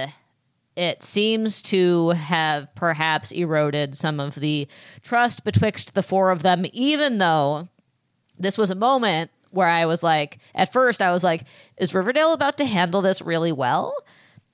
it 0.75 1.03
seems 1.03 1.61
to 1.63 2.09
have 2.09 2.73
perhaps 2.75 3.31
eroded 3.31 3.95
some 3.95 4.19
of 4.19 4.35
the 4.35 4.67
trust 5.01 5.43
betwixt 5.43 5.95
the 5.95 6.03
four 6.03 6.31
of 6.31 6.41
them, 6.43 6.65
even 6.73 7.17
though 7.17 7.69
this 8.37 8.57
was 8.57 8.69
a 8.71 8.75
moment 8.75 9.31
where 9.51 9.67
I 9.69 9.85
was 9.85 10.03
like, 10.03 10.39
at 10.53 10.73
first, 10.73 11.01
I 11.01 11.11
was 11.11 11.23
like, 11.23 11.45
is 11.77 11.95
Riverdale 11.95 12.33
about 12.33 12.57
to 12.57 12.65
handle 12.65 13.01
this 13.01 13.21
really 13.21 13.53
well? 13.53 13.95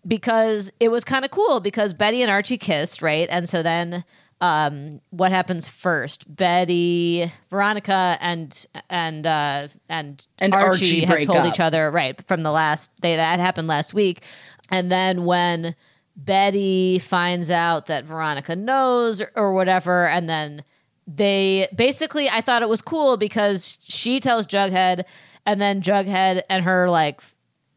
Because 0.07 0.71
it 0.79 0.89
was 0.89 1.03
kind 1.03 1.25
of 1.25 1.31
cool 1.31 1.59
because 1.59 1.93
Betty 1.93 2.21
and 2.21 2.29
Archie 2.29 2.57
kissed, 2.57 3.01
right? 3.01 3.27
And 3.31 3.49
so 3.49 3.63
then 3.63 4.03
um, 4.41 5.01
what 5.11 5.31
happens 5.31 5.67
first? 5.67 6.33
Betty, 6.35 7.31
Veronica, 7.49 8.17
and 8.19 8.65
and 8.89 9.25
uh, 9.27 9.67
and, 9.87 10.25
And 10.39 10.53
Archie 10.53 11.05
have 11.05 11.23
told 11.23 11.39
up. 11.39 11.45
each 11.45 11.59
other 11.59 11.91
right 11.91 12.19
from 12.27 12.41
the 12.41 12.51
last 12.51 12.91
they 13.01 13.15
that 13.15 13.39
happened 13.39 13.67
last 13.67 13.93
week, 13.93 14.23
and 14.71 14.91
then 14.91 15.25
when 15.25 15.75
Betty 16.15 16.99
finds 16.99 17.49
out 17.49 17.87
that 17.87 18.05
Veronica 18.05 18.55
knows 18.55 19.21
or, 19.21 19.31
or 19.35 19.53
whatever, 19.53 20.07
and 20.07 20.29
then 20.29 20.63
they 21.07 21.67
basically 21.75 22.29
I 22.29 22.41
thought 22.41 22.61
it 22.61 22.69
was 22.69 22.81
cool 22.81 23.17
because 23.17 23.79
she 23.87 24.19
tells 24.19 24.45
Jughead, 24.45 25.03
and 25.45 25.61
then 25.61 25.81
Jughead 25.81 26.41
and 26.49 26.63
her 26.63 26.89
like 26.89 27.21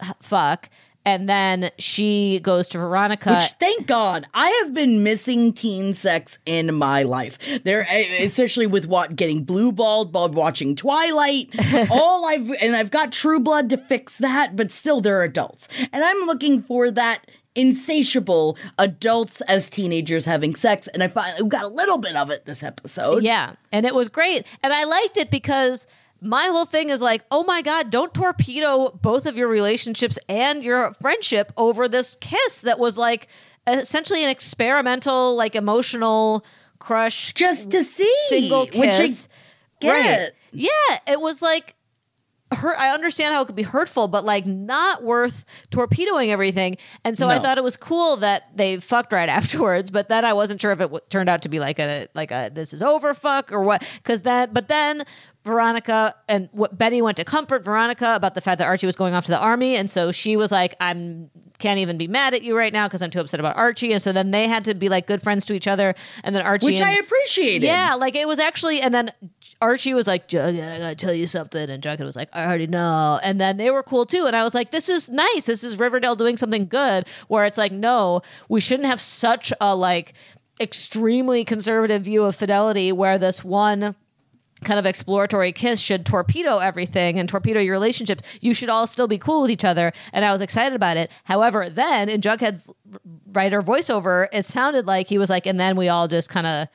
f- 0.00 0.16
fuck, 0.20 0.68
and 1.04 1.28
then 1.28 1.70
she 1.78 2.40
goes 2.40 2.68
to 2.70 2.78
Veronica. 2.78 3.30
Which, 3.30 3.52
thank 3.60 3.86
God, 3.86 4.26
I 4.34 4.48
have 4.62 4.74
been 4.74 5.02
missing 5.02 5.52
teen 5.52 5.92
sex 5.94 6.38
in 6.46 6.74
my 6.74 7.02
life. 7.02 7.38
There, 7.62 7.86
especially 8.20 8.66
with 8.66 8.86
what 8.86 9.16
getting 9.16 9.44
blue 9.44 9.70
balled 9.70 10.14
while 10.14 10.28
watching 10.28 10.74
Twilight. 10.76 11.50
all 11.90 12.26
I've 12.26 12.50
and 12.60 12.74
I've 12.74 12.90
got 12.90 13.12
True 13.12 13.40
Blood 13.40 13.70
to 13.70 13.76
fix 13.76 14.18
that, 14.18 14.56
but 14.56 14.70
still, 14.70 15.00
they're 15.00 15.22
adults, 15.22 15.68
and 15.92 16.04
I'm 16.04 16.26
looking 16.26 16.62
for 16.62 16.90
that 16.90 17.24
insatiable 17.54 18.58
adults 18.78 19.40
as 19.42 19.70
teenagers 19.70 20.24
having 20.24 20.54
sex, 20.54 20.88
and 20.88 21.02
I 21.02 21.08
finally 21.08 21.48
got 21.48 21.64
a 21.64 21.68
little 21.68 21.98
bit 21.98 22.16
of 22.16 22.30
it 22.30 22.46
this 22.46 22.62
episode. 22.62 23.22
Yeah. 23.22 23.52
And 23.70 23.86
it 23.86 23.94
was 23.94 24.08
great. 24.08 24.46
And 24.62 24.72
I 24.72 24.84
liked 24.84 25.16
it 25.16 25.30
because 25.30 25.86
my 26.20 26.44
whole 26.44 26.64
thing 26.64 26.90
is 26.90 27.02
like, 27.02 27.22
oh 27.30 27.44
my 27.44 27.62
God, 27.62 27.90
don't 27.90 28.12
torpedo 28.14 28.90
both 29.02 29.26
of 29.26 29.36
your 29.36 29.48
relationships 29.48 30.18
and 30.28 30.64
your 30.64 30.94
friendship 30.94 31.52
over 31.56 31.86
this 31.86 32.16
kiss 32.20 32.62
that 32.62 32.78
was 32.78 32.96
like 32.98 33.28
essentially 33.66 34.24
an 34.24 34.30
experimental, 34.30 35.36
like 35.36 35.54
emotional 35.54 36.44
crush. 36.78 37.32
Just 37.34 37.70
to 37.70 37.84
see, 37.84 38.10
single 38.28 38.66
which 38.66 38.90
I 38.90 38.96
kiss. 38.98 39.28
get. 39.80 40.34
Yeah. 40.52 40.70
It 41.06 41.20
was 41.20 41.42
like 41.42 41.76
hurt 42.54 42.78
I 42.78 42.92
understand 42.92 43.34
how 43.34 43.42
it 43.42 43.46
could 43.46 43.56
be 43.56 43.62
hurtful, 43.62 44.08
but 44.08 44.24
like 44.24 44.46
not 44.46 45.02
worth 45.02 45.44
torpedoing 45.70 46.30
everything. 46.30 46.76
And 47.04 47.16
so 47.16 47.28
I 47.28 47.38
thought 47.38 47.58
it 47.58 47.64
was 47.64 47.76
cool 47.76 48.16
that 48.18 48.56
they 48.56 48.78
fucked 48.78 49.12
right 49.12 49.28
afterwards, 49.40 49.90
but 49.90 50.08
then 50.08 50.24
I 50.24 50.32
wasn't 50.32 50.60
sure 50.60 50.72
if 50.72 50.80
it 50.80 50.84
w- 50.84 51.00
turned 51.08 51.28
out 51.28 51.42
to 51.42 51.48
be 51.48 51.60
like 51.60 51.78
a 51.78 52.08
like 52.14 52.30
a 52.30 52.50
this 52.52 52.72
is 52.72 52.82
over 52.82 53.14
fuck 53.14 53.52
or 53.52 53.62
what. 53.62 53.82
Cuz 54.04 54.22
then 54.22 54.50
but 54.52 54.68
then 54.68 55.02
Veronica 55.42 56.14
and 56.28 56.48
what 56.52 56.78
Betty 56.78 57.02
went 57.02 57.18
to 57.18 57.24
comfort 57.24 57.64
Veronica 57.64 58.14
about 58.14 58.34
the 58.34 58.40
fact 58.40 58.58
that 58.58 58.66
Archie 58.66 58.86
was 58.86 58.96
going 58.96 59.14
off 59.14 59.26
to 59.26 59.30
the 59.30 59.40
army. 59.40 59.76
And 59.76 59.90
so 59.90 60.10
she 60.10 60.36
was 60.36 60.50
like 60.50 60.74
I'm 60.80 61.30
can't 61.58 61.78
even 61.78 61.96
be 61.96 62.08
mad 62.08 62.34
at 62.34 62.42
you 62.42 62.56
right 62.56 62.72
now 62.72 62.86
because 62.86 63.00
I'm 63.02 63.10
too 63.10 63.20
upset 63.20 63.40
about 63.40 63.56
Archie. 63.56 63.92
And 63.92 64.02
so 64.02 64.12
then 64.12 64.30
they 64.32 64.48
had 64.48 64.64
to 64.66 64.74
be 64.74 64.88
like 64.88 65.06
good 65.06 65.22
friends 65.22 65.46
to 65.46 65.54
each 65.54 65.68
other. 65.68 65.94
And 66.24 66.34
then 66.34 66.42
Archie 66.42 66.66
Which 66.66 66.76
and, 66.76 66.84
I 66.84 66.94
appreciated. 66.94 67.66
yeah, 67.66 67.94
like 67.94 68.16
it 68.16 68.26
was 68.26 68.38
actually, 68.38 68.80
and 68.80 68.92
then 68.92 69.10
Archie 69.60 69.94
was 69.94 70.06
like, 70.06 70.28
Jughead, 70.28 70.72
I 70.72 70.78
gotta 70.78 70.94
tell 70.94 71.14
you 71.14 71.26
something. 71.26 71.70
And 71.70 71.82
Jughead 71.82 72.04
was 72.04 72.16
like, 72.16 72.28
I 72.32 72.44
already 72.44 72.66
know. 72.66 73.18
And 73.22 73.40
then 73.40 73.56
they 73.56 73.70
were 73.70 73.82
cool 73.82 74.06
too. 74.06 74.26
And 74.26 74.36
I 74.36 74.42
was 74.42 74.54
like, 74.54 74.70
this 74.70 74.88
is 74.88 75.08
nice. 75.08 75.46
This 75.46 75.64
is 75.64 75.78
Riverdale 75.78 76.14
doing 76.14 76.36
something 76.36 76.66
good 76.66 77.08
where 77.28 77.44
it's 77.44 77.58
like, 77.58 77.72
no, 77.72 78.20
we 78.48 78.60
shouldn't 78.60 78.86
have 78.86 79.00
such 79.00 79.52
a 79.60 79.74
like 79.74 80.14
extremely 80.60 81.44
conservative 81.44 82.02
view 82.02 82.24
of 82.24 82.36
fidelity 82.36 82.92
where 82.92 83.18
this 83.18 83.44
one 83.44 83.96
kind 84.62 84.78
of 84.78 84.86
exploratory 84.86 85.52
kiss 85.52 85.80
should 85.80 86.06
torpedo 86.06 86.58
everything 86.58 87.18
and 87.18 87.28
torpedo 87.28 87.60
your 87.60 87.74
relationships. 87.74 88.22
You 88.40 88.54
should 88.54 88.68
all 88.68 88.86
still 88.86 89.06
be 89.06 89.18
cool 89.18 89.42
with 89.42 89.50
each 89.50 89.64
other. 89.64 89.92
And 90.12 90.24
I 90.24 90.32
was 90.32 90.40
excited 90.40 90.74
about 90.74 90.96
it. 90.96 91.10
However, 91.24 91.68
then 91.68 92.08
in 92.08 92.20
Jughead's 92.20 92.72
writer 93.32 93.60
voiceover, 93.60 94.26
it 94.32 94.44
sounded 94.44 94.86
like 94.86 95.08
he 95.08 95.18
was 95.18 95.30
like, 95.30 95.46
and 95.46 95.60
then 95.60 95.76
we 95.76 95.88
all 95.88 96.08
just 96.08 96.30
kind 96.30 96.46
of 96.46 96.68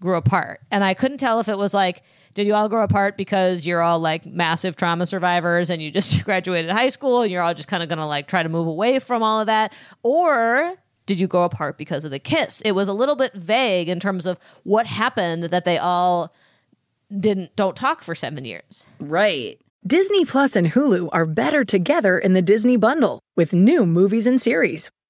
grew 0.00 0.16
apart. 0.16 0.60
And 0.70 0.82
I 0.84 0.94
couldn't 0.94 1.18
tell 1.18 1.40
if 1.40 1.48
it 1.48 1.58
was 1.58 1.74
like, 1.74 2.02
did 2.38 2.46
you 2.46 2.54
all 2.54 2.68
grow 2.68 2.84
apart 2.84 3.16
because 3.16 3.66
you're 3.66 3.82
all 3.82 3.98
like 3.98 4.24
massive 4.24 4.76
trauma 4.76 5.04
survivors 5.04 5.70
and 5.70 5.82
you 5.82 5.90
just 5.90 6.24
graduated 6.24 6.70
high 6.70 6.86
school 6.86 7.22
and 7.22 7.32
you're 7.32 7.42
all 7.42 7.52
just 7.52 7.68
kind 7.68 7.82
of 7.82 7.88
going 7.88 7.98
to 7.98 8.06
like 8.06 8.28
try 8.28 8.44
to 8.44 8.48
move 8.48 8.68
away 8.68 9.00
from 9.00 9.24
all 9.24 9.40
of 9.40 9.48
that? 9.48 9.72
Or 10.04 10.76
did 11.06 11.18
you 11.18 11.26
grow 11.26 11.42
apart 11.42 11.76
because 11.76 12.04
of 12.04 12.12
the 12.12 12.20
kiss? 12.20 12.60
It 12.60 12.76
was 12.76 12.86
a 12.86 12.92
little 12.92 13.16
bit 13.16 13.34
vague 13.34 13.88
in 13.88 13.98
terms 13.98 14.24
of 14.24 14.38
what 14.62 14.86
happened 14.86 15.44
that 15.44 15.64
they 15.64 15.78
all 15.78 16.32
didn't 17.10 17.56
don't 17.56 17.74
talk 17.74 18.04
for 18.04 18.14
7 18.14 18.44
years. 18.44 18.88
Right. 19.00 19.60
Disney 19.84 20.24
Plus 20.24 20.54
and 20.54 20.68
Hulu 20.68 21.08
are 21.10 21.26
better 21.26 21.64
together 21.64 22.20
in 22.20 22.34
the 22.34 22.42
Disney 22.42 22.76
bundle 22.76 23.18
with 23.36 23.52
new 23.52 23.84
movies 23.84 24.28
and 24.28 24.40
series. 24.40 24.90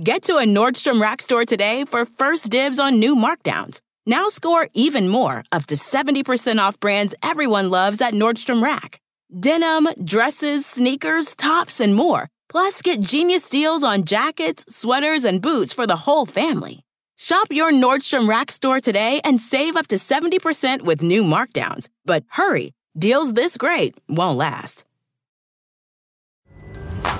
Get 0.00 0.22
to 0.22 0.38
a 0.38 0.44
Nordstrom 0.44 1.02
Rack 1.02 1.20
store 1.20 1.44
today 1.44 1.84
for 1.84 2.06
first 2.06 2.50
dibs 2.50 2.78
on 2.78 2.98
new 2.98 3.14
markdowns. 3.14 3.80
Now 4.06 4.30
score 4.30 4.66
even 4.72 5.06
more, 5.06 5.44
up 5.52 5.66
to 5.66 5.74
70% 5.74 6.58
off 6.58 6.80
brands 6.80 7.14
everyone 7.22 7.68
loves 7.68 8.00
at 8.00 8.14
Nordstrom 8.14 8.62
Rack. 8.62 9.00
Denim, 9.38 9.88
dresses, 10.02 10.64
sneakers, 10.64 11.34
tops, 11.34 11.78
and 11.78 11.94
more. 11.94 12.30
Plus, 12.48 12.80
get 12.80 13.00
genius 13.00 13.50
deals 13.50 13.84
on 13.84 14.04
jackets, 14.04 14.64
sweaters, 14.66 15.26
and 15.26 15.42
boots 15.42 15.74
for 15.74 15.86
the 15.86 15.96
whole 15.96 16.24
family. 16.24 16.80
Shop 17.18 17.48
your 17.50 17.70
Nordstrom 17.70 18.26
Rack 18.26 18.50
store 18.50 18.80
today 18.80 19.20
and 19.24 19.42
save 19.42 19.76
up 19.76 19.88
to 19.88 19.96
70% 19.96 20.82
with 20.82 21.02
new 21.02 21.22
markdowns. 21.22 21.90
But 22.06 22.24
hurry, 22.28 22.72
deals 22.98 23.34
this 23.34 23.58
great 23.58 23.94
won't 24.08 24.38
last. 24.38 24.86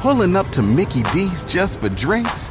Pulling 0.01 0.37
up 0.37 0.49
to 0.49 0.63
Mickey 0.63 1.03
D's 1.13 1.45
just 1.45 1.79
for 1.79 1.89
drinks? 1.91 2.51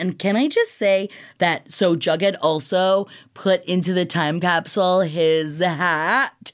And 0.00 0.18
can 0.18 0.36
I 0.36 0.48
just 0.48 0.72
say 0.76 1.08
that 1.38 1.70
so 1.70 1.94
Jughead 1.94 2.36
also 2.40 3.06
put 3.34 3.64
into 3.64 3.92
the 3.92 4.06
time 4.06 4.40
capsule 4.40 5.00
his 5.00 5.60
hat 5.60 6.52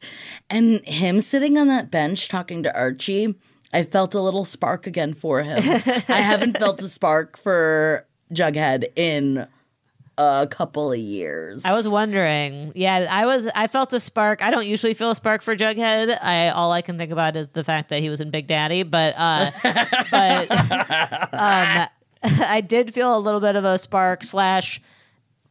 and 0.51 0.85
him 0.87 1.21
sitting 1.21 1.57
on 1.57 1.69
that 1.69 1.91
bench 1.91 2.29
talking 2.29 2.63
to 2.65 2.77
Archie, 2.77 3.35
I 3.73 3.85
felt 3.85 4.15
a 4.15 4.21
little 4.21 4.45
spark 4.45 4.87
again 4.87 5.15
for 5.15 5.43
him. 5.43 5.59
I 6.09 6.21
haven't 6.21 6.59
felt 6.59 6.83
a 6.83 6.89
spark 6.89 7.37
for 7.37 8.07
Jughead 8.33 8.85
in 8.97 9.47
a 10.19 10.47
couple 10.51 10.93
of 10.93 10.99
years. 10.99 11.65
I 11.65 11.75
was 11.75 11.89
wondering. 11.89 12.73
Yeah, 12.75 13.07
I 13.11 13.27
was. 13.27 13.49
I 13.55 13.67
felt 13.67 13.93
a 13.93 14.01
spark. 14.01 14.43
I 14.43 14.51
don't 14.51 14.67
usually 14.67 14.95
feel 14.95 15.11
a 15.11 15.15
spark 15.15 15.43
for 15.43 15.55
Jughead. 15.55 16.17
I 16.23 16.49
all 16.49 16.73
I 16.73 16.83
can 16.83 16.97
think 16.97 17.13
about 17.13 17.37
is 17.37 17.49
the 17.49 17.65
fact 17.65 17.91
that 17.91 18.01
he 18.01 18.09
was 18.09 18.21
in 18.21 18.31
Big 18.31 18.47
Daddy. 18.47 18.83
But 18.83 19.15
uh, 19.17 19.51
but 20.11 20.51
um, 21.33 21.87
I 22.23 22.61
did 22.61 22.93
feel 22.95 23.17
a 23.17 23.21
little 23.21 23.41
bit 23.41 23.57
of 23.57 23.65
a 23.65 23.79
spark 23.79 24.25
slash 24.25 24.81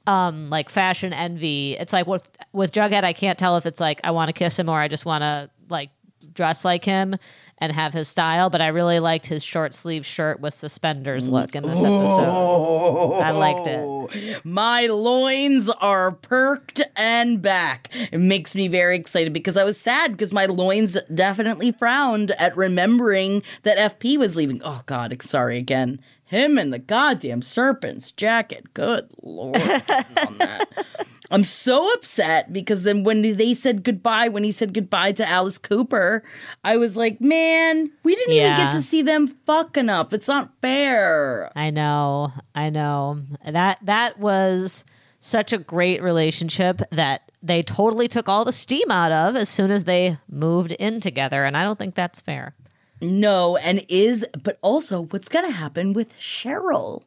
um 0.08 0.50
like 0.50 0.70
fashion 0.70 1.14
envy. 1.14 1.76
It's 1.78 1.94
like 1.94 2.08
with 2.08 2.30
with 2.54 2.72
Jughead, 2.72 3.04
I 3.04 3.14
can't 3.14 3.40
tell 3.40 3.58
if 3.58 3.66
it's 3.66 3.80
like 3.80 4.02
I 4.04 4.12
want 4.12 4.30
to 4.30 4.34
kiss 4.34 4.58
him 4.58 4.70
or 4.70 4.80
I 4.80 4.88
just 4.88 5.06
want 5.06 5.24
to 5.24 5.50
like 5.70 5.90
dress 6.34 6.66
like 6.66 6.84
him 6.84 7.16
and 7.58 7.72
have 7.72 7.94
his 7.94 8.08
style. 8.08 8.50
But 8.50 8.62
I 8.62 8.68
really 8.68 9.00
liked 9.00 9.26
his 9.26 9.44
short 9.44 9.74
sleeve 9.74 10.06
shirt 10.06 10.40
with 10.40 10.54
suspenders 10.54 11.28
look 11.30 11.56
in 11.56 11.64
this 11.64 11.80
episode. 11.80 13.22
I 13.22 13.32
liked 13.32 13.68
it. 13.68 14.46
My 14.46 14.88
loins 14.88 15.70
are 15.70 16.12
perked 16.12 16.82
and 16.96 17.42
back. 17.42 17.90
It 18.12 18.20
makes 18.20 18.54
me 18.56 18.68
very 18.68 18.96
excited 18.96 19.34
because 19.34 19.58
I 19.58 19.64
was 19.64 19.80
sad 19.80 20.12
because 20.12 20.32
my 20.32 20.46
loins 20.46 20.98
definitely 21.14 21.72
frowned 21.72 22.32
at 22.32 22.56
remembering 22.56 23.42
that 23.64 24.00
FP 24.00 24.18
was 24.18 24.36
leaving. 24.36 24.62
Oh 24.64 24.82
God, 24.86 25.20
sorry 25.22 25.58
again. 25.58 26.00
Him 26.26 26.58
and 26.58 26.74
the 26.74 26.80
goddamn 26.80 27.42
serpent's 27.42 28.12
jacket. 28.12 28.74
Good 28.74 29.10
lord. 29.22 29.56
on 29.62 30.38
that. 30.40 30.66
I'm 31.32 31.44
so 31.44 31.92
upset 31.94 32.54
because 32.54 32.84
then 32.84 33.04
when 33.04 33.22
they 33.22 33.54
said 33.54 33.84
goodbye, 33.84 34.28
when 34.28 34.44
he 34.44 34.52
said 34.52 34.74
goodbye 34.74 35.12
to 35.14 35.28
Alice 35.28 35.58
Cooper, 35.58 36.24
I 36.64 36.78
was 36.78 36.98
like, 36.98 37.20
man, 37.20 37.92
we 38.04 38.16
didn't 38.16 38.34
even 38.34 38.56
get 38.56 38.72
to 38.72 38.82
see 38.82 39.02
them 39.02 39.28
fuck 39.46 39.78
enough. 39.78 40.14
It's 40.14 40.28
not 40.28 40.52
fair. 40.62 41.52
I 41.56 41.72
know, 41.72 42.32
I 42.54 42.70
know. 42.70 43.22
That 43.46 43.80
that 43.84 44.20
was 44.20 44.86
such 45.20 45.52
a 45.54 45.58
great 45.58 46.02
relationship 46.04 46.82
that 46.92 47.32
they 47.42 47.64
totally 47.64 48.08
took 48.08 48.30
all 48.30 48.46
the 48.46 48.52
steam 48.52 48.90
out 48.92 49.12
of 49.12 49.36
as 49.36 49.50
soon 49.50 49.72
as 49.72 49.84
they 49.84 50.18
moved 50.30 50.72
in 50.74 51.00
together, 51.00 51.44
and 51.44 51.58
I 51.58 51.64
don't 51.64 51.78
think 51.78 51.96
that's 51.96 52.22
fair. 52.22 52.56
No, 53.02 53.58
and 53.58 53.86
is, 53.90 54.26
but 54.44 54.58
also 54.62 55.02
what's 55.02 55.30
going 55.30 55.46
to 55.46 55.52
happen 55.52 55.94
with 55.94 56.18
Cheryl? 56.18 57.04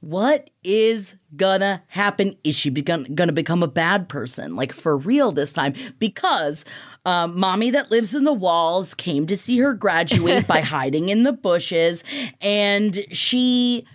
What 0.00 0.50
is 0.62 1.16
gonna 1.34 1.82
happen? 1.88 2.36
Is 2.44 2.54
she 2.54 2.70
begun, 2.70 3.02
gonna 3.16 3.32
become 3.32 3.64
a 3.64 3.68
bad 3.68 4.08
person, 4.08 4.54
like 4.54 4.72
for 4.72 4.96
real 4.96 5.32
this 5.32 5.52
time? 5.52 5.74
Because 5.98 6.64
um, 7.04 7.38
mommy 7.38 7.70
that 7.70 7.90
lives 7.90 8.14
in 8.14 8.22
the 8.22 8.32
walls 8.32 8.94
came 8.94 9.26
to 9.26 9.36
see 9.36 9.58
her 9.58 9.74
graduate 9.74 10.46
by 10.46 10.60
hiding 10.60 11.08
in 11.08 11.24
the 11.24 11.32
bushes, 11.32 12.04
and 12.40 13.04
she 13.10 13.86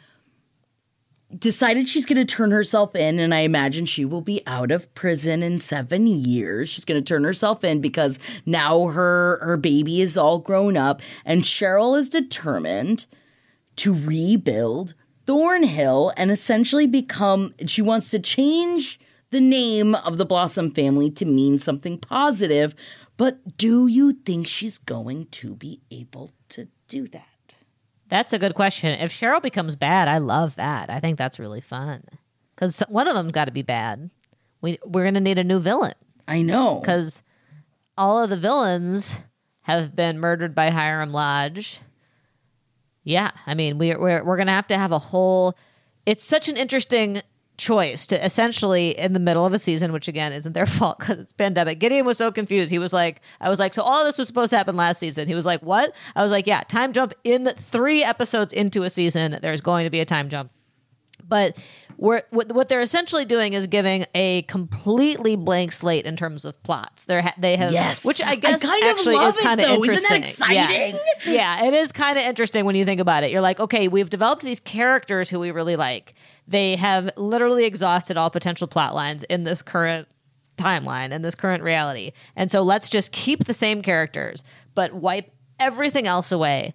decided 1.39 1.87
she's 1.87 2.05
going 2.05 2.17
to 2.17 2.35
turn 2.35 2.51
herself 2.51 2.95
in 2.95 3.19
and 3.19 3.33
i 3.33 3.39
imagine 3.39 3.85
she 3.85 4.05
will 4.05 4.21
be 4.21 4.41
out 4.45 4.71
of 4.71 4.93
prison 4.93 5.43
in 5.43 5.59
seven 5.59 6.07
years. 6.07 6.69
She's 6.69 6.85
going 6.85 7.01
to 7.01 7.07
turn 7.07 7.23
herself 7.23 7.63
in 7.63 7.81
because 7.81 8.19
now 8.45 8.87
her 8.87 9.39
her 9.41 9.57
baby 9.57 10.01
is 10.01 10.17
all 10.17 10.39
grown 10.39 10.77
up 10.77 11.01
and 11.25 11.43
cheryl 11.43 11.97
is 11.97 12.09
determined 12.09 13.05
to 13.77 13.93
rebuild 13.93 14.93
thornhill 15.25 16.11
and 16.17 16.31
essentially 16.31 16.87
become 16.87 17.53
she 17.65 17.81
wants 17.81 18.09
to 18.11 18.19
change 18.19 18.99
the 19.31 19.41
name 19.41 19.95
of 19.95 20.17
the 20.17 20.25
blossom 20.25 20.71
family 20.71 21.09
to 21.09 21.25
mean 21.25 21.57
something 21.57 21.97
positive. 21.97 22.75
But 23.17 23.57
do 23.57 23.87
you 23.87 24.13
think 24.13 24.47
she's 24.47 24.77
going 24.77 25.27
to 25.27 25.55
be 25.55 25.81
able 25.91 26.31
to 26.49 26.67
do 26.87 27.07
that 27.09 27.32
That's 28.13 28.31
a 28.31 28.37
good 28.37 28.53
question. 28.53 28.91
If 28.91 29.11
Cheryl 29.11 29.41
becomes 29.41 29.75
bad, 29.75 30.07
I 30.07 30.19
love 30.19 30.55
that. 30.57 30.91
I 30.91 30.99
think 30.99 31.17
that's 31.17 31.39
really 31.39 31.61
fun 31.61 32.03
because 32.53 32.83
one 32.87 33.07
of 33.07 33.15
them's 33.15 33.31
got 33.31 33.45
to 33.45 33.51
be 33.51 33.63
bad. 33.63 34.11
We 34.61 34.77
we're 34.85 35.03
gonna 35.03 35.19
need 35.19 35.39
a 35.39 35.43
new 35.43 35.57
villain 35.57 35.95
i 36.27 36.43
know 36.43 36.79
because 36.79 37.23
all 37.97 38.23
of 38.23 38.29
the 38.29 38.37
villains 38.37 39.23
have 39.61 39.95
been 39.95 40.19
murdered 40.19 40.53
by 40.53 40.69
Hiram 40.69 41.11
Lodge. 41.11 41.79
Yeah, 43.03 43.31
I 43.47 43.55
mean 43.55 43.79
we're 43.79 43.99
we're 43.99 44.23
we're 44.23 44.37
gonna 44.37 44.51
have 44.51 44.67
to 44.67 44.77
have 44.77 44.91
a 44.91 44.99
whole. 44.99 45.57
It's 46.05 46.23
such 46.23 46.47
an 46.47 46.55
interesting 46.55 47.23
choice 47.57 48.07
to 48.07 48.25
essentially 48.25 48.97
in 48.97 49.13
the 49.13 49.19
middle 49.19 49.45
of 49.45 49.53
a 49.53 49.59
season, 49.59 49.91
which 49.91 50.07
again 50.07 50.33
isn't 50.33 50.53
their 50.53 50.65
fault 50.77 50.99
because 50.99 51.19
it's 51.19 51.33
pandemic. 51.33 51.79
Gideon 51.79 52.05
was 52.05 52.17
so 52.17 52.31
confused. 52.31 52.71
He 52.71 52.79
was 52.79 52.93
like, 52.93 53.21
I 53.39 53.49
was 53.49 53.59
like, 53.59 53.73
so 53.73 53.83
all 53.83 54.03
this 54.03 54.17
was 54.17 54.27
supposed 54.27 54.51
to 54.51 54.57
happen 54.57 54.75
last 54.75 54.99
season. 54.99 55.27
He 55.27 55.35
was 55.35 55.45
like, 55.45 55.61
what? 55.61 55.95
I 56.15 56.23
was 56.23 56.31
like, 56.31 56.47
yeah, 56.47 56.61
time 56.61 56.93
jump 56.93 57.13
in 57.23 57.45
three 57.45 58.03
episodes 58.03 58.53
into 58.53 58.83
a 58.83 58.89
season. 58.89 59.37
There's 59.41 59.61
going 59.61 59.85
to 59.85 59.89
be 59.89 59.99
a 59.99 60.05
time 60.05 60.29
jump. 60.29 60.51
But 61.27 61.57
we're, 61.97 62.21
what, 62.31 62.51
what 62.51 62.69
they're 62.69 62.81
essentially 62.81 63.25
doing 63.25 63.53
is 63.53 63.67
giving 63.67 64.05
a 64.13 64.41
completely 64.43 65.35
blank 65.35 65.71
slate 65.71 66.05
in 66.05 66.15
terms 66.15 66.45
of 66.45 66.61
plots. 66.63 67.05
They're 67.05 67.21
ha- 67.21 67.33
they 67.37 67.55
have, 67.55 67.71
Yes. 67.71 68.03
which 68.05 68.21
I 68.21 68.31
I 68.31 68.35
guess 68.35 68.65
kind 68.65 68.83
actually 68.85 69.15
is 69.15 69.37
kind 69.37 69.59
of 69.61 69.67
though. 69.67 69.83
Isn't 69.83 70.09
that 70.09 70.15
interesting. 70.17 70.53
Yeah. 70.55 70.69
exciting? 70.69 70.99
Yeah, 71.25 71.65
it 71.65 71.73
is 71.73 71.91
kind 71.91 72.17
of 72.17 72.23
interesting 72.25 72.65
when 72.65 72.75
you 72.75 72.85
think 72.85 72.99
about 73.01 73.23
it. 73.23 73.31
You're 73.31 73.41
like, 73.41 73.59
okay, 73.59 73.87
we've 73.87 74.09
developed 74.09 74.43
these 74.43 74.59
characters 74.59 75.29
who 75.29 75.39
we 75.39 75.51
really 75.51 75.75
like. 75.75 76.13
They 76.47 76.75
have 76.75 77.09
literally 77.15 77.65
exhausted 77.65 78.17
all 78.17 78.29
potential 78.29 78.67
plot 78.67 78.93
lines 78.93 79.23
in 79.23 79.43
this 79.43 79.61
current 79.61 80.07
timeline 80.57 81.11
in 81.11 81.21
this 81.23 81.35
current 81.35 81.63
reality. 81.63 82.11
And 82.35 82.51
so 82.51 82.61
let's 82.61 82.89
just 82.89 83.11
keep 83.11 83.45
the 83.45 83.53
same 83.55 83.81
characters, 83.81 84.43
but 84.75 84.93
wipe 84.93 85.31
everything 85.59 86.05
else 86.05 86.31
away 86.31 86.73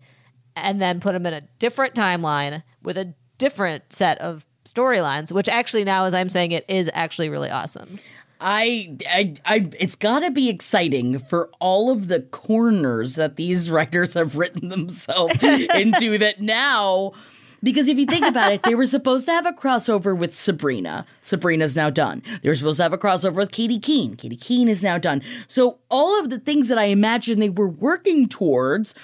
and 0.57 0.83
then 0.83 0.99
put 1.01 1.13
them 1.13 1.27
in 1.27 1.35
a 1.35 1.43
different 1.61 1.95
timeline 1.95 2.63
with 2.83 2.99
a 2.99 3.15
different 3.39 3.93
set 3.93 4.19
of 4.21 4.47
storylines, 4.65 5.33
which 5.33 5.49
actually 5.49 5.85
now 5.85 6.05
as 6.05 6.15
I'm 6.15 6.29
saying 6.29 6.53
it 6.53 6.65
is 6.69 6.91
actually 6.93 7.29
really 7.29 7.51
awesome. 7.51 7.99
I, 8.41 8.97
I, 9.09 9.35
I, 9.45 9.71
it's 9.81 9.97
got 9.97 10.21
to 10.21 10.31
be 10.31 10.49
exciting 10.49 11.19
for 11.19 11.51
all 11.59 11.91
of 11.91 12.09
the 12.09 12.21
corners 12.21 13.17
that 13.17 13.37
these 13.37 13.71
writers 13.71 14.15
have 14.15 14.37
written 14.37 14.69
themselves 14.69 15.43
into. 15.43 16.19
That 16.19 16.41
now, 16.41 17.13
because 17.63 17.89
if 17.89 17.99
you 17.99 18.07
think 18.07 18.27
about 18.27 18.53
it, 18.53 18.63
they 18.63 18.75
were 18.75 18.87
supposed 18.87 19.25
to 19.27 19.33
have 19.33 19.47
a 19.47 19.53
crossover 19.53 20.17
with 20.17 20.35
Sabrina. 20.35 21.05
Sabrina's 21.21 21.77
now 21.77 21.91
done. 21.91 22.23
They 22.43 22.49
were 22.49 22.55
supposed 22.55 22.77
to 22.77 22.85
have 22.85 22.93
a 22.93 22.99
crossover 22.99 23.35
with 23.35 23.51
Katie 23.51 23.81
Keene. 23.81 24.15
Katie 24.15 24.37
Keene 24.37 24.69
is 24.69 24.83
now 24.83 24.99
done. 24.99 25.23
So 25.49 25.79
all 25.91 26.19
of 26.21 26.31
the 26.31 26.39
things 26.39 26.69
that 26.69 26.79
I 26.79 26.85
imagine 26.85 27.41
they 27.41 27.51
were 27.51 27.69
working 27.69 28.29
towards. 28.29 28.95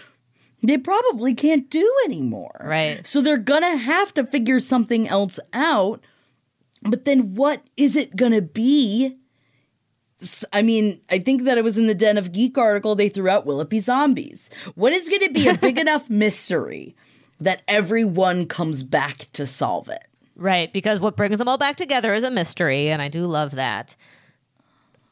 They 0.64 0.78
probably 0.78 1.34
can't 1.34 1.68
do 1.68 1.90
anymore. 2.06 2.64
Right. 2.64 3.06
So 3.06 3.20
they're 3.20 3.36
gonna 3.36 3.76
have 3.76 4.14
to 4.14 4.24
figure 4.24 4.58
something 4.58 5.06
else 5.08 5.38
out. 5.52 6.00
But 6.82 7.04
then 7.04 7.34
what 7.34 7.62
is 7.76 7.96
it 7.96 8.16
gonna 8.16 8.40
be? 8.40 9.18
I 10.52 10.62
mean, 10.62 11.00
I 11.10 11.18
think 11.18 11.42
that 11.44 11.58
it 11.58 11.64
was 11.64 11.76
in 11.76 11.86
the 11.86 11.94
Den 11.94 12.16
of 12.16 12.32
Geek 12.32 12.56
article 12.56 12.94
they 12.94 13.10
threw 13.10 13.28
out 13.28 13.44
Will 13.44 13.60
it 13.60 13.68
be 13.68 13.80
zombies? 13.80 14.48
What 14.74 14.92
is 14.92 15.08
going 15.08 15.20
to 15.22 15.32
be 15.32 15.48
a 15.48 15.58
big 15.58 15.76
enough 15.84 16.08
mystery 16.08 16.96
that 17.40 17.62
everyone 17.68 18.46
comes 18.46 18.82
back 18.84 19.26
to 19.32 19.44
solve 19.44 19.88
it? 19.88 20.06
Right, 20.36 20.72
because 20.72 20.98
what 20.98 21.16
brings 21.16 21.38
them 21.38 21.48
all 21.48 21.58
back 21.58 21.76
together 21.76 22.14
is 22.14 22.24
a 22.24 22.30
mystery, 22.30 22.88
and 22.88 23.02
I 23.02 23.08
do 23.08 23.26
love 23.26 23.52
that. 23.52 23.96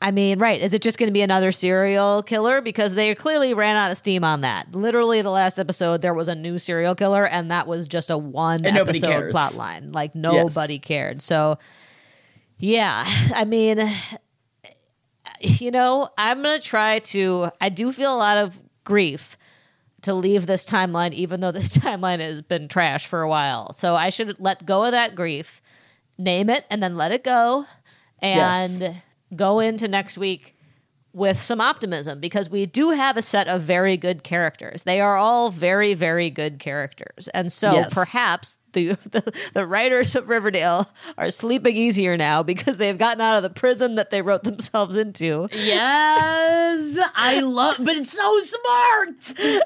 I 0.03 0.11
mean, 0.11 0.41
right, 0.41 0.61
is 0.61 0.75
it 0.75 0.83
just 0.83 0.99
going 0.99 1.07
to 1.07 1.13
be 1.13 1.23
another 1.23 1.53
serial 1.53 2.25
killer? 2.25 2.61
Because 2.61 2.97
they 2.97 3.15
clearly 3.15 3.55
ran 3.55 3.77
out 3.77 3.93
of 3.93 3.97
steam 3.97 4.25
on 4.25 4.41
that. 4.41 4.75
Literally, 4.75 5.23
the 5.23 5.31
last 5.31 5.61
episode, 5.61 6.03
there 6.03 6.13
was 6.13 6.27
a 6.27 6.35
new 6.35 6.59
serial 6.59 6.97
killer, 6.97 7.25
and 7.25 7.53
that 7.53 7.69
was 7.69 7.87
just 7.87 8.11
a 8.11 8.19
one 8.19 8.67
And 8.67 8.77
episode 8.77 9.31
plot 9.31 9.55
line. 9.55 9.93
Like, 9.93 10.17
nobody 10.17 10.81
cared. 10.81 11.23
So, 11.23 11.57
yeah, 12.59 13.05
I 13.35 13.45
mean, 13.45 13.79
you 15.41 15.71
know, 15.71 16.09
I'm 16.19 16.43
going 16.43 16.59
to 16.61 16.67
try 16.67 16.99
to, 16.99 17.51
I 17.61 17.69
do 17.69 17.93
feel 17.93 18.13
a 18.13 18.19
lot 18.19 18.39
of 18.39 18.61
grief 18.83 19.39
to 20.03 20.15
leave 20.15 20.47
this 20.47 20.65
timeline, 20.67 21.13
even 21.13 21.39
though 21.39 21.53
this 21.53 21.79
timeline 21.79 22.19
has 22.19 22.43
been 22.43 22.67
trash 22.67 23.07
for 23.07 23.23
a 23.23 23.29
while. 23.29 23.73
So 23.73 23.95
I 23.95 24.11
should 24.11 24.41
let 24.41 24.67
go 24.67 24.85
of 24.85 24.91
that 24.91 25.15
grief, 25.15 25.63
name 26.19 26.51
it, 26.51 26.65
and 26.71 26.83
then 26.83 26.97
let 26.97 27.13
it 27.13 27.23
go, 27.23 27.67
and 28.21 28.81
Yes. 28.81 28.97
Go 29.35 29.61
into 29.61 29.89
next 29.89 30.19
week 30.19 30.57
with 31.13 31.39
some 31.39 31.61
optimism 31.61 32.21
because 32.21 32.49
we 32.49 32.65
do 32.67 32.91
have 32.91 33.17
a 33.17 33.23
set 33.23 33.47
of 33.49 33.61
very 33.63 33.97
good 33.97 34.23
characters. 34.23 34.85
They 34.85 35.01
are 35.01 35.17
all 35.17 35.51
very, 35.51 35.93
very 35.95 36.31
good 36.31 36.59
characters. 36.59 37.29
And 37.35 37.53
so 37.53 37.73
Yes. 37.73 37.93
perhaps 37.93 38.59
the, 38.73 38.89
the 39.11 39.51
the 39.55 39.67
writers 39.67 40.15
of 40.15 40.29
Riverdale 40.29 40.91
are 41.17 41.31
sleeping 41.31 41.77
easier 41.77 42.17
now 42.17 42.43
because 42.43 42.77
they've 42.77 42.99
gotten 42.99 43.21
out 43.21 43.37
of 43.37 43.43
the 43.43 43.51
prison 43.51 43.95
that 43.97 44.11
they 44.11 44.23
wrote 44.23 44.45
themselves 44.45 44.97
into. 44.97 45.49
Yes, 45.53 46.99
I 47.15 47.41
love, 47.41 47.77
but 47.81 47.97
it's 47.97 48.13
so 48.13 48.41
smart. 48.41 49.63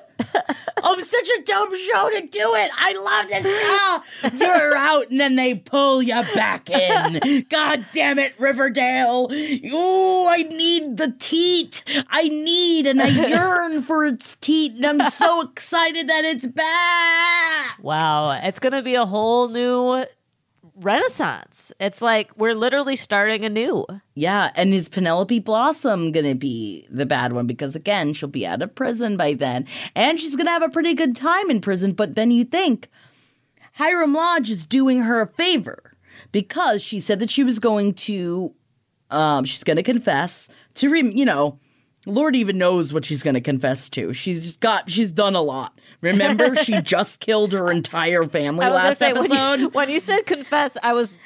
I'm 0.83 1.01
such 1.01 1.29
a 1.39 1.43
dumb 1.43 1.71
show 1.77 2.11
to 2.11 2.21
do 2.27 2.55
it. 2.55 2.71
I 2.77 2.95
love 2.95 3.29
this. 3.29 3.45
Ah, 3.47 4.05
you're 4.35 4.77
out, 4.77 5.11
and 5.11 5.19
then 5.19 5.37
they 5.37 5.55
pull 5.55 6.03
you 6.03 6.23
back 6.35 6.71
in. 6.71 7.45
God 7.49 7.85
damn 7.93 8.19
it, 8.19 8.35
Riverdale. 8.39 9.29
Ooh, 9.33 10.27
I 10.27 10.47
need 10.49 10.97
the 10.97 11.15
teat. 11.19 11.83
I 12.09 12.29
need 12.29 12.87
and 12.87 13.01
I 13.01 13.09
yearn 13.09 13.83
for 13.83 14.05
its 14.05 14.37
teat, 14.37 14.75
and 14.75 14.87
I'm 14.87 15.11
so 15.11 15.43
excited 15.43 16.09
that 16.09 16.25
it's 16.25 16.47
back. 16.47 17.83
Wow, 17.83 18.39
it's 18.43 18.61
going 18.61 18.73
to 18.73 18.83
be 18.83 18.96
a 18.97 19.07
whole 19.07 19.49
new 19.49 20.05
renaissance. 20.81 21.73
It's 21.81 22.03
like 22.03 22.37
we're 22.37 22.55
literally 22.55 22.97
starting 22.97 23.45
anew. 23.45 23.87
Yeah, 24.15 24.51
and 24.57 24.75
is 24.75 24.89
Penelope 24.89 25.39
Blossom 25.41 26.13
gonna 26.13 26.35
be 26.35 26.87
the 26.91 27.07
bad 27.07 27.33
one? 27.33 27.47
Because 27.47 27.75
again, 27.75 28.13
she'll 28.13 28.29
be 28.29 28.47
out 28.47 28.63
of 28.63 28.75
prison 28.75 29.17
by 29.17 29.35
then, 29.35 29.67
and 29.95 30.21
she's 30.21 30.37
gonna 30.37 30.51
have 30.51 30.63
a 30.63 30.69
pretty 30.69 30.95
good 30.95 31.17
time 31.17 31.51
in 31.51 31.61
prison. 31.61 31.93
But 31.93 32.15
then 32.15 32.31
you 32.31 32.45
think 32.45 32.89
Hiram 33.75 34.13
Lodge 34.13 34.51
is 34.51 34.65
doing 34.65 35.01
her 35.01 35.21
a 35.21 35.27
favor 35.27 35.97
because 36.33 36.83
she 36.83 37.01
said 37.01 37.21
that 37.21 37.31
she 37.31 37.45
was 37.45 37.59
going 37.59 37.95
to, 37.95 38.55
um, 39.11 39.45
she's 39.45 39.65
gonna 39.65 39.83
confess 39.83 40.51
to, 40.75 40.95
you 40.95 41.25
know, 41.25 41.59
Lord 42.07 42.35
even 42.37 42.57
knows 42.57 42.93
what 42.93 43.05
she's 43.05 43.23
gonna 43.23 43.41
confess 43.41 43.89
to. 43.91 44.13
She's 44.13 44.43
just 44.45 44.61
got, 44.61 44.89
she's 44.91 45.13
done 45.13 45.35
a 45.35 45.43
lot. 45.43 45.79
Remember, 46.01 46.55
she 46.57 46.81
just 46.83 47.21
killed 47.21 47.53
her 47.53 47.71
entire 47.71 48.25
family 48.25 48.65
last 48.67 48.99
say, 48.99 49.13
when 49.13 49.25
episode. 49.25 49.55
you, 49.61 49.69
when 49.73 49.89
you 49.91 50.01
said 50.01 50.23
confess, 50.27 50.77
I 50.83 50.93
was 50.93 51.17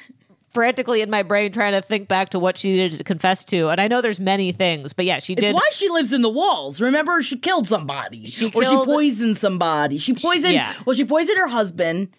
frantically 0.53 1.01
in 1.01 1.09
my 1.09 1.23
brain 1.23 1.51
trying 1.51 1.71
to 1.71 1.81
think 1.81 2.07
back 2.09 2.29
to 2.29 2.39
what 2.39 2.57
she 2.57 2.71
needed 2.73 2.97
to 2.97 3.03
confess 3.05 3.45
to. 3.45 3.69
And 3.69 3.79
I 3.79 3.87
know 3.87 4.01
there's 4.01 4.19
many 4.19 4.51
things, 4.51 4.91
but 4.91 5.05
yeah, 5.05 5.19
she 5.19 5.33
It's 5.33 5.41
did. 5.41 5.53
why 5.55 5.69
she 5.71 5.87
lives 5.87 6.11
in 6.11 6.21
the 6.23 6.29
walls. 6.29 6.81
Remember, 6.81 7.21
she 7.21 7.37
killed 7.37 7.67
somebody, 7.67 8.25
She 8.25 8.47
or 8.47 8.61
killed- 8.61 8.85
she 8.87 8.93
poisoned 8.93 9.37
somebody. 9.37 9.97
She 9.97 10.13
poisoned. 10.13 10.53
yeah. 10.53 10.73
Well, 10.85 10.93
she 10.95 11.05
poisoned 11.05 11.37
her 11.37 11.47
husband, 11.47 12.09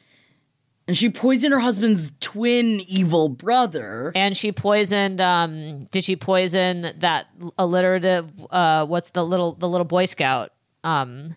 and 0.89 0.97
she 0.97 1.09
poisoned 1.11 1.53
her 1.53 1.61
husband's 1.61 2.13
twin 2.21 2.81
evil 2.89 3.29
brother. 3.29 4.13
and 4.15 4.37
she 4.37 4.53
poisoned 4.53 5.21
um 5.21 5.81
did 5.91 6.03
she 6.05 6.17
poison 6.17 6.89
that 6.99 7.27
alliterative 7.59 8.31
uh 8.51 8.85
what's 8.87 9.11
the 9.13 9.25
little 9.25 9.53
the 9.53 9.69
little 9.69 9.85
boy 9.85 10.05
scout 10.07 10.51
um 10.85 11.35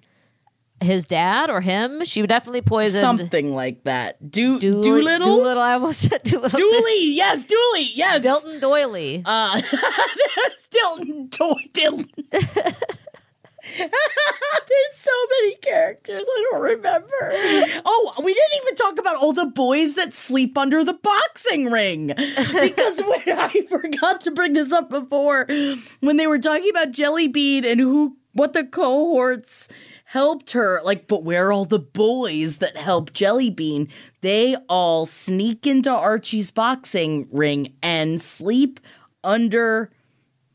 his 0.82 1.06
dad 1.06 1.50
or 1.50 1.62
him 1.62 2.04
she 2.04 2.22
would 2.22 2.28
definitely 2.30 2.62
poisoned 2.62 3.00
Something 3.02 3.56
like 3.56 3.86
that. 3.86 4.30
Do 4.30 4.60
Dooley- 4.60 4.82
Doolittle. 4.82 5.28
Doolittle 5.38 5.64
I 5.64 5.74
almost 5.74 6.02
said 6.10 6.22
Doolittle 6.24 6.60
Dooley. 6.60 7.14
Yes, 7.16 7.46
Dooley. 7.46 7.88
Yes. 7.96 8.26
Dilton 8.26 8.60
Doiley 8.60 9.22
Uh, 9.26 9.62
Dilton. 10.72 11.30
Do- 11.30 11.56
Dilton. 11.74 12.76
There's 14.68 14.94
so 14.94 15.12
many 15.42 15.56
characters 15.56 16.26
I 16.28 16.48
don't 16.52 16.62
remember. 16.62 17.32
Oh, 17.86 18.14
we 18.24 18.34
didn't 18.34 18.62
even 18.64 18.76
talk 18.76 19.00
about 19.00 19.18
all 19.18 19.34
the 19.34 19.46
boys 19.46 19.96
that 19.96 20.14
sleep 20.14 20.58
under 20.58 20.84
the 20.84 20.94
boxing 20.94 21.72
ring. 21.72 22.14
Because 22.66 23.00
when 23.02 23.38
I 23.38 23.66
forgot 23.70 24.22
to 24.22 24.32
bring 24.32 24.54
this 24.54 24.72
up 24.72 24.90
before, 24.90 25.46
when 26.00 26.18
they 26.18 26.28
were 26.28 26.40
talking 26.40 26.70
about 26.70 26.92
Jelly 26.92 27.28
Bean 27.28 27.66
and 27.66 27.80
who 27.80 28.18
what 28.34 28.54
the 28.54 28.64
cohorts 28.64 29.68
helped 30.06 30.52
her, 30.52 30.82
like, 30.84 31.08
but 31.08 31.24
where 31.24 31.48
are 31.48 31.52
all 31.52 31.66
the 31.66 31.80
boys 31.80 32.60
that 32.60 32.78
help 32.78 33.14
Jelly 33.14 33.50
Bean? 33.50 33.88
They 34.22 34.56
all 34.70 35.06
sneak 35.06 35.66
into 35.68 35.90
Archie's 35.90 36.52
boxing 36.52 37.28
ring 37.32 37.74
and 37.82 38.22
sleep 38.22 38.80
under 39.24 39.90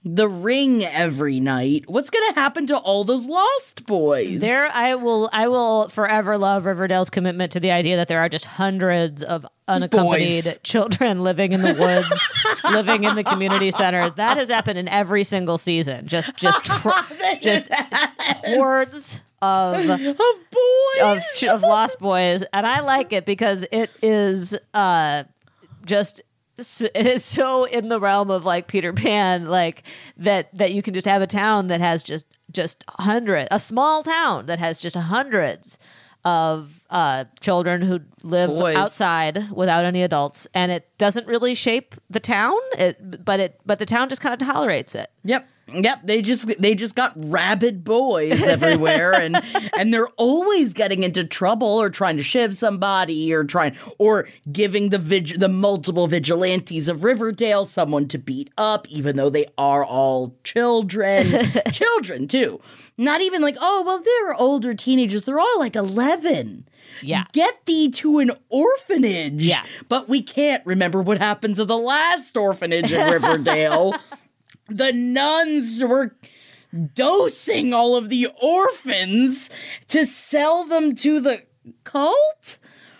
the 0.02 0.26
ring 0.28 0.82
every 0.84 1.40
night. 1.40 1.84
What's 1.86 2.08
gonna 2.08 2.32
happen 2.34 2.66
to 2.68 2.76
all 2.78 3.04
those 3.04 3.26
lost 3.26 3.86
boys? 3.86 4.38
there 4.40 4.68
I 4.74 4.94
will 4.94 5.28
I 5.32 5.48
will 5.48 5.88
forever 5.90 6.38
love 6.38 6.64
Riverdale's 6.64 7.10
commitment 7.10 7.52
to 7.52 7.60
the 7.60 7.70
idea 7.70 7.96
that 7.96 8.08
there 8.08 8.20
are 8.20 8.28
just 8.30 8.46
hundreds 8.46 9.22
of 9.22 9.44
unaccompanied 9.68 10.44
boys. 10.44 10.58
children 10.62 11.22
living 11.22 11.52
in 11.52 11.60
the 11.60 11.74
woods 11.74 12.28
living 12.72 13.04
in 13.04 13.14
the 13.14 13.22
community 13.24 13.70
centers 13.70 14.14
that 14.14 14.36
has 14.36 14.48
happened 14.50 14.78
in 14.78 14.88
every 14.88 15.22
single 15.22 15.58
season 15.58 16.08
just 16.08 16.34
just 16.36 16.64
tr- 16.82 16.88
just 17.40 17.70
hordes 18.46 19.22
of 19.42 19.88
of 19.88 19.98
boys. 20.08 21.42
of, 21.42 21.48
of 21.50 21.62
lost 21.62 21.98
boys 22.00 22.42
and 22.52 22.66
i 22.66 22.80
like 22.80 23.12
it 23.12 23.24
because 23.24 23.64
it 23.70 23.90
is 24.02 24.56
uh 24.74 25.22
just 25.86 26.20
it 26.94 27.06
is 27.06 27.24
so 27.24 27.64
in 27.64 27.88
the 27.88 27.98
realm 28.00 28.30
of 28.30 28.44
like 28.44 28.66
peter 28.66 28.92
pan 28.92 29.48
like 29.48 29.82
that 30.16 30.52
that 30.56 30.72
you 30.72 30.82
can 30.82 30.94
just 30.94 31.06
have 31.06 31.22
a 31.22 31.26
town 31.26 31.66
that 31.68 31.80
has 31.80 32.02
just 32.02 32.26
just 32.52 32.84
hundred 32.88 33.46
a 33.50 33.58
small 33.58 34.02
town 34.02 34.46
that 34.46 34.58
has 34.58 34.80
just 34.80 34.96
hundreds 34.96 35.78
of 36.24 36.84
uh 36.90 37.24
children 37.40 37.80
who 37.80 38.00
live 38.22 38.50
Boys. 38.50 38.76
outside 38.76 39.50
without 39.52 39.84
any 39.86 40.02
adults 40.02 40.46
and 40.52 40.70
it 40.70 40.86
doesn't 40.98 41.26
really 41.26 41.54
shape 41.54 41.94
the 42.10 42.20
town 42.20 42.58
it 42.78 43.24
but 43.24 43.40
it 43.40 43.58
but 43.64 43.78
the 43.78 43.86
town 43.86 44.08
just 44.08 44.20
kind 44.20 44.34
of 44.34 44.46
tolerates 44.46 44.94
it 44.94 45.10
Yep. 45.24 45.48
Yep, 45.72 46.00
they 46.04 46.22
just 46.22 46.46
they 46.60 46.74
just 46.74 46.94
got 46.94 47.12
rabid 47.16 47.84
boys 47.84 48.46
everywhere 48.46 49.14
and 49.14 49.36
and 49.78 49.92
they're 49.92 50.08
always 50.16 50.74
getting 50.74 51.02
into 51.02 51.24
trouble 51.24 51.68
or 51.68 51.90
trying 51.90 52.16
to 52.16 52.22
shiv 52.22 52.56
somebody 52.56 53.32
or 53.32 53.44
trying 53.44 53.76
or 53.98 54.28
giving 54.50 54.88
the 54.90 54.98
vig- 54.98 55.38
the 55.38 55.48
multiple 55.48 56.06
vigilantes 56.06 56.88
of 56.88 57.04
Riverdale 57.04 57.64
someone 57.64 58.08
to 58.08 58.18
beat 58.18 58.50
up 58.58 58.88
even 58.88 59.16
though 59.16 59.30
they 59.30 59.46
are 59.56 59.84
all 59.84 60.36
children. 60.44 61.26
children 61.72 62.28
too. 62.28 62.60
Not 62.96 63.20
even 63.20 63.40
like, 63.42 63.56
"Oh, 63.60 63.82
well 63.86 64.00
they're 64.00 64.34
older 64.34 64.74
teenagers. 64.74 65.24
They're 65.24 65.40
all 65.40 65.58
like 65.58 65.76
11." 65.76 66.66
yeah 67.02 67.24
Get 67.32 67.64
thee 67.66 67.90
to 67.92 68.18
an 68.18 68.32
orphanage. 68.50 69.42
Yeah. 69.42 69.62
But 69.88 70.08
we 70.08 70.20
can't 70.22 70.64
remember 70.66 71.00
what 71.00 71.18
happened 71.18 71.56
to 71.56 71.64
the 71.64 71.78
last 71.78 72.36
orphanage 72.36 72.92
in 72.92 73.10
Riverdale. 73.12 73.94
The 74.70 74.92
nuns 74.92 75.82
were 75.84 76.16
dosing 76.94 77.74
all 77.74 77.96
of 77.96 78.08
the 78.08 78.28
orphans 78.42 79.50
to 79.88 80.06
sell 80.06 80.64
them 80.64 80.94
to 80.94 81.20
the 81.20 81.42
cult. 81.84 82.58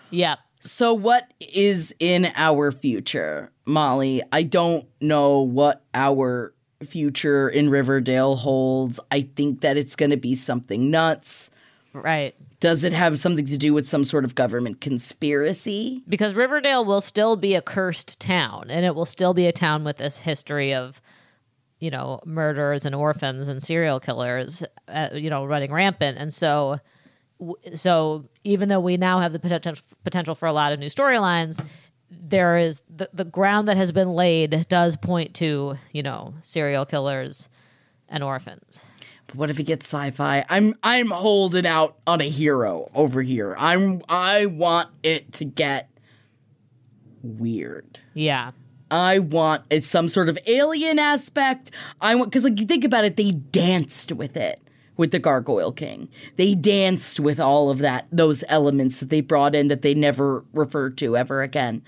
yeah 0.09 0.35
So, 0.59 0.93
what 0.93 1.31
is 1.39 1.95
in 1.99 2.31
our 2.35 2.71
future, 2.71 3.51
Molly? 3.65 4.21
I 4.31 4.43
don't 4.43 4.87
know 4.99 5.39
what 5.39 5.83
our 5.93 6.53
future 6.85 7.47
in 7.47 7.69
Riverdale 7.69 8.35
holds. 8.35 8.99
I 9.09 9.21
think 9.21 9.61
that 9.61 9.77
it's 9.77 9.95
going 9.95 10.09
to 10.11 10.17
be 10.17 10.35
something 10.35 10.89
nuts. 10.91 11.49
right 11.93 12.35
Does 12.59 12.83
it 12.83 12.91
have 12.93 13.19
something 13.19 13.45
to 13.45 13.57
do 13.57 13.73
with 13.73 13.87
some 13.87 14.03
sort 14.03 14.25
of 14.25 14.35
government 14.35 14.81
conspiracy? 14.81 16.03
because 16.09 16.33
Riverdale 16.33 16.83
will 16.83 17.01
still 17.01 17.35
be 17.35 17.55
a 17.55 17.61
cursed 17.61 18.19
town, 18.19 18.65
and 18.69 18.85
it 18.85 18.95
will 18.95 19.05
still 19.05 19.33
be 19.33 19.45
a 19.47 19.51
town 19.51 19.83
with 19.83 19.97
this 19.97 20.19
history 20.21 20.73
of, 20.73 21.01
you 21.81 21.89
know, 21.89 22.19
murderers 22.25 22.85
and 22.85 22.95
orphans 22.95 23.49
and 23.49 23.61
serial 23.61 23.99
killers, 23.99 24.63
uh, 24.87 25.09
you 25.13 25.29
know, 25.29 25.43
running 25.43 25.73
rampant. 25.73 26.17
And 26.17 26.31
so, 26.31 26.79
so 27.73 28.29
even 28.43 28.69
though 28.69 28.79
we 28.79 28.97
now 28.97 29.19
have 29.19 29.33
the 29.33 29.39
potential 29.39 29.83
potential 30.03 30.35
for 30.35 30.47
a 30.47 30.53
lot 30.53 30.71
of 30.71 30.79
new 30.79 30.85
storylines, 30.85 31.61
there 32.09 32.57
is 32.57 32.83
the 32.87 33.09
the 33.13 33.25
ground 33.25 33.67
that 33.67 33.77
has 33.77 33.91
been 33.91 34.13
laid 34.13 34.67
does 34.69 34.95
point 34.95 35.33
to 35.35 35.75
you 35.91 36.03
know 36.03 36.35
serial 36.43 36.85
killers 36.85 37.49
and 38.07 38.23
orphans. 38.23 38.85
But 39.25 39.35
what 39.35 39.49
if 39.49 39.59
it 39.59 39.63
gets 39.63 39.85
sci-fi? 39.87 40.45
I'm 40.49 40.75
I'm 40.83 41.09
holding 41.09 41.65
out 41.65 41.97
on 42.05 42.21
a 42.21 42.29
hero 42.29 42.91
over 42.93 43.23
here. 43.23 43.55
I'm 43.57 44.01
I 44.07 44.45
want 44.45 44.89
it 45.01 45.33
to 45.33 45.45
get 45.45 45.89
weird. 47.23 47.99
Yeah. 48.13 48.51
I 48.91 49.19
want 49.19 49.63
it's 49.69 49.87
some 49.87 50.09
sort 50.09 50.29
of 50.29 50.37
alien 50.45 50.99
aspect. 50.99 51.71
I 52.01 52.13
want 52.15 52.29
because 52.29 52.43
like 52.43 52.59
you 52.59 52.65
think 52.65 52.83
about 52.83 53.05
it, 53.05 53.15
they 53.15 53.31
danced 53.31 54.11
with 54.11 54.35
it 54.35 54.61
with 54.97 55.11
the 55.11 55.19
Gargoyle 55.19 55.71
King. 55.71 56.09
They 56.35 56.53
danced 56.53 57.19
with 57.19 57.39
all 57.39 57.69
of 57.69 57.79
that, 57.79 58.07
those 58.11 58.43
elements 58.47 58.99
that 58.99 59.09
they 59.09 59.21
brought 59.21 59.55
in 59.55 59.69
that 59.69 59.81
they 59.81 59.93
never 59.93 60.43
referred 60.53 60.97
to 60.99 61.17
ever 61.17 61.41
again. 61.41 61.81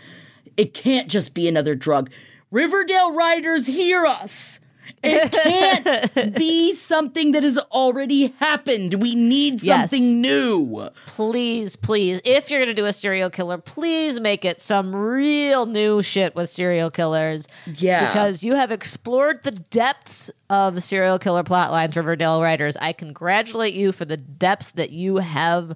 It 0.55 0.73
can't 0.73 1.09
just 1.09 1.33
be 1.33 1.47
another 1.47 1.75
drug. 1.75 2.09
Riverdale 2.49 3.11
writers, 3.13 3.67
hear 3.67 4.05
us. 4.05 4.59
It 5.01 5.31
can't 6.13 6.35
be 6.35 6.73
something 6.73 7.31
that 7.33 7.43
has 7.43 7.57
already 7.57 8.33
happened. 8.39 8.95
We 8.95 9.15
need 9.15 9.61
Yes. 9.63 9.91
something 9.91 10.21
new. 10.21 10.87
Please, 11.05 11.75
please, 11.75 12.21
if 12.25 12.49
you're 12.49 12.59
going 12.59 12.67
to 12.67 12.73
do 12.73 12.85
a 12.85 12.93
serial 12.93 13.29
killer, 13.29 13.57
please 13.57 14.19
make 14.19 14.45
it 14.45 14.59
some 14.59 14.95
real 14.95 15.65
new 15.65 16.01
shit 16.01 16.35
with 16.35 16.49
serial 16.49 16.89
killers. 16.91 17.47
Yeah. 17.75 18.07
Because 18.07 18.43
you 18.43 18.55
have 18.55 18.71
explored 18.71 19.43
the 19.43 19.51
depths 19.51 20.31
of 20.49 20.81
serial 20.83 21.19
killer 21.19 21.43
plot 21.43 21.71
lines, 21.71 21.95
Riverdale 21.97 22.41
writers. 22.41 22.77
I 22.77 22.93
congratulate 22.93 23.73
you 23.73 23.91
for 23.91 24.05
the 24.05 24.17
depths 24.17 24.71
that 24.71 24.91
you 24.91 25.17
have 25.17 25.75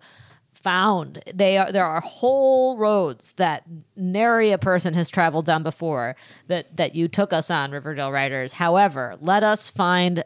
found. 0.57 1.23
They 1.33 1.57
are 1.57 1.71
there 1.71 1.85
are 1.85 2.01
whole 2.01 2.77
roads 2.77 3.33
that 3.33 3.63
nary 3.95 4.51
a 4.51 4.57
person 4.57 4.93
has 4.93 5.09
traveled 5.09 5.45
down 5.45 5.63
before 5.63 6.15
that 6.47 6.75
that 6.77 6.95
you 6.95 7.07
took 7.07 7.33
us 7.33 7.49
on, 7.51 7.71
Riverdale 7.71 8.11
writers. 8.11 8.53
However, 8.53 9.15
let 9.21 9.43
us 9.43 9.69
find 9.69 10.23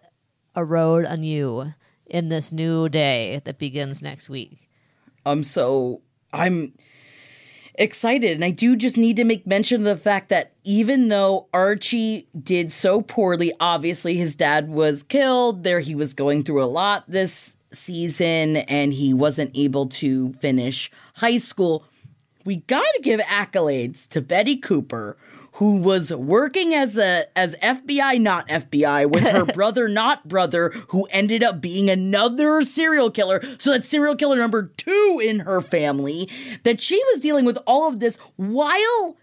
a 0.55 0.65
road 0.65 1.05
anew 1.05 1.73
in 2.05 2.29
this 2.29 2.51
new 2.51 2.89
day 2.89 3.41
that 3.45 3.57
begins 3.57 4.01
next 4.01 4.29
week. 4.29 4.69
Um, 5.25 5.43
so 5.43 6.01
I'm 6.33 6.73
excited, 7.75 8.31
and 8.31 8.43
I 8.43 8.51
do 8.51 8.75
just 8.75 8.97
need 8.97 9.15
to 9.17 9.23
make 9.23 9.47
mention 9.47 9.81
of 9.81 9.97
the 9.97 10.03
fact 10.03 10.29
that 10.29 10.53
even 10.63 11.07
though 11.07 11.47
Archie 11.53 12.27
did 12.37 12.71
so 12.71 13.01
poorly, 13.01 13.53
obviously 13.59 14.15
his 14.15 14.35
dad 14.35 14.69
was 14.69 15.03
killed. 15.03 15.63
There, 15.63 15.79
he 15.79 15.95
was 15.95 16.13
going 16.13 16.43
through 16.43 16.63
a 16.63 16.65
lot 16.65 17.05
this 17.07 17.57
season, 17.73 18.57
and 18.57 18.93
he 18.93 19.13
wasn't 19.13 19.51
able 19.55 19.87
to 19.87 20.33
finish 20.33 20.91
high 21.15 21.37
school. 21.37 21.85
We 22.43 22.57
got 22.57 22.85
to 22.95 23.01
give 23.01 23.19
accolades 23.21 24.07
to 24.09 24.21
Betty 24.21 24.57
Cooper, 24.57 25.15
who 25.53 25.77
was 25.77 26.13
working 26.13 26.73
as 26.73 26.97
a 26.97 27.25
as 27.37 27.55
FBI, 27.57 28.19
not 28.19 28.47
FBI, 28.47 29.09
with 29.09 29.23
her 29.23 29.45
brother, 29.53 29.87
not 29.87 30.27
brother, 30.27 30.69
who 30.89 31.07
ended 31.11 31.43
up 31.43 31.61
being 31.61 31.89
another 31.89 32.63
serial 32.63 33.11
killer. 33.11 33.43
So 33.59 33.71
that's 33.71 33.87
serial 33.87 34.15
killer 34.15 34.37
number 34.37 34.63
two 34.63 35.21
in 35.23 35.41
her 35.41 35.61
family. 35.61 36.29
That 36.63 36.81
she 36.81 37.01
was 37.11 37.21
dealing 37.21 37.45
with 37.45 37.59
all 37.67 37.87
of 37.87 37.99
this 37.99 38.17
while 38.37 39.17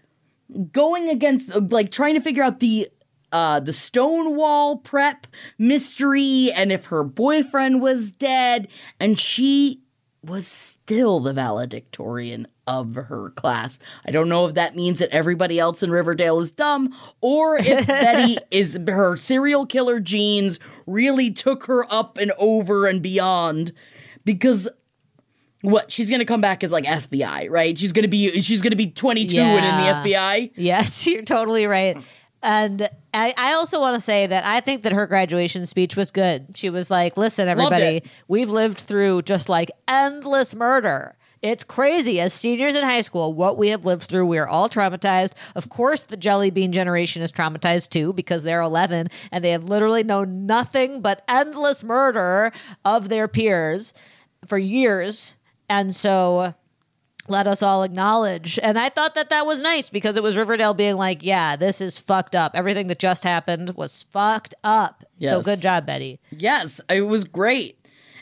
going 0.71 1.09
against, 1.09 1.53
like, 1.71 1.91
trying 1.91 2.15
to 2.15 2.21
figure 2.21 2.43
out 2.43 2.59
the 2.59 2.87
uh 3.31 3.59
the 3.59 3.73
Stonewall 3.73 4.77
prep 4.77 5.27
mystery 5.57 6.51
and 6.55 6.71
if 6.71 6.85
her 6.87 7.03
boyfriend 7.03 7.81
was 7.81 8.11
dead, 8.11 8.67
and 8.99 9.19
she 9.19 9.81
was 10.21 10.45
still 10.45 11.21
the 11.21 11.31
valedictorian 11.31 12.45
of 12.67 12.95
her 12.95 13.29
class. 13.37 13.79
I 14.05 14.11
don't 14.11 14.27
know 14.27 14.45
if 14.47 14.53
that 14.55 14.75
means 14.75 14.99
that 14.99 15.09
everybody 15.11 15.57
else 15.57 15.81
in 15.81 15.91
Riverdale 15.91 16.41
is 16.41 16.51
dumb 16.51 16.93
or 17.21 17.55
if 17.57 17.87
Betty 17.87 18.37
is 18.51 18.77
her 18.87 19.15
serial 19.15 19.65
killer 19.65 19.99
genes 20.01 20.59
really 20.85 21.31
took 21.31 21.65
her 21.67 21.85
up 21.91 22.17
and 22.17 22.33
over 22.37 22.85
and 22.85 23.01
beyond 23.01 23.71
because 24.25 24.67
what 25.61 25.91
she's 25.91 26.09
gonna 26.09 26.25
come 26.25 26.41
back 26.41 26.63
as 26.63 26.71
like 26.71 26.85
FBI, 26.85 27.49
right? 27.49 27.77
She's 27.77 27.93
gonna 27.93 28.07
be 28.07 28.41
she's 28.41 28.61
gonna 28.61 28.75
be 28.75 28.87
22 28.91 29.35
Yeah. 29.35 29.45
and 29.45 29.65
in 29.65 30.03
the 30.05 30.09
FBI. 30.11 30.51
Yes, 30.55 31.07
you're 31.07 31.23
totally 31.23 31.65
right. 31.65 31.97
And 32.41 32.87
I, 33.13 33.33
I 33.37 33.53
also 33.53 33.79
want 33.79 33.95
to 33.95 34.01
say 34.01 34.27
that 34.27 34.45
I 34.45 34.59
think 34.61 34.83
that 34.83 34.93
her 34.93 35.07
graduation 35.07 35.65
speech 35.65 35.95
was 35.95 36.11
good. 36.11 36.47
She 36.55 36.69
was 36.69 36.89
like, 36.89 37.17
listen, 37.17 37.47
everybody, 37.47 38.03
we've 38.27 38.49
lived 38.49 38.79
through 38.79 39.23
just 39.23 39.49
like 39.49 39.69
endless 39.87 40.55
murder. 40.55 41.15
It's 41.41 41.63
crazy. 41.63 42.19
As 42.19 42.33
seniors 42.33 42.75
in 42.75 42.83
high 42.83 43.01
school, 43.01 43.33
what 43.33 43.57
we 43.57 43.69
have 43.69 43.85
lived 43.85 44.03
through, 44.03 44.25
we 44.25 44.37
are 44.37 44.47
all 44.47 44.67
traumatized. 44.69 45.33
Of 45.55 45.69
course, 45.69 46.03
the 46.03 46.17
jelly 46.17 46.49
bean 46.49 46.71
generation 46.71 47.21
is 47.21 47.31
traumatized 47.31 47.89
too 47.89 48.11
because 48.13 48.43
they're 48.43 48.61
11 48.61 49.07
and 49.31 49.43
they 49.43 49.51
have 49.51 49.63
literally 49.63 50.03
known 50.03 50.45
nothing 50.45 51.01
but 51.01 51.23
endless 51.29 51.83
murder 51.83 52.51
of 52.83 53.07
their 53.09 53.27
peers 53.27 53.93
for 54.45 54.57
years. 54.57 55.37
And 55.69 55.95
so 55.95 56.55
let 57.29 57.47
us 57.47 57.63
all 57.63 57.83
acknowledge. 57.83 58.59
And 58.61 58.77
I 58.77 58.89
thought 58.89 59.15
that 59.15 59.29
that 59.29 59.45
was 59.45 59.61
nice 59.61 59.89
because 59.89 60.17
it 60.17 60.23
was 60.23 60.37
Riverdale 60.37 60.73
being 60.73 60.95
like, 60.95 61.23
yeah, 61.23 61.55
this 61.55 61.81
is 61.81 61.97
fucked 61.97 62.35
up. 62.35 62.55
Everything 62.55 62.87
that 62.87 62.99
just 62.99 63.23
happened 63.23 63.71
was 63.71 64.03
fucked 64.11 64.53
up. 64.63 65.03
So 65.21 65.41
good 65.41 65.61
job, 65.61 65.85
Betty. 65.85 66.19
Yes, 66.31 66.81
it 66.89 67.01
was 67.01 67.23
great. 67.23 67.78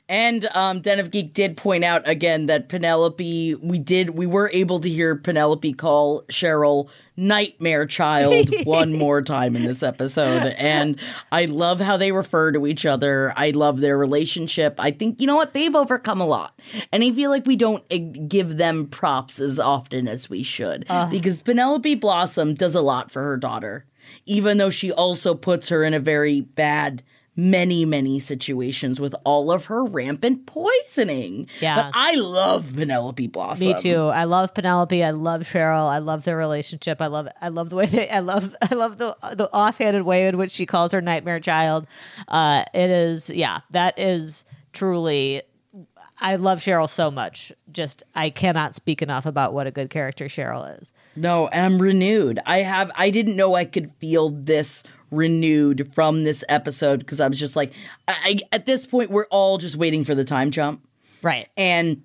And 0.09 0.45
um, 0.53 0.79
Den 0.79 0.99
of 0.99 1.11
Geek 1.11 1.33
did 1.33 1.57
point 1.57 1.83
out 1.83 2.07
again 2.07 2.45
that 2.45 2.69
Penelope, 2.69 3.55
we 3.55 3.77
did, 3.77 4.11
we 4.11 4.25
were 4.25 4.49
able 4.53 4.79
to 4.79 4.89
hear 4.89 5.15
Penelope 5.15 5.73
call 5.73 6.23
Cheryl 6.23 6.89
Nightmare 7.17 7.85
Child 7.85 8.53
one 8.63 8.93
more 8.93 9.21
time 9.21 9.55
in 9.57 9.63
this 9.63 9.83
episode. 9.83 10.53
And 10.57 10.97
I 11.29 11.45
love 11.45 11.81
how 11.81 11.97
they 11.97 12.13
refer 12.13 12.53
to 12.53 12.65
each 12.67 12.85
other. 12.85 13.33
I 13.35 13.49
love 13.49 13.79
their 13.81 13.97
relationship. 13.97 14.75
I 14.79 14.91
think, 14.91 15.19
you 15.19 15.27
know 15.27 15.35
what, 15.35 15.53
they've 15.53 15.75
overcome 15.75 16.21
a 16.21 16.25
lot. 16.27 16.57
And 16.93 17.03
I 17.03 17.11
feel 17.11 17.29
like 17.29 17.45
we 17.45 17.57
don't 17.57 17.83
eh, 17.91 17.97
give 17.97 18.55
them 18.55 18.87
props 18.87 19.41
as 19.41 19.59
often 19.59 20.07
as 20.07 20.29
we 20.29 20.41
should 20.41 20.85
because 21.11 21.41
Penelope 21.41 21.95
Blossom 21.95 22.53
does 22.53 22.75
a 22.75 22.81
lot 22.81 23.11
for 23.11 23.23
her 23.23 23.35
daughter, 23.35 23.85
even 24.25 24.57
though 24.57 24.69
she 24.69 24.89
also 24.89 25.33
puts 25.33 25.67
her 25.67 25.83
in 25.83 25.93
a 25.93 25.99
very 25.99 26.39
bad 26.39 27.03
many, 27.37 27.85
many 27.85 28.17
situations 28.19 28.99
with 28.99 29.13
all 29.23 29.51
of 29.51 29.65
her 29.65 29.85
rampant 29.85 30.47
poisoning. 30.47 31.47
Yeah. 31.61 31.75
But 31.75 31.91
I 31.93 32.15
love 32.15 32.73
Penelope 32.75 33.27
Blossom. 33.27 33.67
Me 33.67 33.75
too. 33.75 34.07
I 34.07 34.23
love 34.23 34.53
Penelope. 34.55 35.03
I 35.03 35.11
love 35.11 35.41
Cheryl. 35.41 35.87
I 35.87 35.99
love 35.99 36.23
their 36.23 36.35
relationship. 36.35 36.99
I 36.99 37.07
love 37.07 37.27
I 37.39 37.49
love 37.49 37.69
the 37.69 37.75
way 37.75 37.85
they 37.85 38.09
I 38.09 38.19
love 38.19 38.55
I 38.69 38.73
love 38.73 38.97
the 38.97 39.15
the 39.35 39.47
offhanded 39.53 40.01
way 40.01 40.27
in 40.27 40.37
which 40.37 40.51
she 40.51 40.65
calls 40.65 40.91
her 40.91 41.01
nightmare 41.01 41.39
child. 41.39 41.87
Uh 42.27 42.63
it 42.73 42.89
is 42.89 43.29
yeah, 43.29 43.59
that 43.69 43.97
is 43.99 44.43
truly 44.73 45.43
I 46.19 46.37
love 46.37 46.57
Cheryl 46.57 46.89
so 46.89 47.11
much. 47.11 47.53
Just 47.71 48.01
I 48.15 48.31
cannot 48.31 48.73
speak 48.73 49.03
enough 49.03 49.27
about 49.27 49.53
what 49.53 49.67
a 49.67 49.71
good 49.71 49.91
character 49.91 50.25
Cheryl 50.25 50.81
is. 50.81 50.91
No, 51.15 51.47
I'm 51.53 51.79
renewed. 51.79 52.39
I 52.47 52.59
have 52.63 52.91
I 52.97 53.11
didn't 53.11 53.35
know 53.35 53.53
I 53.53 53.65
could 53.65 53.91
feel 53.99 54.29
this 54.31 54.83
renewed 55.11 55.93
from 55.93 56.23
this 56.23 56.43
episode 56.49 56.99
because 56.99 57.19
I 57.19 57.27
was 57.27 57.39
just 57.39 57.55
like 57.55 57.73
I, 58.07 58.15
I 58.23 58.55
at 58.55 58.65
this 58.65 58.85
point 58.85 59.09
we're 59.09 59.27
all 59.27 59.57
just 59.57 59.75
waiting 59.75 60.05
for 60.05 60.15
the 60.15 60.23
time 60.23 60.51
jump. 60.51 60.85
Right. 61.21 61.47
And 61.57 62.03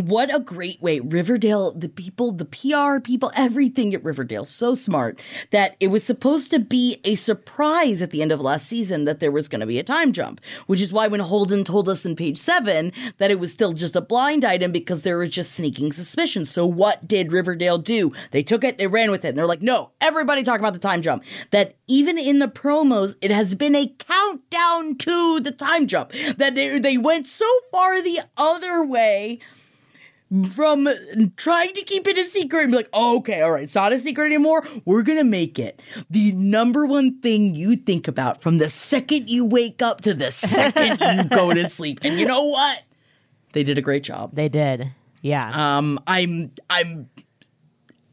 what 0.00 0.34
a 0.34 0.40
great 0.40 0.80
way. 0.80 1.00
Riverdale, 1.00 1.72
the 1.72 1.88
people, 1.88 2.32
the 2.32 2.44
PR 2.44 3.00
people, 3.00 3.32
everything 3.34 3.94
at 3.94 4.04
Riverdale, 4.04 4.44
so 4.44 4.74
smart 4.74 5.20
that 5.50 5.76
it 5.80 5.88
was 5.88 6.04
supposed 6.04 6.50
to 6.50 6.58
be 6.58 7.00
a 7.04 7.14
surprise 7.14 8.02
at 8.02 8.10
the 8.10 8.22
end 8.22 8.32
of 8.32 8.40
last 8.40 8.66
season 8.66 9.04
that 9.04 9.20
there 9.20 9.30
was 9.30 9.48
going 9.48 9.60
to 9.60 9.66
be 9.66 9.78
a 9.78 9.84
time 9.84 10.12
jump, 10.12 10.40
which 10.66 10.80
is 10.80 10.92
why 10.92 11.06
when 11.06 11.20
Holden 11.20 11.64
told 11.64 11.88
us 11.88 12.04
in 12.04 12.16
page 12.16 12.38
seven 12.38 12.92
that 13.18 13.30
it 13.30 13.38
was 13.38 13.52
still 13.52 13.72
just 13.72 13.96
a 13.96 14.00
blind 14.00 14.44
item 14.44 14.72
because 14.72 15.02
there 15.02 15.18
was 15.18 15.30
just 15.30 15.52
sneaking 15.52 15.92
suspicion. 15.92 16.44
So 16.44 16.66
what 16.66 17.06
did 17.06 17.32
Riverdale 17.32 17.78
do? 17.78 18.12
They 18.30 18.42
took 18.42 18.64
it, 18.64 18.78
they 18.78 18.86
ran 18.86 19.10
with 19.10 19.24
it, 19.24 19.28
and 19.28 19.38
they're 19.38 19.46
like, 19.46 19.62
no, 19.62 19.92
everybody 20.00 20.42
talk 20.42 20.60
about 20.60 20.72
the 20.72 20.78
time 20.78 21.02
jump. 21.02 21.24
That 21.50 21.76
even 21.86 22.18
in 22.18 22.38
the 22.38 22.48
promos, 22.48 23.16
it 23.20 23.30
has 23.30 23.54
been 23.54 23.74
a 23.74 23.94
countdown 23.98 24.96
to 24.98 25.40
the 25.40 25.52
time 25.52 25.86
jump. 25.86 26.12
That 26.36 26.54
they, 26.54 26.78
they 26.78 26.98
went 26.98 27.26
so 27.26 27.46
far 27.70 28.02
the 28.02 28.20
other 28.36 28.84
way 28.84 29.40
from 30.42 30.88
trying 31.36 31.72
to 31.74 31.82
keep 31.82 32.06
it 32.06 32.18
a 32.18 32.24
secret 32.24 32.62
and 32.62 32.70
be 32.70 32.76
like, 32.76 32.88
oh, 32.92 33.18
okay, 33.18 33.42
all 33.42 33.52
right, 33.52 33.64
it's 33.64 33.74
not 33.74 33.92
a 33.92 33.98
secret 33.98 34.26
anymore. 34.26 34.64
We're 34.84 35.02
gonna 35.02 35.24
make 35.24 35.58
it 35.58 35.80
the 36.10 36.32
number 36.32 36.86
one 36.86 37.20
thing 37.20 37.54
you 37.54 37.76
think 37.76 38.08
about 38.08 38.42
from 38.42 38.58
the 38.58 38.68
second 38.68 39.28
you 39.28 39.44
wake 39.44 39.82
up 39.82 40.00
to 40.02 40.14
the 40.14 40.30
second 40.30 40.98
you 41.00 41.24
go 41.28 41.52
to 41.52 41.68
sleep. 41.68 42.00
And 42.02 42.18
you 42.18 42.26
know 42.26 42.44
what? 42.44 42.82
They 43.52 43.62
did 43.62 43.78
a 43.78 43.82
great 43.82 44.02
job. 44.02 44.34
They 44.34 44.48
did. 44.48 44.90
Yeah. 45.22 45.78
Um, 45.78 46.00
I'm, 46.06 46.52
I'm, 46.68 47.08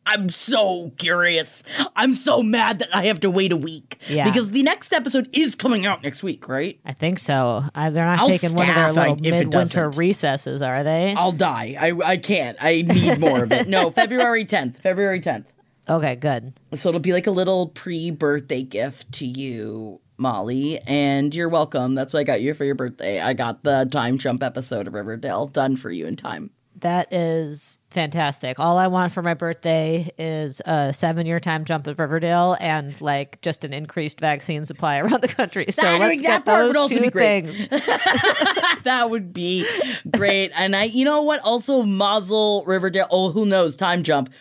I'm 0.05 0.29
so 0.29 0.91
curious. 0.97 1.63
I'm 1.95 2.15
so 2.15 2.41
mad 2.41 2.79
that 2.79 2.89
I 2.93 3.05
have 3.05 3.19
to 3.21 3.29
wait 3.29 3.51
a 3.51 3.57
week. 3.57 3.99
Yeah. 4.09 4.25
Because 4.25 4.51
the 4.51 4.63
next 4.63 4.93
episode 4.93 5.29
is 5.31 5.55
coming 5.55 5.85
out 5.85 6.01
next 6.03 6.23
week, 6.23 6.47
right? 6.49 6.79
I 6.83 6.93
think 6.93 7.19
so. 7.19 7.61
Uh, 7.75 7.89
they're 7.91 8.05
not 8.05 8.19
I'll 8.19 8.27
taking 8.27 8.53
one 8.55 8.67
of 8.67 8.75
their 8.75 8.91
staff 8.93 8.97
I- 8.97 9.09
little 9.11 9.31
midwinter 9.31 9.89
recesses, 9.91 10.61
are 10.61 10.83
they? 10.83 11.13
I'll 11.15 11.31
die. 11.31 11.75
I, 11.79 11.91
I 12.03 12.17
can't. 12.17 12.57
I 12.59 12.81
need 12.81 13.19
more 13.19 13.43
of 13.43 13.51
it. 13.51 13.67
No, 13.67 13.89
February 13.91 14.43
10th. 14.45 14.77
February 14.81 15.19
10th. 15.21 15.45
okay, 15.87 16.15
good. 16.15 16.53
So 16.73 16.89
it'll 16.89 16.99
be 16.99 17.13
like 17.13 17.27
a 17.27 17.31
little 17.31 17.67
pre-birthday 17.67 18.63
gift 18.63 19.11
to 19.13 19.25
you, 19.27 20.01
Molly, 20.17 20.79
and 20.87 21.33
you're 21.35 21.49
welcome. 21.49 21.93
That's 21.95 22.13
what 22.13 22.21
I 22.21 22.23
got 22.23 22.41
you 22.41 22.53
for 22.55 22.65
your 22.65 22.75
birthday. 22.75 23.19
I 23.21 23.33
got 23.33 23.63
the 23.63 23.85
time 23.89 24.17
jump 24.17 24.41
episode 24.41 24.87
of 24.87 24.93
Riverdale 24.93 25.45
done 25.45 25.75
for 25.75 25.91
you 25.91 26.07
in 26.07 26.15
time. 26.15 26.49
That 26.81 27.13
is 27.13 27.81
fantastic. 27.91 28.59
All 28.59 28.77
I 28.79 28.87
want 28.87 29.11
for 29.11 29.21
my 29.21 29.33
birthday 29.35 30.09
is 30.17 30.61
a 30.65 30.91
seven 30.93 31.25
year 31.27 31.39
time 31.39 31.63
jump 31.65 31.87
at 31.87 31.97
Riverdale 31.99 32.57
and 32.59 32.99
like 33.01 33.39
just 33.41 33.63
an 33.63 33.71
increased 33.73 34.19
vaccine 34.19 34.65
supply 34.65 34.97
around 34.99 35.21
the 35.21 35.27
country. 35.27 35.67
So 35.69 35.83
That- 35.83 35.99
let's 35.99 36.21
get 36.21 36.45
those 36.45 36.89
two 36.89 37.01
be 37.01 37.09
great. 37.09 37.45
things. 37.45 37.67
that 38.83 39.07
would 39.09 39.31
be 39.31 39.65
great. 40.09 40.51
And 40.55 40.75
I, 40.75 40.85
you 40.85 41.05
know 41.05 41.21
what? 41.21 41.39
Also, 41.41 41.83
Mazel 41.83 42.63
Riverdale. 42.65 43.07
Oh, 43.11 43.31
who 43.31 43.45
knows? 43.45 43.75
Time 43.75 44.03
jump. 44.03 44.31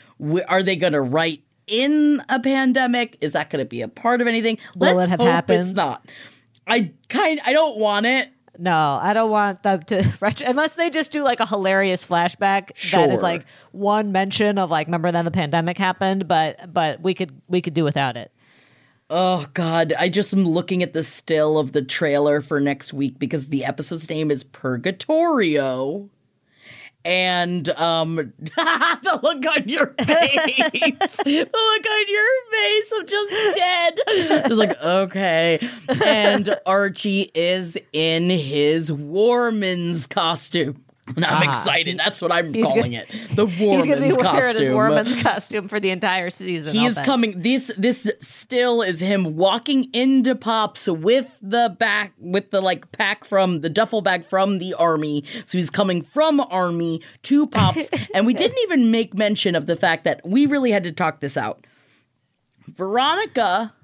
Are 0.49 0.62
they 0.62 0.76
going 0.76 0.93
to 0.95 1.03
write 1.03 1.43
in 1.66 2.22
a 2.28 2.41
pandemic? 2.41 3.18
Is 3.20 3.34
that 3.34 3.51
going 3.51 3.62
to 3.64 3.68
be 3.68 3.82
a 3.82 3.88
part 3.88 4.20
of 4.20 4.26
anything? 4.26 4.59
Will 4.76 4.95
Let's 4.95 5.09
it 5.09 5.11
have 5.11 5.20
hope 5.20 5.28
happened? 5.28 5.61
It's 5.61 5.74
not. 5.74 6.07
I 6.66 6.93
kind. 7.09 7.41
I 7.45 7.53
don't 7.53 7.78
want 7.78 8.07
it. 8.07 8.30
No, 8.61 8.99
I 9.01 9.15
don't 9.15 9.31
want 9.31 9.63
them 9.63 9.83
to 9.85 10.05
retro- 10.21 10.47
unless 10.47 10.75
they 10.75 10.91
just 10.91 11.13
do 11.13 11.25
like 11.25 11.41
a 11.41 11.47
hilarious 11.47 12.07
flashback 12.07 12.67
that 12.69 12.77
Sure. 12.77 13.11
is 13.11 13.23
like 13.23 13.47
one 13.73 14.13
mention 14.13 14.59
of 14.59 14.71
like 14.71 14.87
remember 14.87 15.11
then 15.11 15.25
the 15.25 15.31
pandemic 15.31 15.79
happened, 15.79 16.29
but 16.29 16.71
but 16.73 17.01
we 17.01 17.15
could 17.15 17.33
we 17.49 17.63
could 17.63 17.73
do 17.75 17.85
without 17.85 18.17
it. 18.19 18.31
Oh 19.09 19.47
God! 19.55 19.93
I 19.99 20.09
just 20.09 20.33
am 20.33 20.45
looking 20.45 20.83
at 20.85 20.93
the 20.93 21.03
still 21.03 21.59
of 21.59 21.73
the 21.73 21.83
trailer 21.83 22.41
for 22.41 22.61
next 22.61 22.93
week 22.93 23.19
because 23.19 23.49
the 23.49 23.65
episode's 23.65 24.09
name 24.09 24.31
is 24.31 24.45
Purgatorio. 24.45 26.09
And 27.05 27.68
um 27.70 28.16
the 28.38 29.20
look 29.22 29.46
on 29.46 29.68
your 29.68 29.86
face. 29.98 31.16
the 31.16 31.48
look 31.53 31.86
on 31.86 32.09
your 32.09 32.26
face 32.53 32.92
of 32.98 33.07
just 33.07 33.57
dead. 33.57 33.94
It's 34.46 34.59
like, 34.59 34.80
okay. 34.82 35.59
And 36.05 36.57
Archie 36.66 37.30
is 37.34 37.78
in 37.92 38.28
his 38.30 38.92
Warman's 38.92 40.07
costume. 40.07 40.84
And 41.17 41.25
I'm 41.25 41.49
ah. 41.49 41.51
excited. 41.51 41.99
That's 41.99 42.21
what 42.23 42.33
I'm 42.33 42.53
He's 42.53 42.67
calling 42.67 42.93
gonna- 42.93 43.05
it. 43.09 43.37
The 43.37 43.47
He's 43.51 43.61
Warman's 43.61 43.87
gonna 43.87 44.01
be 44.01 44.11
costume. 44.11 44.35
wearing 44.35 44.57
his 44.57 44.71
Warman's 44.71 45.23
costume 45.23 45.69
for 45.69 45.81
the 45.81 45.91
entire 45.91 46.31
season. 46.31 46.73
He 46.73 46.81
I'll 46.81 46.87
is 46.87 46.99
coming. 47.01 47.41
This 47.43 47.71
this 47.77 48.11
still 48.21 48.83
is 48.83 49.01
him 49.01 49.37
walking 49.37 49.91
into 49.93 50.35
Pops 50.35 50.87
with 50.89 51.29
the 51.43 51.75
back 51.79 52.13
with 52.19 52.51
the 52.51 52.61
like 52.61 52.93
pack 52.93 53.25
from 53.25 53.61
the 53.61 53.69
duffel 53.69 54.03
bag 54.03 54.25
from 54.25 54.59
the 54.59 54.75
army. 54.75 55.25
So 55.47 55.59
he's 55.59 55.71
coming 55.71 56.03
from 56.03 56.41
army 56.41 57.03
to 57.25 57.47
Pops, 57.47 57.91
and 58.15 58.27
we 58.27 58.35
didn't 58.35 58.59
even 58.65 58.91
make 58.91 59.15
mention 59.15 59.55
of 59.55 59.67
the 59.67 59.77
fact 59.77 60.05
that 60.05 60.21
we 60.25 60.47
really 60.47 60.71
had 60.71 60.85
to 60.85 60.93
talk 60.93 61.21
this 61.21 61.37
out. 61.37 61.67
Veronica, 62.67 63.75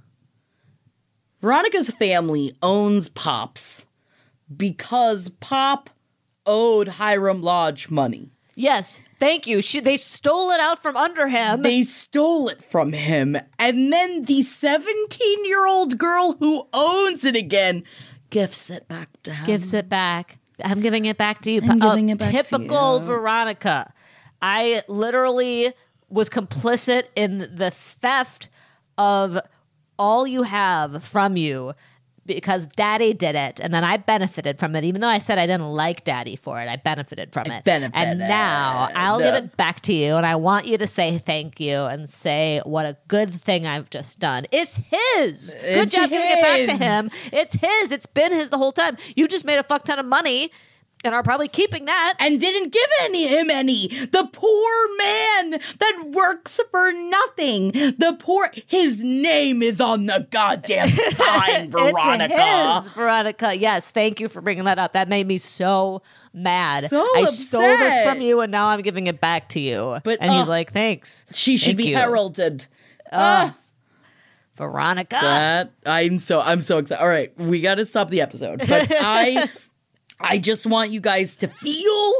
Veronica's 1.41 1.91
family 1.91 2.53
owns 2.63 3.09
Pops 3.09 3.87
because 4.55 5.29
Pop 5.41 5.91
owed 6.47 6.89
Hiram 6.89 7.43
Lodge 7.43 7.91
money. 7.91 8.31
Yes, 8.55 9.01
thank 9.19 9.47
you. 9.47 9.61
She, 9.61 9.81
they 9.81 9.97
stole 9.97 10.51
it 10.51 10.61
out 10.61 10.81
from 10.83 10.97
under 10.97 11.29
him. 11.29 11.61
They 11.63 11.83
stole 11.83 12.49
it 12.49 12.65
from 12.65 12.93
him. 12.95 13.37
And 13.59 13.93
then 13.93 14.25
the 14.25 14.43
17 14.43 15.45
year 15.45 15.67
old 15.67 15.99
girl 15.99 16.37
who 16.39 16.67
owns 16.73 17.25
it 17.27 17.37
again 17.37 17.85
gifts 18.31 18.71
it 18.71 18.89
back 18.89 19.11
to 19.25 19.35
him. 19.35 19.45
gives 19.45 19.75
it 19.75 19.89
back. 19.91 20.39
I'm 20.65 20.81
giving 20.81 21.05
it 21.05 21.19
back 21.19 21.43
to 21.43 21.51
you. 21.53 21.61
I'm 21.63 21.83
Uh, 21.83 21.91
giving 21.91 22.09
it 22.09 22.19
back 22.19 22.31
to 22.31 22.33
typical 22.43 22.99
you. 23.01 23.05
Veronica. 23.07 23.93
I 24.41 24.83
literally 24.89 25.73
was 26.09 26.31
complicit 26.31 27.09
in 27.15 27.39
the 27.55 27.71
theft 27.71 28.49
of 28.97 29.39
all 29.99 30.27
you 30.27 30.45
have 30.45 31.05
from 31.05 31.37
you 31.37 31.75
because 32.27 32.67
daddy 32.67 33.13
did 33.13 33.35
it 33.35 33.61
and 33.61 33.73
then 33.73 33.85
I 33.85 33.97
benefited 33.97 34.59
from 34.59 34.75
it. 34.77 34.85
Even 34.85 35.01
though 35.01 35.09
I 35.09 35.19
said 35.19 35.39
I 35.39 35.47
didn't 35.47 35.71
like 35.71 36.05
daddy 36.05 36.37
for 36.37 36.61
it, 36.61 36.69
I 36.69 36.77
benefited 36.77 37.33
from 37.33 37.51
it. 37.51 37.65
benefited. 37.65 37.95
And 37.95 38.19
now 38.19 38.89
I'll 38.95 39.19
give 39.19 39.35
it 39.35 39.57
back 39.57 39.81
to 39.83 39.93
you 39.95 40.17
and 40.17 40.27
I 40.27 40.37
want 40.37 40.67
you 40.67 40.77
to 40.79 40.87
say 40.87 41.19
thank 41.19 41.61
you 41.61 41.83
and 41.85 42.09
say 42.09 42.61
what 42.65 42.87
a 42.87 42.97
good 43.09 43.33
thing 43.33 43.67
I've 43.67 43.91
just 43.91 44.19
done. 44.19 44.47
It's 44.53 44.77
his. 44.77 45.55
Good 45.55 45.85
It's 45.85 45.95
job 45.95 46.11
giving 46.11 46.31
it 46.31 46.43
back 46.43 46.67
to 46.67 46.85
him. 46.85 47.11
It's 47.33 47.55
his. 47.55 47.93
It's 47.93 48.07
been 48.07 48.33
his 48.33 48.51
the 48.51 48.59
whole 48.59 48.73
time. 48.73 48.97
You 49.15 49.29
just 49.29 49.45
made 49.45 49.59
a 49.59 49.63
fuck 49.63 49.85
ton 49.85 49.99
of 49.99 50.07
money 50.07 50.51
and 51.07 51.15
are 51.15 51.23
probably 51.23 51.49
keeping 51.49 51.87
that. 51.87 52.15
and 52.19 52.41
didn't 52.41 52.73
give 52.73 52.89
any 53.03 53.27
him 53.29 53.49
any. 53.49 53.89
The 53.89 54.29
poor 54.33 54.97
man 54.99 55.61
that 55.79 56.09
works 56.11 56.61
for 56.71 56.93
nothing. 56.93 57.73
The 57.73 58.17
poor 58.19 58.51
his 58.67 59.01
name 59.03 59.63
is 59.63 59.81
on 59.81 60.07
the 60.07 60.27
goddamn 60.31 60.89
sign, 60.89 61.71
Veronica. 61.71 62.35
It's 62.37 62.87
his, 62.87 62.95
Veronica. 62.95 63.57
Yes, 63.57 63.91
thank 63.91 64.21
you 64.21 64.29
for 64.29 64.41
bringing 64.41 64.65
that 64.65 64.79
up. 64.79 64.93
That 64.93 65.09
made 65.09 65.27
me 65.27 65.39
so 65.39 66.03
mad. 66.35 66.91
So 66.91 67.07
I 67.17 67.25
stole 67.25 67.61
this 67.79 68.03
from 68.03 68.21
you 68.21 68.41
and 68.41 68.53
now 68.53 68.69
I'm 68.69 68.83
giving 68.83 69.07
it 69.07 69.21
back 69.21 69.49
to 69.51 69.61
you. 69.61 69.99
But, 70.05 70.19
and 70.21 70.33
he's 70.33 70.49
uh, 70.49 70.51
like, 70.51 70.73
thanks. 70.73 71.27
She 71.33 71.57
should 71.57 71.69
Thank 71.69 71.79
be 71.79 71.89
you. 71.89 71.97
heralded. 71.97 72.67
Ah. 73.13 73.57
Veronica. 74.57 75.19
That 75.21 75.73
I'm 75.85 76.19
so 76.19 76.41
I'm 76.41 76.63
so 76.63 76.79
excited. 76.79 77.03
All 77.03 77.09
right, 77.09 77.37
we 77.39 77.61
got 77.61 77.75
to 77.77 77.85
stop 77.85 78.09
the 78.09 78.23
episode. 78.23 78.61
But 78.67 78.91
I 79.01 79.49
I 80.21 80.39
just 80.39 80.67
want 80.67 80.91
you 80.91 81.01
guys 81.01 81.37
to 81.39 81.49
feel 81.49 82.15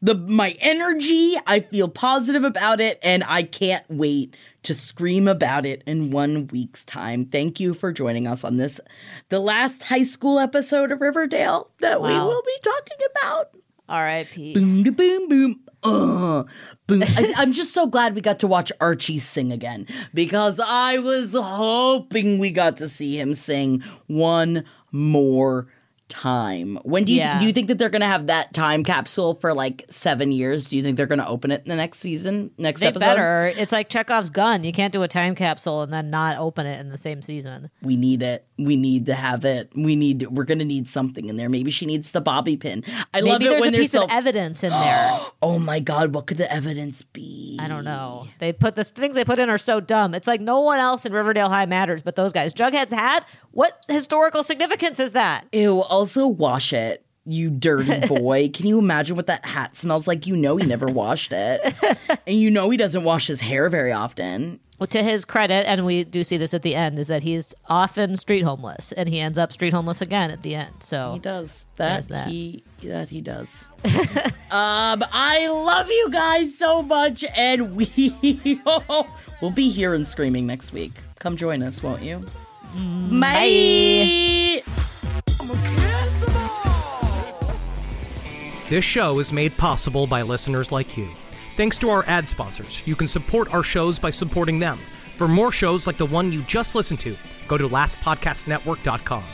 the 0.00 0.14
my 0.14 0.56
energy. 0.60 1.36
I 1.46 1.60
feel 1.60 1.88
positive 1.88 2.44
about 2.44 2.80
it 2.80 2.98
and 3.02 3.24
I 3.26 3.42
can't 3.42 3.84
wait 3.88 4.36
to 4.62 4.74
scream 4.74 5.26
about 5.28 5.64
it 5.64 5.82
in 5.86 6.10
1 6.10 6.48
week's 6.48 6.84
time. 6.84 7.24
Thank 7.24 7.58
you 7.58 7.74
for 7.74 7.92
joining 7.92 8.26
us 8.26 8.44
on 8.44 8.56
this 8.56 8.80
the 9.28 9.40
last 9.40 9.84
high 9.84 10.02
school 10.02 10.38
episode 10.38 10.92
of 10.92 11.00
Riverdale 11.00 11.70
that 11.80 12.00
we 12.00 12.10
will 12.10 12.42
be 12.42 12.56
talking 12.62 13.06
about. 13.10 13.50
R.I.P. 13.88 14.54
Boom 14.54 14.82
da 14.82 14.90
boom 14.90 15.28
boom. 15.28 15.60
Uh, 15.82 16.44
boom. 16.86 17.02
I, 17.02 17.34
I'm 17.36 17.52
just 17.52 17.72
so 17.72 17.86
glad 17.86 18.14
we 18.14 18.20
got 18.20 18.40
to 18.40 18.46
watch 18.46 18.70
Archie 18.80 19.18
sing 19.18 19.52
again 19.52 19.86
because 20.12 20.60
I 20.62 20.98
was 20.98 21.34
hoping 21.34 22.38
we 22.38 22.50
got 22.50 22.76
to 22.76 22.88
see 22.88 23.18
him 23.18 23.32
sing 23.32 23.82
one 24.06 24.64
more 24.92 25.68
time. 26.08 26.78
When 26.82 27.04
do 27.04 27.12
you 27.12 27.18
Yeah. 27.18 27.38
do 27.38 27.46
you 27.46 27.52
think 27.52 27.68
that 27.68 27.78
they're 27.78 27.88
gonna 27.88 28.06
have 28.06 28.26
that 28.28 28.52
time 28.52 28.84
capsule 28.84 29.34
for 29.34 29.54
like 29.54 29.84
seven 29.90 30.32
years? 30.32 30.68
Do 30.68 30.76
you 30.76 30.82
think 30.82 30.96
they're 30.96 31.06
gonna 31.06 31.28
open 31.28 31.50
it 31.50 31.62
in 31.64 31.68
the 31.68 31.76
next 31.76 31.98
season, 31.98 32.50
next 32.58 32.80
They 32.80 32.86
episode? 32.88 33.04
better. 33.06 33.52
It's 33.56 33.72
like 33.72 33.88
Chekhov's 33.88 34.30
gun. 34.30 34.64
You 34.64 34.72
can't 34.72 34.92
do 34.92 35.02
a 35.02 35.08
time 35.08 35.34
capsule 35.34 35.82
and 35.82 35.92
then 35.92 36.10
not 36.10 36.38
open 36.38 36.66
it 36.66 36.80
in 36.80 36.88
the 36.90 36.98
same 36.98 37.22
season. 37.22 37.70
We 37.82 37.96
need 37.96 38.22
it. 38.22 38.44
We 38.58 38.76
need 38.76 39.06
to 39.06 39.14
have 39.14 39.44
it. 39.44 39.70
We 39.76 39.94
need. 39.96 40.26
We're 40.30 40.44
gonna 40.44 40.64
need 40.64 40.88
something 40.88 41.26
in 41.28 41.36
there. 41.36 41.48
Maybe 41.48 41.70
she 41.70 41.86
needs 41.86 42.12
the 42.12 42.20
bobby 42.20 42.56
pin. 42.56 42.82
I 43.14 43.20
love 43.20 43.40
it 43.40 43.44
there's 43.48 43.60
when 43.60 43.68
a 43.68 43.72
there's 43.72 43.82
piece 43.82 43.90
so. 43.92 44.04
of 44.04 44.10
evidence 44.10 44.64
in 44.64 44.70
there. 44.70 45.20
oh 45.42 45.58
my 45.58 45.78
god! 45.80 46.14
What 46.14 46.26
could 46.26 46.38
the 46.38 46.52
evidence 46.52 47.02
be? 47.02 47.56
I 47.60 47.68
don't 47.68 47.84
know. 47.84 48.26
They 48.38 48.52
put 48.52 48.74
the 48.74 48.84
things 48.84 49.14
they 49.14 49.24
put 49.24 49.38
in 49.38 49.48
are 49.50 49.58
so 49.58 49.80
dumb. 49.80 50.14
It's 50.14 50.26
like 50.26 50.40
no 50.40 50.60
one 50.60 50.78
else 50.80 51.06
in 51.06 51.12
Riverdale 51.12 51.48
High 51.48 51.66
matters, 51.66 52.02
but 52.02 52.16
those 52.16 52.32
guys. 52.32 52.52
Jughead's 52.54 52.92
hat. 52.92 53.28
What 53.52 53.72
historical 53.88 54.42
significance 54.42 54.98
is 55.00 55.12
that? 55.12 55.46
Ew, 55.52 55.84
oh 55.88 55.97
also 55.98 56.28
wash 56.28 56.72
it, 56.72 57.04
you 57.26 57.50
dirty 57.50 58.06
boy. 58.06 58.48
Can 58.48 58.66
you 58.68 58.78
imagine 58.78 59.16
what 59.16 59.26
that 59.26 59.44
hat 59.44 59.76
smells 59.76 60.06
like? 60.06 60.26
You 60.26 60.36
know 60.36 60.56
he 60.56 60.64
never 60.66 60.86
washed 60.86 61.32
it. 61.32 61.60
and 62.26 62.38
you 62.40 62.50
know 62.50 62.70
he 62.70 62.76
doesn't 62.76 63.02
wash 63.02 63.26
his 63.26 63.40
hair 63.40 63.68
very 63.68 63.92
often. 63.92 64.60
Well, 64.78 64.86
to 64.86 65.02
his 65.02 65.24
credit, 65.24 65.66
and 65.68 65.84
we 65.84 66.04
do 66.04 66.22
see 66.22 66.36
this 66.36 66.54
at 66.54 66.62
the 66.62 66.76
end, 66.76 67.00
is 67.00 67.08
that 67.08 67.22
he's 67.22 67.52
often 67.68 68.14
street 68.14 68.42
homeless, 68.42 68.92
and 68.92 69.08
he 69.08 69.18
ends 69.18 69.36
up 69.36 69.52
street 69.52 69.72
homeless 69.72 70.00
again 70.00 70.30
at 70.30 70.42
the 70.42 70.54
end. 70.54 70.72
So 70.78 71.14
He 71.14 71.18
does. 71.18 71.66
That, 71.76 72.06
that. 72.08 72.28
he 72.28 72.62
that 72.84 73.08
he 73.08 73.20
does. 73.20 73.66
um 74.52 75.04
I 75.12 75.48
love 75.48 75.88
you 75.90 76.10
guys 76.12 76.56
so 76.56 76.80
much 76.82 77.24
and 77.36 77.74
we 77.74 78.14
will 79.40 79.50
be 79.50 79.68
here 79.68 79.94
and 79.94 80.06
screaming 80.06 80.46
next 80.46 80.72
week. 80.72 80.92
Come 81.18 81.36
join 81.36 81.60
us, 81.64 81.82
won't 81.82 82.02
you? 82.02 82.24
Bye. 83.20 84.62
This 88.68 88.84
show 88.84 89.18
is 89.18 89.32
made 89.32 89.56
possible 89.56 90.06
by 90.06 90.22
listeners 90.22 90.70
like 90.70 90.96
you. 90.96 91.08
Thanks 91.56 91.78
to 91.78 91.88
our 91.88 92.04
ad 92.06 92.28
sponsors, 92.28 92.86
you 92.86 92.94
can 92.94 93.08
support 93.08 93.52
our 93.54 93.62
shows 93.62 93.98
by 93.98 94.10
supporting 94.10 94.58
them. 94.58 94.78
For 95.16 95.26
more 95.26 95.50
shows 95.50 95.86
like 95.86 95.96
the 95.96 96.06
one 96.06 96.32
you 96.32 96.42
just 96.42 96.74
listened 96.74 97.00
to, 97.00 97.16
go 97.48 97.56
to 97.56 97.68
lastpodcastnetwork.com. 97.68 99.24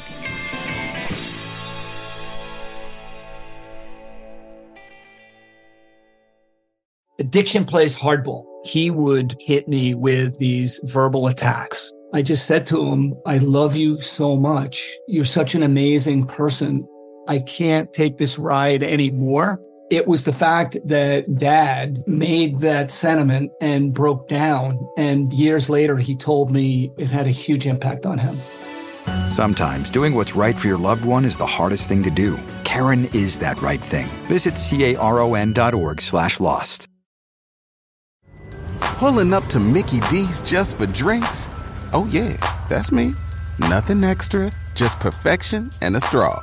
addiction 7.34 7.64
plays 7.64 7.96
hardball. 7.96 8.44
He 8.64 8.90
would 8.90 9.34
hit 9.40 9.66
me 9.66 9.94
with 9.94 10.38
these 10.38 10.78
verbal 10.84 11.26
attacks. 11.26 11.92
I 12.12 12.22
just 12.22 12.46
said 12.46 12.64
to 12.66 12.86
him, 12.86 13.14
I 13.26 13.38
love 13.38 13.74
you 13.74 14.00
so 14.00 14.36
much. 14.36 14.94
You're 15.08 15.24
such 15.24 15.56
an 15.56 15.64
amazing 15.64 16.26
person. 16.28 16.86
I 17.28 17.40
can't 17.40 17.92
take 17.92 18.18
this 18.18 18.38
ride 18.38 18.82
anymore. 18.82 19.60
It 19.90 20.06
was 20.06 20.24
the 20.24 20.32
fact 20.32 20.76
that 20.84 21.38
dad 21.38 21.98
made 22.06 22.60
that 22.60 22.90
sentiment 22.90 23.52
and 23.60 23.94
broke 23.94 24.28
down. 24.28 24.78
And 24.96 25.32
years 25.32 25.68
later, 25.68 25.96
he 25.96 26.16
told 26.16 26.50
me 26.50 26.90
it 26.98 27.10
had 27.10 27.26
a 27.26 27.30
huge 27.30 27.66
impact 27.66 28.06
on 28.06 28.18
him. 28.18 28.38
Sometimes 29.30 29.90
doing 29.90 30.14
what's 30.14 30.34
right 30.34 30.58
for 30.58 30.68
your 30.68 30.78
loved 30.78 31.04
one 31.04 31.24
is 31.24 31.36
the 31.36 31.46
hardest 31.46 31.88
thing 31.88 32.02
to 32.02 32.10
do. 32.10 32.38
Caron 32.64 33.04
is 33.12 33.38
that 33.40 33.60
right 33.60 33.82
thing. 33.82 34.06
Visit 34.26 34.54
caron.org 34.56 36.00
slash 36.00 36.40
lost. 36.40 36.88
Pulling 38.80 39.34
up 39.34 39.44
to 39.46 39.60
Mickey 39.60 40.00
D's 40.08 40.40
just 40.40 40.76
for 40.76 40.86
drinks? 40.86 41.48
Oh 41.92 42.08
yeah, 42.10 42.36
that's 42.68 42.90
me. 42.90 43.14
Nothing 43.58 44.02
extra, 44.02 44.50
just 44.74 44.98
perfection 44.98 45.70
and 45.82 45.96
a 45.96 46.00
straw. 46.00 46.42